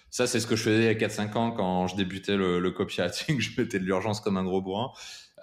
ça, 0.08 0.28
c'est 0.28 0.38
ce 0.38 0.46
que 0.46 0.54
je 0.54 0.62
faisais 0.62 0.78
il 0.78 0.84
y 0.84 0.88
a 0.88 0.94
4-5 0.94 1.36
ans 1.36 1.50
quand 1.50 1.88
je 1.88 1.96
débutais 1.96 2.36
le, 2.36 2.60
le 2.60 2.70
copywriting. 2.70 3.40
Je 3.40 3.60
mettais 3.60 3.80
de 3.80 3.84
l'urgence 3.84 4.20
comme 4.20 4.36
un 4.36 4.44
gros 4.44 4.62
bourrin. 4.62 4.92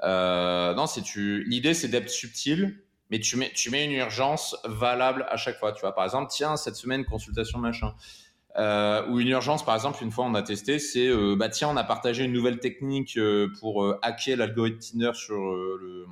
Euh, 0.04 0.74
non, 0.74 0.88
si 0.88 1.04
tu, 1.04 1.44
l'idée, 1.50 1.74
c'est 1.74 1.90
d'être 1.90 2.10
subtil, 2.10 2.82
mais 3.12 3.20
tu 3.20 3.36
mets, 3.36 3.52
tu 3.54 3.70
mets 3.70 3.84
une 3.84 3.92
urgence 3.92 4.56
valable 4.64 5.26
à 5.28 5.36
chaque 5.36 5.60
fois. 5.60 5.74
Tu 5.74 5.82
vois, 5.82 5.94
par 5.94 6.06
exemple, 6.06 6.32
tiens, 6.32 6.56
cette 6.56 6.78
semaine, 6.78 7.04
consultation 7.04 7.60
machin. 7.60 7.94
Euh, 8.56 9.06
ou 9.10 9.20
une 9.20 9.28
urgence, 9.28 9.66
par 9.66 9.76
exemple, 9.76 10.02
une 10.02 10.12
fois 10.12 10.24
on 10.24 10.34
a 10.36 10.44
testé, 10.44 10.80
c'est 10.80 11.12
bah 11.36 11.50
tiens, 11.50 11.68
on 11.70 11.76
a 11.76 11.84
partagé 11.84 12.24
une 12.24 12.32
nouvelle 12.32 12.60
technique 12.60 13.20
pour 13.60 13.98
hacker 14.02 14.38
l'algorithme 14.38 14.80
Tinder 14.80 15.12
sur 15.14 15.36
le 15.36 16.06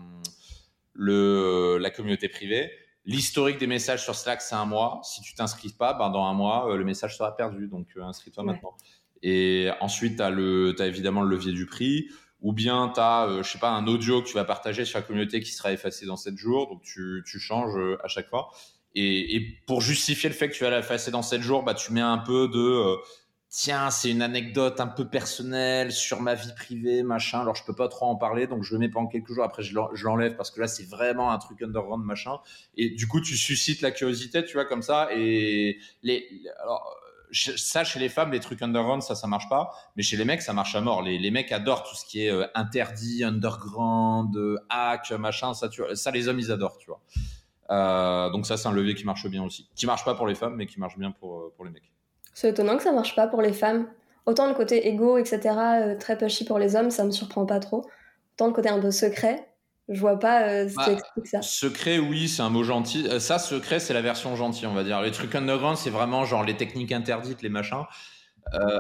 le, 0.94 1.78
la 1.80 1.90
communauté 1.90 2.30
privée. 2.30 2.72
L'historique 3.06 3.58
des 3.58 3.68
messages 3.68 4.04
sur 4.04 4.16
Slack, 4.16 4.42
c'est 4.42 4.56
un 4.56 4.66
mois. 4.66 5.02
Si 5.04 5.22
tu 5.22 5.34
t'inscris 5.34 5.74
pas, 5.74 5.94
ben 5.94 6.10
dans 6.10 6.26
un 6.26 6.34
mois, 6.34 6.72
euh, 6.72 6.78
le 6.78 6.84
message 6.84 7.18
sera 7.18 7.36
perdu. 7.36 7.68
Donc, 7.68 7.88
euh, 7.98 8.04
inscris-toi 8.04 8.44
ouais. 8.44 8.54
maintenant. 8.54 8.76
Et 9.24 9.70
ensuite, 9.82 10.18
tu 10.18 10.22
as, 10.22 10.28
as, 10.28 10.88
évidemment 10.88 11.22
le 11.22 11.30
levier 11.30 11.54
du 11.54 11.66
prix. 11.66 12.08
Ou 12.42 12.54
bien 12.54 12.92
tu 12.94 13.00
as, 13.00 13.28
euh, 13.28 13.44
je 13.44 13.52
sais 13.52 13.60
pas, 13.60 13.70
un 13.70 13.86
audio 13.88 14.22
que 14.22 14.28
tu 14.28 14.34
vas 14.34 14.46
partager 14.46 14.84
sur 14.84 14.98
la 14.98 15.04
communauté 15.04 15.42
qui 15.42 15.52
sera 15.52 15.72
effacé 15.72 16.06
dans 16.06 16.18
7 16.18 16.38
jours. 16.38 16.68
Donc, 16.68 16.82
tu, 16.82 17.24
tu 17.26 17.40
changes 17.40 17.78
euh, 17.78 17.98
à 18.04 18.08
chaque 18.08 18.30
fois. 18.30 18.50
Et, 18.96 19.36
et, 19.36 19.58
pour 19.68 19.82
justifier 19.82 20.28
le 20.28 20.36
fait 20.36 20.50
que 20.50 20.56
tu 20.56 20.64
vas 20.64 20.72
l'effacer 20.72 21.12
dans 21.12 21.22
7 21.22 21.42
jours, 21.42 21.64
bah, 21.64 21.76
tu 21.76 21.94
mets 21.94 22.02
un 22.02 22.18
peu 22.18 22.48
de 22.48 22.60
euh, 22.60 22.96
tiens, 23.52 23.90
c'est 23.92 24.10
une 24.10 24.22
anecdote 24.22 24.80
un 24.80 24.88
peu 24.88 25.08
personnelle 25.08 25.92
sur 25.92 26.22
ma 26.22 26.36
vie 26.36 26.54
privée, 26.56 27.04
machin. 27.04 27.42
Alors, 27.42 27.54
je 27.54 27.66
peux 27.66 27.76
pas 27.76 27.90
trop 27.90 28.06
en 28.06 28.16
parler, 28.16 28.48
donc 28.48 28.64
je 28.64 28.74
le 28.74 28.80
mets 28.80 28.90
pendant 28.90 29.08
quelques 29.08 29.34
jours. 29.34 29.44
Après, 29.44 29.62
je 29.62 29.76
l'enlève 29.76 30.36
parce 30.38 30.52
que 30.52 30.62
là, 30.62 30.68
c'est 30.68 30.90
vraiment 30.90 31.32
un 31.32 31.38
truc 31.38 31.62
underground, 31.62 32.04
machin. 32.04 32.40
Et 32.78 32.90
du 32.90 33.08
coup, 33.08 33.20
tu 33.20 33.36
suscites 33.36 33.82
la 33.82 33.92
curiosité, 33.92 34.44
tu 34.46 34.54
vois, 34.54 34.66
comme 34.66 34.82
ça. 34.82 35.10
Et 35.14 35.78
les, 36.02 36.26
alors, 36.64 36.96
ça, 37.34 37.84
chez 37.84 38.00
les 38.00 38.08
femmes, 38.08 38.32
les 38.32 38.40
trucs 38.40 38.62
underground, 38.62 39.02
ça, 39.02 39.16
ça 39.16 39.28
marche 39.28 39.50
pas. 39.50 39.72
Mais 39.98 40.04
chez 40.04 40.16
les 40.16 40.26
mecs, 40.26 40.42
ça 40.42 40.54
marche 40.54 40.74
à 40.76 40.82
mort. 40.82 41.02
Les, 41.02 41.20
les 41.20 41.32
mecs 41.32 41.52
adorent 41.52 41.84
tout 41.84 41.96
ce 41.96 42.06
qui 42.06 42.26
est 42.26 42.32
euh, 42.32 42.48
interdit, 42.56 43.26
underground, 43.26 44.36
euh, 44.38 44.60
hack, 44.70 45.12
machin. 45.12 45.54
Ça, 45.54 45.68
tu 45.68 45.82
vois, 45.82 45.94
ça, 45.98 46.12
les 46.12 46.30
hommes, 46.30 46.40
ils 46.40 46.54
adorent, 46.54 46.78
tu 46.78 46.88
vois. 46.88 47.02
Euh, 47.70 48.30
donc 48.30 48.46
ça, 48.46 48.56
c'est 48.56 48.70
un 48.70 48.74
levier 48.74 48.96
qui 48.96 49.04
marche 49.06 49.28
bien 49.28 49.44
aussi. 49.44 49.68
Qui 49.76 49.88
marche 49.88 50.06
pas 50.06 50.16
pour 50.16 50.28
les 50.28 50.36
femmes, 50.36 50.56
mais 50.56 50.68
qui 50.68 50.80
marche 50.80 50.98
bien 50.98 51.12
pour, 51.12 51.54
pour 51.54 51.66
les 51.66 51.72
mecs. 51.72 51.92
C'est 52.42 52.50
étonnant 52.50 52.76
que 52.76 52.82
ça 52.82 52.92
marche 52.92 53.16
pas 53.16 53.28
pour 53.28 53.44
les 53.44 53.54
femmes. 53.54 53.86
Autant 54.26 54.48
le 54.48 54.56
côté 54.56 54.88
égo, 54.88 55.20
etc., 55.20 55.42
euh, 55.46 55.96
très 55.96 56.18
pushy 56.18 56.44
pour 56.44 56.58
les 56.58 56.76
hommes, 56.76 56.90
ça 56.90 57.04
me 57.04 57.12
surprend 57.12 57.46
pas 57.46 57.60
trop. 57.60 57.86
Autant 58.34 58.48
le 58.48 58.54
côté 58.54 58.68
un 58.68 58.80
peu 58.80 58.90
secret, 58.90 59.48
je 59.90 60.00
vois 60.00 60.18
pas 60.18 60.48
euh, 60.48 60.68
ce 60.68 60.74
bah, 60.74 60.86
qui 60.86 60.92
explique 60.94 61.28
ça. 61.28 61.44
Secret, 61.44 62.00
oui, 62.00 62.28
c'est 62.28 62.42
un 62.42 62.50
mot 62.50 62.64
gentil. 62.64 63.08
Euh, 63.08 63.20
ça, 63.20 63.38
secret, 63.38 63.80
c'est 63.80 63.94
la 63.94 64.02
version 64.02 64.36
gentille, 64.36 64.66
on 64.66 64.74
va 64.74 64.84
dire. 64.84 65.04
Les 65.04 65.12
trucs 65.12 65.36
underground, 65.36 65.78
c'est 65.78 65.92
vraiment 65.92 66.26
genre 66.26 66.44
les 66.44 66.58
techniques 66.58 66.92
interdites, 66.92 67.44
les 67.44 67.50
machins. 67.50 67.84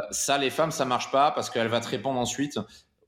Ça, 0.09 0.39
les 0.39 0.49
femmes, 0.49 0.71
ça 0.71 0.85
marche 0.85 1.11
pas 1.11 1.29
parce 1.29 1.51
qu'elle 1.51 1.67
va 1.67 1.81
te 1.81 1.87
répondre 1.87 2.19
ensuite. 2.19 2.57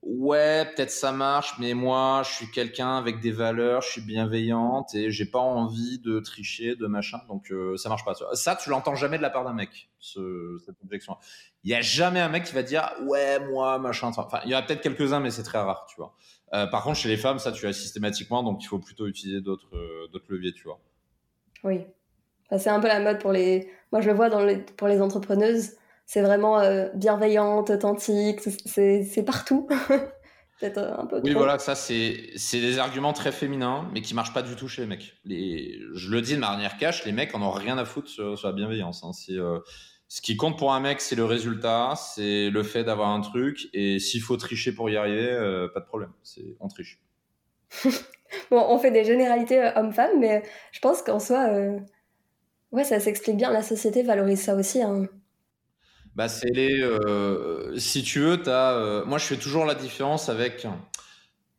Ouais, 0.04 0.66
peut-être 0.66 0.90
ça 0.90 1.12
marche, 1.12 1.54
mais 1.58 1.74
moi, 1.74 2.22
je 2.24 2.32
suis 2.32 2.50
quelqu'un 2.50 2.96
avec 2.96 3.20
des 3.20 3.30
valeurs, 3.30 3.82
je 3.82 3.88
suis 3.88 4.00
bienveillante 4.00 4.94
et 4.94 5.10
j'ai 5.10 5.24
pas 5.24 5.38
envie 5.38 5.98
de 5.98 6.20
tricher, 6.20 6.76
de 6.76 6.86
machin, 6.86 7.20
donc 7.28 7.50
euh, 7.50 7.76
ça 7.76 7.88
marche 7.88 8.04
pas. 8.04 8.14
Ça, 8.34 8.56
tu 8.56 8.70
l'entends 8.70 8.94
jamais 8.94 9.16
de 9.16 9.22
la 9.22 9.30
part 9.30 9.44
d'un 9.44 9.54
mec, 9.54 9.88
ce, 9.98 10.58
cette 10.64 10.76
objection. 10.82 11.16
Il 11.64 11.70
y 11.70 11.74
a 11.74 11.80
jamais 11.80 12.20
un 12.20 12.28
mec 12.28 12.44
qui 12.44 12.54
va 12.54 12.62
dire 12.62 12.90
ouais, 13.06 13.40
moi, 13.40 13.78
machin. 13.78 14.10
Enfin, 14.14 14.40
il 14.44 14.50
y 14.50 14.54
en 14.54 14.58
a 14.58 14.62
peut-être 14.62 14.82
quelques-uns, 14.82 15.20
mais 15.20 15.30
c'est 15.30 15.42
très 15.42 15.58
rare, 15.58 15.86
tu 15.88 15.96
vois. 15.96 16.14
Euh, 16.52 16.66
par 16.66 16.82
contre, 16.84 16.98
chez 16.98 17.08
les 17.08 17.16
femmes, 17.16 17.38
ça, 17.38 17.52
tu 17.52 17.66
as 17.66 17.72
systématiquement, 17.72 18.42
donc 18.42 18.62
il 18.62 18.66
faut 18.66 18.78
plutôt 18.78 19.06
utiliser 19.06 19.40
d'autres 19.40 19.74
euh, 19.74 20.08
d'autres 20.12 20.26
leviers, 20.28 20.52
tu 20.52 20.64
vois. 20.64 20.80
Oui. 21.64 21.80
c'est 22.58 22.68
un 22.68 22.80
peu 22.80 22.88
la 22.88 23.00
mode 23.00 23.20
pour 23.20 23.32
les. 23.32 23.70
Moi, 23.90 24.02
je 24.02 24.08
le 24.08 24.14
vois 24.14 24.28
dans 24.28 24.44
les... 24.44 24.58
pour 24.58 24.88
les 24.88 25.00
entrepreneuses 25.00 25.76
c'est 26.06 26.20
vraiment 26.20 26.60
euh, 26.60 26.88
bienveillante, 26.94 27.70
authentique, 27.70 28.40
c'est 28.40 29.24
partout. 29.24 29.66
Peut-être 30.60 30.78
euh, 30.78 30.96
un 30.96 31.06
peu 31.06 31.20
Oui, 31.24 31.32
voilà, 31.32 31.58
ça, 31.58 31.74
c'est 31.74 32.30
des 32.52 32.78
arguments 32.78 33.12
très 33.12 33.32
féminins, 33.32 33.88
mais 33.92 34.02
qui 34.02 34.14
marchent 34.14 34.34
pas 34.34 34.42
du 34.42 34.54
tout 34.54 34.68
chez 34.68 34.82
les 34.82 34.88
mecs. 34.88 35.14
Les, 35.24 35.80
je 35.94 36.10
le 36.10 36.20
dis 36.20 36.34
de 36.34 36.40
manière 36.40 36.76
cash, 36.76 37.04
les 37.04 37.12
mecs 37.12 37.34
en 37.34 37.42
ont 37.42 37.50
rien 37.50 37.78
à 37.78 37.84
foutre 37.84 38.08
sur, 38.08 38.38
la 38.44 38.52
bienveillance. 38.52 39.02
Hein. 39.02 39.10
Euh, 39.30 39.60
ce 40.06 40.20
qui 40.20 40.36
compte 40.36 40.58
pour 40.58 40.72
un 40.74 40.80
mec, 40.80 41.00
c'est 41.00 41.16
le 41.16 41.24
résultat, 41.24 41.94
c'est 41.96 42.50
le 42.50 42.62
fait 42.62 42.84
d'avoir 42.84 43.08
un 43.08 43.20
truc, 43.20 43.68
et 43.72 43.98
s'il 43.98 44.20
faut 44.20 44.36
tricher 44.36 44.72
pour 44.72 44.90
y 44.90 44.96
arriver, 44.96 45.68
pas 45.72 45.80
de 45.80 45.86
problème, 45.86 46.12
on 46.60 46.68
triche. 46.68 47.00
bon, 48.50 48.64
on 48.68 48.78
fait 48.78 48.92
des 48.92 49.04
généralités 49.04 49.72
hommes-femmes, 49.74 50.20
mais 50.20 50.42
je 50.70 50.78
pense 50.78 51.02
qu'en 51.02 51.18
soi, 51.18 51.48
ouais, 52.70 52.84
ça 52.84 53.00
s'explique 53.00 53.38
bien. 53.38 53.50
La 53.50 53.62
société 53.62 54.02
valorise 54.02 54.42
ça 54.42 54.54
aussi. 54.54 54.82
Hein. 54.82 55.08
Bah, 56.14 56.28
c'est 56.28 56.50
les. 56.50 56.80
Euh, 56.80 57.76
si 57.76 58.02
tu 58.02 58.20
veux, 58.20 58.48
as, 58.48 58.72
euh, 58.74 59.04
moi, 59.04 59.18
je 59.18 59.24
fais 59.24 59.36
toujours 59.36 59.64
la 59.64 59.74
différence 59.74 60.28
avec 60.28 60.66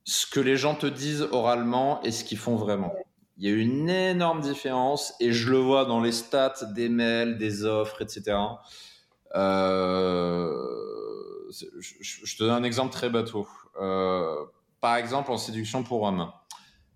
ce 0.06 0.26
que 0.28 0.40
les 0.40 0.56
gens 0.56 0.76
te 0.76 0.88
disent 0.88 1.28
oralement 1.32 2.02
et 2.04 2.12
ce 2.12 2.24
qu'ils 2.24 2.38
font 2.38 2.56
vraiment. 2.56 2.94
Il 3.38 3.50
y 3.50 3.52
a 3.52 3.56
une 3.56 3.90
énorme 3.90 4.40
différence 4.40 5.14
et 5.20 5.34
je 5.34 5.52
le 5.52 5.58
vois 5.58 5.84
dans 5.84 6.00
les 6.00 6.14
stats 6.14 6.64
des 6.74 6.88
mails, 6.88 7.38
des 7.38 7.66
offres, 7.66 8.02
etc. 8.02 8.38
Euh, 9.36 10.54
je, 11.52 12.38
te 12.38 12.44
donne 12.44 12.54
un 12.54 12.64
exemple 12.64 12.94
très 12.94 13.10
bateau. 13.10 13.46
par 14.80 14.96
exemple, 14.96 15.32
en 15.32 15.38
séduction 15.38 15.84
pour 15.84 16.04
hommes. 16.04 16.32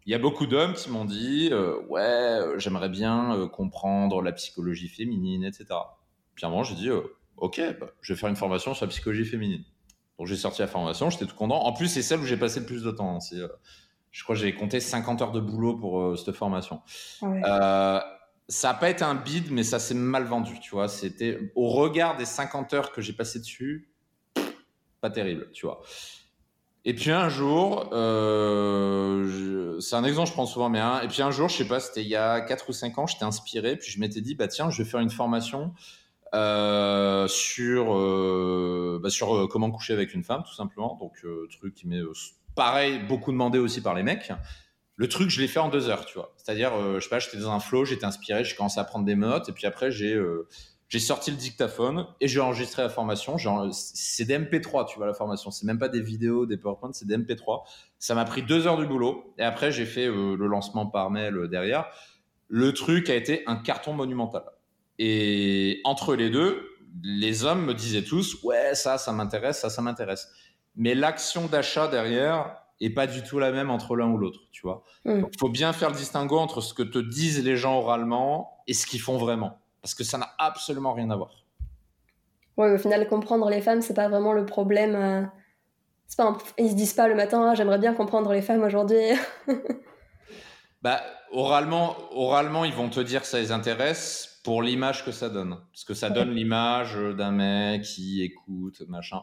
Il 0.05 0.13
y 0.13 0.15
a 0.15 0.19
beaucoup 0.19 0.45
d'hommes 0.45 0.73
qui 0.73 0.89
m'ont 0.89 1.03
dit 1.03 1.51
Ouais, 1.89 2.39
j'aimerais 2.55 2.89
bien 2.89 3.49
comprendre 3.51 4.21
la 4.21 4.31
psychologie 4.31 4.87
féminine, 4.87 5.43
etc. 5.43 5.65
Puis 6.35 6.45
à 6.45 6.47
un 6.47 6.51
moment, 6.51 6.63
j'ai 6.63 6.75
dit 6.75 6.89
ok, 7.41 7.61
bah, 7.79 7.87
je 8.01 8.13
vais 8.13 8.19
faire 8.19 8.29
une 8.29 8.35
formation 8.35 8.73
sur 8.73 8.85
la 8.85 8.89
psychologie 8.89 9.25
féminine. 9.25 9.63
Donc 10.19 10.27
j'ai 10.27 10.35
sorti 10.35 10.61
la 10.61 10.67
formation, 10.67 11.09
j'étais 11.09 11.25
tout 11.25 11.35
content. 11.35 11.63
En 11.63 11.71
plus, 11.71 11.87
c'est 11.87 12.01
celle 12.01 12.19
où 12.19 12.25
j'ai 12.25 12.37
passé 12.37 12.59
le 12.59 12.65
plus 12.65 12.83
de 12.83 12.91
temps. 12.91 13.15
Hein. 13.15 13.19
Euh, 13.33 13.47
je 14.11 14.23
crois 14.23 14.35
que 14.35 14.41
j'ai 14.41 14.53
compté 14.53 14.81
50 14.81 15.21
heures 15.21 15.31
de 15.31 15.39
boulot 15.39 15.77
pour 15.77 16.01
euh, 16.01 16.15
cette 16.17 16.35
formation. 16.35 16.81
Euh, 17.23 18.01
ça 18.49 18.67
n'a 18.67 18.73
pas 18.73 18.89
été 18.89 19.03
un 19.03 19.15
bid, 19.15 19.49
mais 19.51 19.63
ça 19.63 19.79
s'est 19.79 19.93
mal 19.93 20.25
vendu, 20.25 20.59
tu 20.59 20.71
vois. 20.71 20.89
C'était 20.89 21.51
au 21.55 21.69
regard 21.69 22.17
des 22.17 22.25
50 22.25 22.73
heures 22.73 22.91
que 22.91 23.01
j'ai 23.01 23.13
passé 23.13 23.39
dessus, 23.39 23.93
pas 24.99 25.09
terrible, 25.09 25.49
tu 25.53 25.65
vois. 25.65 25.81
Et 26.83 26.93
puis 26.95 27.11
un 27.11 27.29
jour, 27.29 27.85
c'est 29.79 29.95
un 29.95 30.03
exemple 30.03 30.27
je 30.27 30.33
prends 30.33 30.45
souvent, 30.47 30.69
mais 30.69 30.79
un, 30.79 31.01
et 31.01 31.07
puis 31.07 31.21
un 31.21 31.31
jour, 31.31 31.47
je 31.47 31.57
sais 31.57 31.67
pas, 31.67 31.79
c'était 31.79 32.01
il 32.01 32.09
y 32.09 32.15
a 32.15 32.41
4 32.41 32.69
ou 32.69 32.73
5 32.73 32.97
ans, 32.97 33.05
j'étais 33.05 33.25
inspiré, 33.25 33.77
puis 33.77 33.91
je 33.91 33.99
m'étais 33.99 34.21
dit, 34.21 34.33
bah 34.33 34.47
tiens, 34.47 34.69
je 34.69 34.81
vais 34.81 34.89
faire 34.89 34.99
une 35.01 35.11
formation 35.11 35.73
euh, 36.33 37.27
sur, 37.27 37.95
euh, 37.95 38.99
bah 39.01 39.09
sur 39.09 39.35
euh, 39.35 39.47
comment 39.47 39.71
coucher 39.71 39.93
avec 39.93 40.13
une 40.13 40.23
femme, 40.23 40.43
tout 40.43 40.53
simplement. 40.53 40.97
Donc, 40.99 41.25
truc 41.49 41.73
qui 41.73 41.87
m'est 41.87 42.01
pareil, 42.55 42.99
beaucoup 43.07 43.31
demandé 43.31 43.57
aussi 43.57 43.81
par 43.81 43.95
les 43.95 44.03
mecs. 44.03 44.31
Le 44.95 45.07
truc, 45.07 45.29
je 45.29 45.39
l'ai 45.39 45.47
fait 45.47 45.59
en 45.59 45.69
deux 45.69 45.89
heures, 45.89 46.05
tu 46.05 46.15
vois. 46.15 46.33
C'est-à-dire, 46.37 46.71
je 46.95 46.99
sais 46.99 47.09
pas, 47.09 47.19
j'étais 47.19 47.37
dans 47.37 47.51
un 47.51 47.59
flow, 47.59 47.85
j'étais 47.85 48.05
inspiré, 48.05 48.43
j'ai 48.43 48.55
commencé 48.55 48.79
à 48.79 48.83
prendre 48.83 49.05
des 49.05 49.15
notes, 49.15 49.47
et 49.47 49.53
puis 49.53 49.65
après, 49.65 49.91
j'ai 49.91 50.19
j'ai 50.89 50.99
sorti 50.99 51.29
le 51.29 51.37
dictaphone 51.37 52.07
et 52.19 52.27
j'ai 52.27 52.39
enregistré 52.39 52.81
la 52.81 52.89
formation. 52.89 53.37
C'est 53.71 54.25
des 54.25 54.37
MP3, 54.37 54.87
tu 54.87 54.97
vois, 54.97 55.05
la 55.05 55.13
formation. 55.13 55.51
C'est 55.51 55.67
même 55.67 55.77
pas 55.77 55.87
des 55.87 56.01
vidéos, 56.01 56.47
des 56.47 56.57
PowerPoint, 56.57 56.91
c'est 56.93 57.07
des 57.07 57.15
MP3. 57.15 57.61
Ça 57.99 58.15
m'a 58.15 58.25
pris 58.25 58.41
deux 58.41 58.65
heures 58.65 58.77
du 58.77 58.87
boulot. 58.87 59.33
Et 59.37 59.43
après, 59.43 59.71
j'ai 59.71 59.85
fait 59.85 60.07
le 60.07 60.47
lancement 60.47 60.87
par 60.87 61.11
mail 61.11 61.47
derrière. 61.47 61.85
Le 62.47 62.73
truc 62.73 63.09
a 63.11 63.15
été 63.15 63.43
un 63.45 63.55
carton 63.55 63.93
monumental. 63.93 64.43
Et 64.99 65.79
entre 65.85 66.13
les 66.13 66.29
deux, 66.29 66.69
les 67.01 67.45
hommes 67.45 67.65
me 67.65 67.73
disaient 67.73 68.03
tous, 68.03 68.43
ouais, 68.43 68.75
ça, 68.75 68.97
ça 68.97 69.13
m'intéresse, 69.13 69.59
ça, 69.59 69.69
ça 69.69 69.81
m'intéresse. 69.81 70.29
Mais 70.75 70.93
l'action 70.93 71.47
d'achat 71.47 71.87
derrière 71.87 72.57
est 72.81 72.89
pas 72.89 73.07
du 73.07 73.23
tout 73.23 73.39
la 73.39 73.51
même 73.51 73.69
entre 73.69 73.95
l'un 73.95 74.09
ou 74.09 74.17
l'autre, 74.17 74.41
tu 74.51 74.61
vois. 74.61 74.83
Il 75.05 75.25
faut 75.39 75.49
bien 75.49 75.73
faire 75.73 75.89
le 75.89 75.95
distinguo 75.95 76.37
entre 76.37 76.61
ce 76.61 76.73
que 76.73 76.83
te 76.83 76.99
disent 76.99 77.43
les 77.43 77.55
gens 77.55 77.79
oralement 77.79 78.61
et 78.67 78.73
ce 78.73 78.85
qu'ils 78.85 78.99
font 78.99 79.17
vraiment. 79.17 79.57
Parce 79.81 79.95
que 79.95 80.03
ça 80.03 80.17
n'a 80.17 80.29
absolument 80.37 80.93
rien 80.93 81.09
à 81.09 81.15
voir. 81.15 81.31
Oui, 82.57 82.69
au 82.69 82.77
final, 82.77 83.07
comprendre 83.07 83.49
les 83.49 83.61
femmes, 83.61 83.81
c'est 83.81 83.93
pas 83.93 84.09
vraiment 84.09 84.33
le 84.33 84.45
problème. 84.45 84.95
Euh... 84.95 85.23
Pas 86.17 86.37
Ils 86.57 86.71
se 86.71 86.75
disent 86.75 86.93
pas 86.93 87.07
le 87.07 87.15
matin, 87.15 87.49
ah, 87.49 87.55
j'aimerais 87.55 87.79
bien 87.79 87.93
comprendre 87.93 88.33
les 88.33 88.41
femmes 88.41 88.63
aujourd'hui. 88.63 88.97
bah, 90.81 91.01
oralement, 91.31 91.95
oralement, 92.11 92.65
ils 92.65 92.73
vont 92.73 92.89
te 92.89 92.99
dire 92.99 93.21
que 93.21 93.27
ça 93.27 93.39
les 93.39 93.51
intéresse 93.53 94.28
pour 94.43 94.63
l'image 94.63 95.05
que 95.05 95.11
ça 95.11 95.29
donne. 95.29 95.57
Parce 95.71 95.83
que 95.83 95.93
ça 95.93 96.09
donne 96.09 96.31
l'image 96.31 96.95
d'un 96.95 97.31
mec 97.31 97.83
qui 97.83 98.23
écoute, 98.23 98.81
machin. 98.87 99.21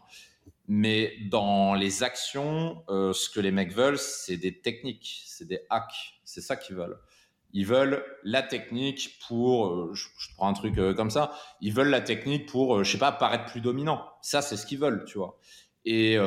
Mais 0.68 1.14
dans 1.30 1.74
les 1.74 2.02
actions, 2.02 2.82
euh, 2.88 3.12
ce 3.12 3.30
que 3.30 3.40
les 3.40 3.52
mecs 3.52 3.72
veulent, 3.72 3.98
c'est 3.98 4.36
des 4.36 4.60
techniques, 4.60 5.22
c'est 5.26 5.46
des 5.46 5.60
hacks. 5.70 6.20
C'est 6.24 6.40
ça 6.40 6.56
qu'ils 6.56 6.76
veulent. 6.76 6.98
Ils 7.52 7.66
veulent 7.66 8.04
la 8.24 8.42
technique 8.42 9.18
pour, 9.28 9.68
euh, 9.68 9.94
je, 9.94 10.08
prends 10.36 10.48
un 10.48 10.52
truc 10.52 10.76
euh, 10.78 10.92
comme 10.92 11.10
ça, 11.10 11.32
ils 11.60 11.72
veulent 11.72 11.88
la 11.88 12.00
technique 12.00 12.46
pour, 12.48 12.82
je 12.82 12.90
sais 12.90 12.98
pas, 12.98 13.12
paraître 13.12 13.44
plus 13.44 13.60
dominant. 13.60 14.04
Ça, 14.22 14.42
c'est 14.42 14.56
ce 14.56 14.66
qu'ils 14.66 14.80
veulent, 14.80 15.04
tu 15.04 15.18
vois. 15.18 15.38
Et 15.88 16.18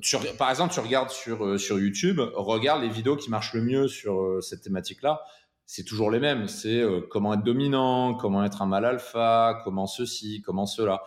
tu, 0.00 0.16
par 0.38 0.48
exemple, 0.48 0.72
tu 0.72 0.80
regardes 0.80 1.10
sur, 1.10 1.60
sur 1.60 1.78
YouTube, 1.78 2.22
regarde 2.34 2.80
les 2.80 2.88
vidéos 2.88 3.16
qui 3.16 3.28
marchent 3.28 3.52
le 3.52 3.60
mieux 3.60 3.86
sur 3.86 4.42
cette 4.42 4.62
thématique-là 4.62 5.20
c'est 5.66 5.84
toujours 5.84 6.10
les 6.10 6.20
mêmes. 6.20 6.48
C'est 6.48 6.80
euh, 6.80 7.00
comment 7.10 7.34
être 7.34 7.42
dominant, 7.42 8.14
comment 8.14 8.44
être 8.44 8.62
un 8.62 8.66
mal 8.66 8.84
alpha, 8.84 9.60
comment 9.64 9.86
ceci, 9.86 10.42
comment 10.44 10.66
cela. 10.66 11.02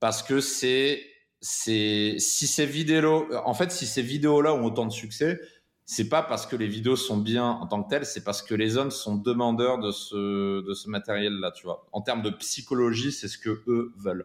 Parce 0.00 0.22
que 0.22 0.40
c'est, 0.40 1.02
c'est, 1.40 2.16
si 2.18 2.46
ces 2.46 2.66
vidéos, 2.66 3.28
en 3.44 3.54
fait, 3.54 3.70
si 3.70 3.86
ces 3.86 4.02
vidéos-là 4.02 4.54
ont 4.54 4.64
autant 4.64 4.86
de 4.86 4.92
succès, 4.92 5.40
c'est 5.84 6.08
pas 6.08 6.22
parce 6.22 6.46
que 6.46 6.54
les 6.54 6.68
vidéos 6.68 6.96
sont 6.96 7.16
bien 7.16 7.44
en 7.44 7.66
tant 7.66 7.82
que 7.82 7.88
telles, 7.88 8.06
c'est 8.06 8.22
parce 8.22 8.42
que 8.42 8.54
les 8.54 8.76
hommes 8.76 8.92
sont 8.92 9.16
demandeurs 9.16 9.78
de 9.78 9.90
ce, 9.90 10.60
de 10.60 10.72
ce 10.74 10.88
matériel-là, 10.88 11.50
tu 11.50 11.64
vois. 11.64 11.88
En 11.92 12.00
termes 12.00 12.22
de 12.22 12.30
psychologie, 12.30 13.10
c'est 13.10 13.26
ce 13.26 13.38
que 13.38 13.62
eux 13.66 13.92
veulent. 13.98 14.24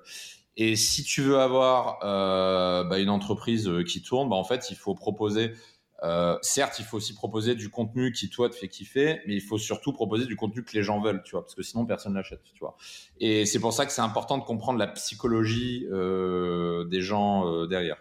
Et 0.57 0.75
si 0.75 1.03
tu 1.03 1.21
veux 1.21 1.39
avoir 1.39 1.99
euh, 2.03 2.83
bah, 2.83 2.99
une 2.99 3.09
entreprise 3.09 3.67
euh, 3.67 3.83
qui 3.83 4.01
tourne, 4.01 4.29
bah, 4.29 4.35
en 4.35 4.43
fait, 4.43 4.69
il 4.69 4.77
faut 4.77 4.95
proposer 4.95 5.53
euh, 6.03 6.37
certes, 6.41 6.79
il 6.79 6.85
faut 6.85 6.97
aussi 6.97 7.13
proposer 7.13 7.55
du 7.55 7.69
contenu 7.69 8.11
qui 8.11 8.29
toi 8.29 8.49
te 8.49 8.55
fait 8.55 8.67
kiffer, 8.67 9.21
mais 9.27 9.35
il 9.35 9.41
faut 9.41 9.57
surtout 9.57 9.93
proposer 9.93 10.25
du 10.25 10.35
contenu 10.35 10.63
que 10.63 10.73
les 10.73 10.83
gens 10.83 10.99
veulent, 10.99 11.23
tu 11.23 11.31
vois, 11.31 11.41
parce 11.41 11.55
que 11.55 11.63
sinon 11.63 11.85
personne 11.85 12.13
l'achète, 12.13 12.41
tu 12.53 12.59
vois. 12.59 12.75
Et 13.19 13.45
c'est 13.45 13.59
pour 13.59 13.73
ça 13.73 13.85
que 13.85 13.91
c'est 13.91 14.01
important 14.01 14.37
de 14.37 14.43
comprendre 14.43 14.77
la 14.77 14.87
psychologie 14.87 15.87
euh, 15.91 16.85
des 16.85 17.01
gens 17.01 17.47
euh, 17.47 17.67
derrière. 17.67 17.97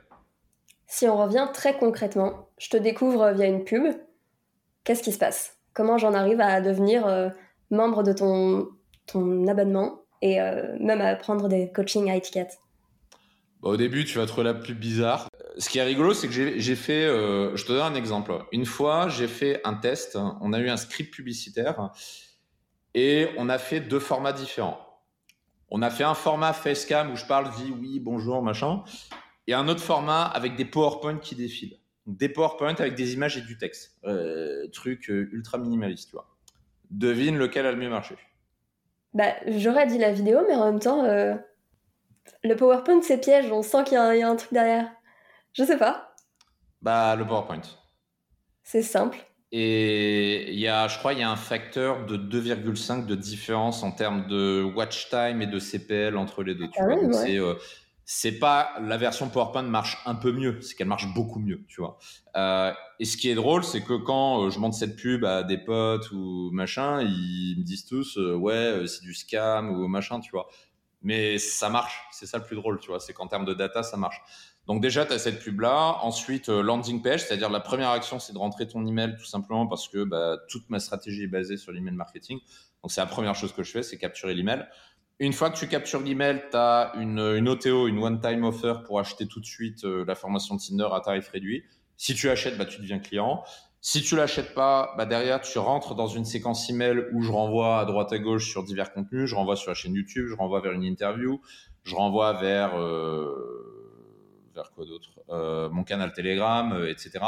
Si 0.87 1.09
on 1.09 1.17
revient 1.17 1.49
très 1.53 1.77
concrètement, 1.77 2.49
je 2.59 2.69
te 2.69 2.77
découvre 2.77 3.33
via 3.33 3.47
une 3.47 3.65
pub. 3.65 3.95
Qu'est-ce 4.85 5.03
qui 5.03 5.13
se 5.13 5.19
passe? 5.19 5.57
Comment 5.73 5.99
j'en 5.99 6.15
arrive 6.15 6.41
à 6.41 6.61
devenir 6.61 7.33
membre 7.71 8.03
de 8.05 8.13
ton, 8.13 8.69
abonnement 9.49 10.03
et 10.23 10.39
même 10.39 11.01
à 11.01 11.17
prendre 11.17 11.49
des 11.49 11.73
coachings 11.73 12.11
à 12.11 12.17
étiquette? 12.17 12.59
Bah, 13.65 13.71
Au 13.71 13.77
début, 13.77 14.05
tu 14.05 14.19
vas 14.19 14.27
trouver 14.27 14.45
la 14.45 14.55
pub 14.55 14.79
bizarre 14.79 15.29
ce 15.57 15.69
qui 15.69 15.79
est 15.79 15.83
rigolo, 15.83 16.15
c'est 16.15 16.29
que 16.29 16.59
j'ai 16.59 16.77
fait, 16.77 17.05
euh, 17.05 17.57
je 17.57 17.65
te 17.65 17.73
donne 17.73 17.93
un 17.93 17.95
exemple. 17.95 18.45
Une 18.53 18.67
fois, 18.67 19.09
j'ai 19.09 19.29
fait 19.29 19.61
un 19.65 19.75
test, 19.75 20.19
on 20.41 20.53
a 20.53 20.59
eu 20.59 20.69
un 20.69 20.77
script 20.77 21.15
publicitaire 21.15 21.91
et 22.95 23.29
on 23.39 23.49
a 23.49 23.59
fait 23.59 23.81
deux 23.81 24.01
formats 24.01 24.33
différents. 24.33 24.81
On 25.71 25.83
a 25.83 25.91
fait 25.91 26.05
un 26.05 26.15
format 26.15 26.53
facecam 26.53 27.13
où 27.13 27.17
je 27.17 27.25
parle, 27.25 27.51
dis 27.57 27.73
oui, 27.79 28.01
bonjour, 28.01 28.43
machin, 28.43 28.83
et 29.47 29.55
un 29.55 29.69
autre 29.69 29.81
format 29.81 30.25
avec 30.25 30.57
des 30.57 30.65
PowerPoint 30.65 31.19
qui 31.19 31.35
défilent. 31.35 31.79
Des 32.07 32.29
PowerPoint 32.29 32.75
avec 32.75 32.95
des 32.95 33.15
images 33.15 33.37
et 33.37 33.41
du 33.41 33.57
texte. 33.57 33.97
Euh, 34.05 34.69
truc 34.73 35.11
euh, 35.11 35.29
ultra 35.33 35.59
minimaliste, 35.59 36.11
tu 36.11 36.17
vois. 36.17 36.29
Devine 36.91 37.39
lequel 37.39 37.67
a 37.67 37.73
le 37.73 37.79
mieux 37.79 37.89
marché. 37.89 38.17
Bah, 39.15 39.35
j'aurais 39.47 39.87
dit 39.87 39.99
la 39.99 40.13
vidéo, 40.13 40.41
mais 40.47 40.55
en 40.55 40.67
même 40.67 40.81
temps, 40.81 41.05
le 42.43 42.57
PowerPoint, 42.57 43.01
c'est 43.03 43.21
piège, 43.21 43.51
on 43.51 43.63
sent 43.63 43.85
qu'il 43.85 43.95
y, 43.95 44.23
a 44.23 44.29
un 44.29 44.37
truc 44.37 44.53
derrière. 44.53 44.91
Je 45.53 45.65
sais 45.65 45.79
pas. 45.79 46.15
Bah, 46.83 47.17
le 47.17 47.27
PowerPoint. 47.27 47.63
C'est 48.63 48.83
simple. 48.83 49.19
Et 49.53 50.53
il 50.53 50.59
y 50.59 50.69
a, 50.69 50.89
je 50.89 50.99
crois, 50.99 51.13
il 51.13 51.21
y 51.21 51.23
a 51.23 51.31
un 51.31 51.37
facteur 51.37 52.07
de 52.07 52.17
2,5 52.17 53.07
de 53.07 53.15
différence 53.15 53.83
en 53.83 53.93
termes 53.93 54.27
de 54.27 54.65
watch 54.75 55.11
time 55.11 55.43
et 55.43 55.47
de 55.47 55.59
CPL 55.59 56.17
entre 56.17 56.43
les 56.43 56.55
deux. 56.55 56.69
Ah. 56.77 57.13
C'est, 57.13 57.39
euh, 57.39 57.55
c'est 58.07 58.39
pas 58.39 58.75
la 58.81 58.97
version 58.97 59.29
PowerPoint 59.29 59.63
marche 59.63 59.99
un 60.05 60.15
peu 60.15 60.33
mieux, 60.33 60.61
c'est 60.61 60.75
qu'elle 60.75 60.89
marche 60.89 61.13
beaucoup 61.15 61.39
mieux, 61.39 61.65
tu 61.69 61.81
vois. 61.81 61.99
Euh, 62.37 62.73
et 62.99 63.05
ce 63.05 63.17
qui 63.17 63.31
est 63.31 63.35
drôle, 63.35 63.65
c'est 63.65 63.83
que 63.83 63.95
quand 63.95 64.45
euh, 64.45 64.51
je 64.51 64.59
monte 64.59 64.75
cette 64.75 64.97
pub 64.97 65.25
à 65.25 65.43
des 65.43 65.59
potes 65.59 66.11
ou 66.13 66.51
machin, 66.53 67.01
ils 67.01 67.57
me 67.59 67.65
disent 67.65 67.87
tous 67.87 68.19
euh, 68.19 68.35
ouais 68.35 68.87
c'est 68.87 69.03
du 69.03 69.15
scam 69.15 69.71
ou 69.71 69.89
machin, 69.89 70.21
tu 70.21 70.31
vois. 70.33 70.49
Mais 71.05 71.39
ça 71.39 71.69
marche, 71.69 72.03
c'est 72.11 72.27
ça 72.27 72.39
le 72.39 72.45
plus 72.45 72.57
drôle, 72.57 72.81
tu 72.81 72.89
vois. 72.89 72.99
C'est 72.99 73.13
qu'en 73.13 73.29
termes 73.29 73.45
de 73.45 73.55
data, 73.55 73.83
ça 73.83 73.97
marche. 73.97 74.21
Donc 74.67 74.81
déjà, 74.83 75.05
tu 75.05 75.13
as 75.13 75.19
cette 75.19 75.39
pub-là. 75.41 75.99
Ensuite, 76.03 76.49
landing 76.49 77.03
page, 77.03 77.25
c'est-à-dire 77.25 77.51
la 77.51 77.61
première 77.61 77.91
action, 77.91 78.19
c'est 78.19 78.33
de 78.33 78.39
rentrer 78.39 78.67
ton 78.67 78.87
email 78.87 79.15
tout 79.19 79.27
simplement 79.27 79.67
parce 79.67 79.89
que 79.89 80.03
bah, 80.03 80.39
toute 80.49 80.69
ma 80.71 80.81
stratégie 80.81 81.25
est 81.25 81.29
basée 81.29 81.59
sur 81.59 81.71
l'email 81.71 81.95
marketing. 81.95 82.41
Donc 82.83 82.91
c'est 82.91 83.01
la 83.01 83.07
première 83.07 83.35
chose 83.35 83.53
que 83.53 83.63
je 83.63 83.71
fais, 83.71 83.83
c'est 83.83 83.99
capturer 83.99 84.35
l'email. 84.35 84.67
Une 85.21 85.33
fois 85.33 85.51
que 85.51 85.57
tu 85.57 85.69
captures 85.69 86.01
l'email, 86.01 86.43
tu 86.51 86.57
as 86.57 86.93
une, 86.97 87.19
une, 87.19 87.49
OTO, 87.49 87.87
une 87.87 87.99
one-time 87.99 88.43
offer 88.45 88.75
pour 88.85 88.99
acheter 88.99 89.29
tout 89.29 89.41
de 89.41 89.47
suite 89.47 89.85
euh, 89.85 90.05
la 90.07 90.15
formation 90.15 90.57
Tinder 90.57 90.89
à 90.93 91.01
tarif 91.01 91.29
réduit. 91.29 91.63
Si 91.97 92.15
tu 92.15 92.29
achètes, 92.29 92.59
bah, 92.59 92.65
tu 92.65 92.81
deviens 92.81 92.99
client. 92.99 93.45
Si 93.87 94.01
tu 94.01 94.17
l'achètes 94.17 94.55
pas, 94.55 94.95
bah, 94.97 95.05
derrière, 95.05 95.43
tu 95.43 95.59
rentres 95.59 95.95
dans 95.95 96.07
une 96.07 96.25
séquence 96.25 96.71
email 96.71 97.05
où 97.13 97.21
je 97.21 97.31
renvoie 97.31 97.81
à 97.81 97.85
droite 97.85 98.15
à 98.15 98.19
gauche 98.19 98.49
sur 98.49 98.65
divers 98.65 98.95
contenus. 98.95 99.29
Je 99.29 99.35
renvoie 99.35 99.57
sur 99.57 99.71
la 99.71 99.75
chaîne 99.75 99.93
YouTube, 99.93 100.27
je 100.27 100.35
renvoie 100.35 100.63
vers 100.63 100.73
une 100.73 100.85
interview, 100.85 101.43
je 101.83 101.95
renvoie 101.95 102.33
vers, 102.33 102.81
euh, 102.81 104.49
vers 104.55 104.71
quoi 104.71 104.87
d'autre? 104.87 105.11
Euh, 105.29 105.69
Mon 105.69 105.85
canal 105.85 106.15
Telegram, 106.15 106.73
euh, 106.73 106.91
etc. 106.91 107.21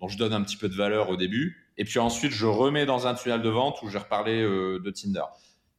Donc, 0.00 0.08
je 0.08 0.16
donne 0.16 0.32
un 0.32 0.40
petit 0.40 0.56
peu 0.56 0.70
de 0.70 0.74
valeur 0.74 1.10
au 1.10 1.18
début. 1.18 1.74
Et 1.76 1.84
puis 1.84 1.98
ensuite, 1.98 2.32
je 2.32 2.46
remets 2.46 2.86
dans 2.86 3.06
un 3.06 3.12
tunnel 3.12 3.42
de 3.42 3.50
vente 3.50 3.82
où 3.82 3.88
je 3.88 3.92
vais 3.92 3.98
reparler 3.98 4.42
de 4.42 4.90
Tinder. 4.90 5.26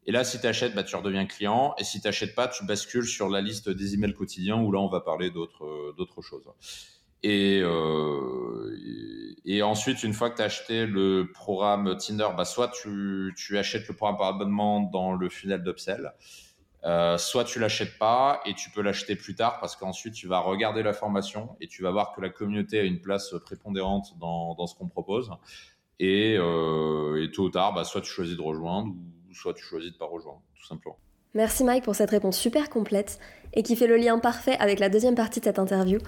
Et 0.06 0.12
là, 0.12 0.24
si 0.24 0.40
tu 0.40 0.46
achètes, 0.46 0.76
bah, 0.76 0.84
tu 0.84 0.96
redeviens 0.96 1.26
client. 1.26 1.74
Et 1.80 1.84
si 1.84 2.02
tu 2.02 2.08
n'achètes 2.08 2.36
pas, 2.36 2.48
tu 2.48 2.64
bascules 2.68 3.08
sur 3.08 3.30
la 3.30 3.42
liste 3.42 3.68
des 3.72 3.96
emails 3.96 4.14
quotidiens 4.14 4.62
où 4.62 4.72
là, 4.72 4.80
on 4.80 4.90
va 4.90 5.02
parler 5.02 5.32
d'autres 5.32 6.22
choses. 6.22 6.46
Et, 7.24 7.62
euh, 7.62 9.38
et 9.46 9.62
ensuite, 9.62 10.04
une 10.04 10.14
fois 10.14 10.30
que 10.30 10.38
tu 10.38 10.42
as 10.42 10.46
acheté 10.46 10.86
le 10.86 11.32
programme 11.34 11.98
Tinder, 11.98 12.30
bah, 12.36 12.46
soit 12.46 12.70
tu, 12.70 13.34
tu, 13.36 13.58
achètes 13.58 13.88
le 13.88 13.96
programme 13.96 14.18
par 14.18 14.28
abonnement 14.28 14.82
dans 14.82 15.14
le 15.14 15.30
funnel 15.30 15.64
d'upsell, 15.64 16.14
euh, 16.86 17.18
soit 17.18 17.44
tu 17.44 17.60
l'achètes 17.60 17.98
pas 17.98 18.40
et 18.46 18.54
tu 18.54 18.70
peux 18.70 18.82
l'acheter 18.82 19.18
plus 19.18 19.36
tard 19.36 19.60
parce 19.60 19.76
qu'ensuite 19.76 20.14
tu 20.14 20.28
vas 20.28 20.40
regarder 20.40 20.82
la 20.82 20.94
formation 20.94 21.58
et 21.60 21.68
tu 21.68 21.84
vas 21.84 21.92
voir 21.92 22.14
que 22.16 22.22
la 22.22 22.30
communauté 22.30 22.80
a 22.80 22.84
une 22.84 23.02
place 23.02 23.36
prépondérante 23.44 24.18
dans, 24.18 24.56
dans 24.56 24.66
ce 24.66 24.76
qu'on 24.76 24.88
propose. 24.88 25.32
Et, 26.00 26.38
euh, 26.38 27.22
et 27.22 27.32
tôt 27.32 27.44
ou 27.44 27.50
tard, 27.50 27.74
bah, 27.74 27.84
soit 27.84 28.00
tu 28.00 28.10
choisis 28.10 28.38
de 28.38 28.42
rejoindre 28.42 28.94
soit 29.34 29.54
tu 29.54 29.64
choisis 29.64 29.92
de 29.92 29.98
pas 29.98 30.06
rejoindre, 30.06 30.42
tout 30.56 30.66
simplement. 30.66 30.98
Merci 31.34 31.64
Mike 31.64 31.84
pour 31.84 31.96
cette 31.96 32.10
réponse 32.10 32.38
super 32.38 32.70
complète 32.70 33.20
et 33.54 33.64
qui 33.64 33.76
fait 33.76 33.88
le 33.88 33.98
lien 33.98 34.18
parfait 34.20 34.58
avec 34.60 34.80
la 34.80 34.90
deuxième 34.90 35.16
partie 35.16 35.40
de 35.40 35.46
cette 35.46 35.60
interview. 35.60 36.00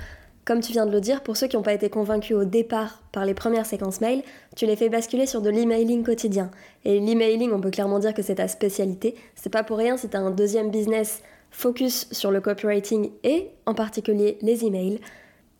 Comme 0.43 0.59
tu 0.59 0.71
viens 0.71 0.87
de 0.87 0.91
le 0.91 1.01
dire, 1.01 1.21
pour 1.21 1.37
ceux 1.37 1.47
qui 1.47 1.55
n'ont 1.55 1.61
pas 1.61 1.73
été 1.73 1.89
convaincus 1.89 2.35
au 2.35 2.45
départ 2.45 3.03
par 3.11 3.25
les 3.25 3.35
premières 3.35 3.67
séquences 3.67 4.01
mail, 4.01 4.23
tu 4.55 4.65
les 4.65 4.75
fais 4.75 4.89
basculer 4.89 5.27
sur 5.27 5.41
de 5.41 5.51
l'emailing 5.51 6.03
quotidien. 6.03 6.49
Et 6.83 6.99
l'emailing, 6.99 7.51
on 7.51 7.61
peut 7.61 7.69
clairement 7.69 7.99
dire 7.99 8.15
que 8.15 8.23
c'est 8.23 8.35
ta 8.35 8.47
spécialité. 8.47 9.15
C'est 9.35 9.51
pas 9.51 9.63
pour 9.63 9.77
rien 9.77 9.97
si 9.97 10.09
tu 10.09 10.17
as 10.17 10.19
un 10.19 10.31
deuxième 10.31 10.71
business 10.71 11.21
focus 11.51 12.07
sur 12.11 12.31
le 12.31 12.41
copywriting 12.41 13.11
et 13.23 13.49
en 13.67 13.75
particulier 13.75 14.39
les 14.41 14.65
emails. 14.65 14.99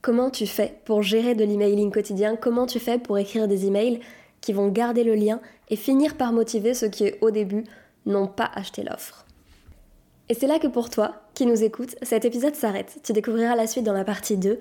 Comment 0.01 0.31
tu 0.31 0.47
fais 0.47 0.73
pour 0.85 1.03
gérer 1.03 1.35
de 1.35 1.43
l'emailing 1.43 1.91
quotidien? 1.91 2.35
Comment 2.35 2.65
tu 2.65 2.79
fais 2.79 2.97
pour 2.97 3.19
écrire 3.19 3.47
des 3.47 3.67
emails 3.67 3.99
qui 4.39 4.51
vont 4.51 4.69
garder 4.69 5.03
le 5.03 5.13
lien 5.13 5.41
et 5.69 5.75
finir 5.75 6.17
par 6.17 6.33
motiver 6.33 6.73
ceux 6.73 6.89
qui, 6.89 7.11
au 7.21 7.29
début, 7.29 7.65
n'ont 8.07 8.27
pas 8.27 8.49
acheté 8.55 8.83
l'offre? 8.83 9.27
Et 10.31 10.33
c'est 10.33 10.47
là 10.47 10.59
que 10.59 10.67
pour 10.67 10.89
toi, 10.89 11.15
qui 11.33 11.45
nous 11.45 11.61
écoutes, 11.61 11.97
cet 12.03 12.23
épisode 12.23 12.55
s'arrête. 12.55 12.99
Tu 13.03 13.11
découvriras 13.11 13.53
la 13.53 13.67
suite 13.67 13.83
dans 13.83 13.91
la 13.91 14.05
partie 14.05 14.37
2. 14.37 14.59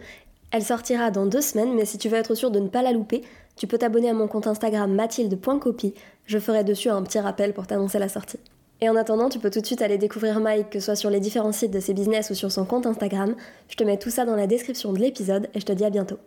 Elle 0.51 0.65
sortira 0.65 1.13
dans 1.13 1.27
deux 1.27 1.41
semaines, 1.41 1.77
mais 1.77 1.85
si 1.85 1.97
tu 1.97 2.09
veux 2.09 2.17
être 2.19 2.35
sûr 2.35 2.51
de 2.51 2.59
ne 2.59 2.67
pas 2.67 2.83
la 2.83 2.91
louper, 2.91 3.23
tu 3.55 3.69
peux 3.69 3.79
t'abonner 3.79 4.11
à 4.11 4.13
mon 4.13 4.27
compte 4.27 4.49
Instagram 4.49 4.93
mathilde.copie. 4.93 5.95
Je 6.27 6.39
ferai 6.41 6.65
dessus 6.65 6.89
un 6.89 7.01
petit 7.05 7.21
rappel 7.21 7.55
pour 7.55 7.69
t'annoncer 7.69 8.01
la 8.01 8.09
sortie. 8.09 8.41
Et 8.81 8.89
en 8.89 8.97
attendant, 8.97 9.29
tu 9.29 9.39
peux 9.39 9.49
tout 9.49 9.61
de 9.61 9.67
suite 9.67 9.81
aller 9.81 9.97
découvrir 9.97 10.41
Mike, 10.41 10.71
que 10.71 10.81
ce 10.81 10.87
soit 10.87 10.97
sur 10.97 11.09
les 11.09 11.21
différents 11.21 11.53
sites 11.53 11.71
de 11.71 11.79
ses 11.79 11.95
business 11.95 12.31
ou 12.31 12.35
sur 12.35 12.51
son 12.51 12.65
compte 12.65 12.87
Instagram. 12.87 13.37
Je 13.69 13.77
te 13.77 13.85
mets 13.85 13.97
tout 13.97 14.11
ça 14.11 14.25
dans 14.25 14.35
la 14.35 14.49
description 14.49 14.93
de 14.93 14.99
l'épisode 14.99 15.49
et 15.55 15.61
je 15.61 15.67
te 15.67 15.73
dis 15.73 15.85
à 15.85 15.91
bientôt. 15.91 16.19